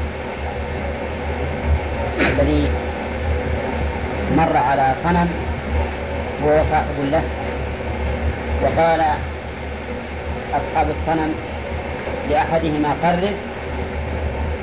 [2.19, 2.69] الذي
[4.37, 5.29] مر على صنم
[6.43, 7.23] وهو صاحب له
[8.63, 9.01] وقال
[10.53, 11.33] أصحاب الصنم
[12.29, 13.50] لأحدهما قرب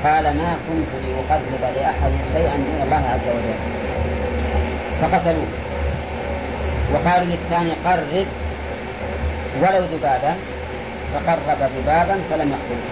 [0.03, 3.59] قال ما كنت لأقرب لأحد شيئا دون الله عز وجل.
[5.01, 5.47] فقتلوه.
[6.93, 8.25] وقالوا للثاني قرب
[9.61, 10.35] ولو ذبابا
[11.13, 12.89] فقرب ذبابا فلم يقتله.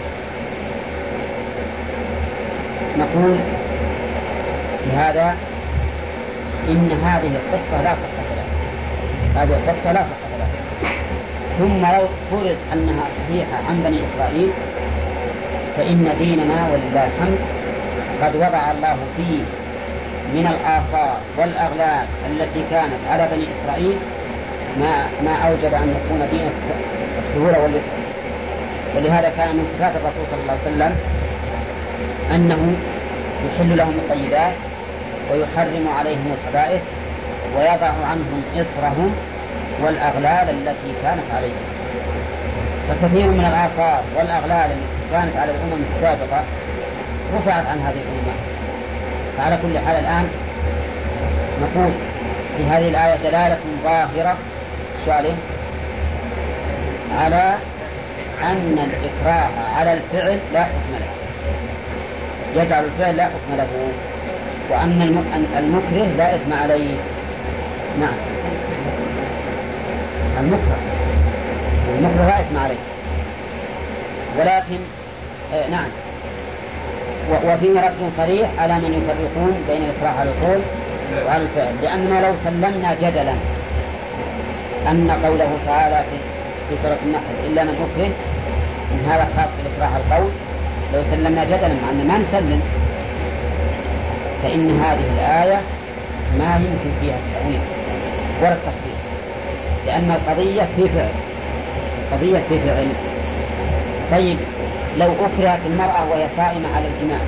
[2.98, 3.38] نقول
[4.88, 5.36] لهذا
[6.68, 9.44] إن هذه القصة لا صحة لها.
[9.44, 10.48] هذه القصة لا صحة لها.
[11.60, 14.50] ثم لو فرض أنها صحيحة عن بني إسرائيل
[15.78, 17.40] فإن ديننا ولله الحمد.
[18.22, 19.40] قد وضع الله فيه
[20.34, 23.98] من الآثار والأغلال التي كانت على بني إسرائيل
[24.80, 26.50] ما ما أوجب أن يكون دين
[27.20, 27.98] السهولة واليسر
[28.96, 30.96] ولهذا كان من صفات الرسول صلى الله عليه وسلم
[32.36, 32.76] أنه
[33.46, 34.54] يحل لهم الطيبات
[35.32, 36.82] ويحرم عليهم الخبائث
[37.58, 39.16] ويضع عنهم إصرهم
[39.84, 41.77] والأغلال التي كانت عليهم.
[42.88, 46.44] فكثير من الآثار والأغلال التي كانت على الأمم السابقة
[47.36, 48.34] رفعت عن هذه الأمة.
[49.38, 50.28] فعلى كل حال الآن
[51.62, 51.92] نقول
[52.58, 54.38] في هذه الآية دلالة ظاهرة
[55.08, 55.34] عليه؟
[57.20, 57.54] على
[58.44, 62.64] أن الإكراه على الفعل لا حكم له.
[62.64, 63.68] يجعل الفعل لا حكم له
[64.70, 65.02] وأن
[65.58, 66.96] المكره لا إثم عليه.
[68.00, 68.14] نعم.
[70.40, 70.97] المكره.
[71.90, 72.84] المكره لا إثم عليه
[74.40, 74.80] ولكن
[75.54, 75.90] آه نعم.
[77.32, 80.62] وفي رد صريح على من يفرقون بين الإكراه على القول
[81.26, 81.74] وعلى الفعل.
[81.82, 83.34] لأننا لو سلمنا جدلا
[84.92, 86.18] أن قوله تعالى في
[86.70, 88.12] في سورة النحل إلا من أكره
[88.92, 90.32] إن هذا خاص بالإكراه على القول
[90.94, 92.62] لو سلمنا جدلا مع أن ما نسلم
[94.44, 95.62] فإن هذه الآية
[96.40, 97.60] ما يمكن فيها التأويل
[98.42, 98.98] ولا التفصيل
[99.86, 101.10] لأن القضية في فعل.
[102.12, 102.88] القضية في فعل
[104.12, 104.38] طيب
[104.98, 107.20] لو أكرهت المرأة وهي صائمة على الجماع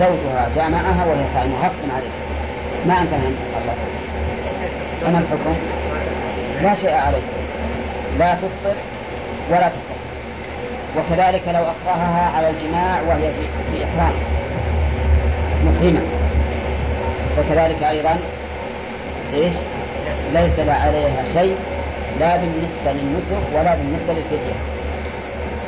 [0.00, 2.26] زوجها جامعها وهي صائمة غصبا عليها
[2.86, 3.74] ما أنت عن الله.
[5.00, 5.56] فما الحكم؟
[6.62, 7.22] لا شيء عليه.
[8.18, 8.76] لا تفطر
[9.50, 9.96] ولا تفطر.
[10.96, 13.30] وكذلك لو أكرهها على الجماع وهي
[13.72, 14.12] في, إحرام.
[15.64, 16.00] محرمة
[17.38, 18.16] وكذلك أيضا
[19.34, 19.54] إيش؟
[20.34, 21.56] ليس عليها شيء.
[22.20, 24.58] لا بالنسبة للنسك ولا بالنسبة للفدية.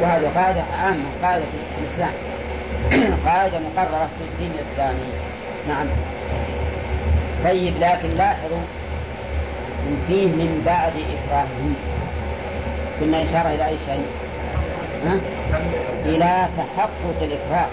[0.00, 2.14] وهذه قاعدة عامة قاعدة في الإسلام.
[3.26, 5.12] قاعدة مقررة في الدين الإسلامي.
[5.68, 5.86] نعم.
[7.44, 8.62] طيب لكن لاحظوا
[9.86, 11.74] إن فيه من بعد إكراههم
[13.00, 14.06] كنا إشارة إلى أي شيء؟
[15.06, 15.18] ها؟
[16.04, 17.68] إلى تحقق الإكراه.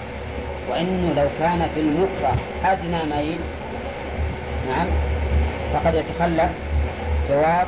[0.70, 3.38] وإنه لو كان في المكره أدنى ميل.
[4.68, 4.86] نعم.
[5.74, 6.50] فقد يتخلف.
[7.28, 7.66] جواب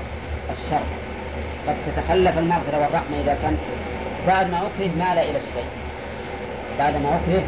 [0.50, 0.80] الشر
[1.68, 3.56] قد تتخلف المغفرة والرحمة إذا كان
[4.26, 5.70] بعد ما أكره مال إلى الشيء.
[6.78, 7.42] بعد ما أكره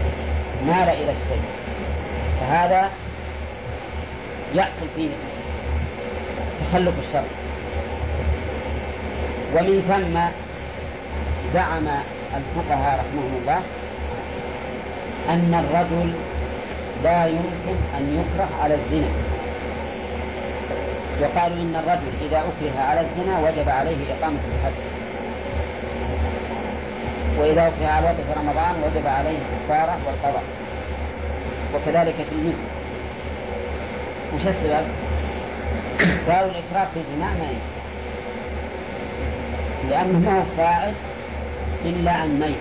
[0.66, 1.42] مال إلى الشيء.
[2.40, 2.90] فهذا
[4.54, 5.08] يحصل فيه
[6.70, 7.24] تخلف الشر.
[9.54, 10.20] ومن ثم
[11.54, 11.88] زعم
[12.36, 13.60] الفقهاء رحمهم الله
[15.28, 16.12] أن الرجل
[17.04, 19.08] لا يمكن أن يكره على الزنا.
[21.20, 24.72] وقالوا إن الرجل إذا أكره على الزنا وجب عليه إقامة الحد
[27.38, 30.42] وإذا أكره على في رمضان وجب عليه الكفارة والقضاء.
[31.74, 32.68] وكذلك في المسلم.
[34.34, 34.86] وش السبب؟
[36.28, 37.80] قالوا الإكراه في الجماع ما يمكن
[39.90, 40.92] لأنه ما هو فاعل
[41.84, 42.56] إلا عن ميت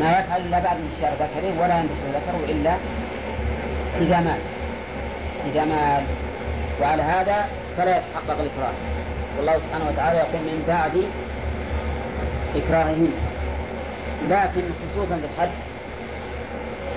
[0.00, 2.74] ما يفعل إلا بعد انتشار ذكره ولا ينتشر ذكره إلا
[4.00, 4.40] إذا مات.
[5.52, 6.02] إذا مات.
[6.82, 8.74] وعلى هذا فلا يتحقق الإكراه.
[9.36, 10.92] والله سبحانه وتعالى يقول من بعد
[12.56, 13.12] إكراههن.
[14.30, 15.50] لكن خصوصا في الحد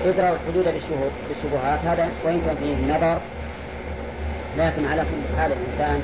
[0.06, 0.64] ادرأوا الحدود
[1.28, 3.20] بالشبهات هذا وإن كان فيه نظر
[4.58, 6.00] لكن على كل حال الإنسان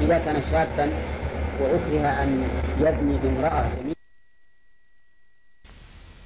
[0.00, 0.90] إذا كان شابا
[1.60, 2.48] وأكره أن
[2.80, 4.01] يزني بامرأة جميلة.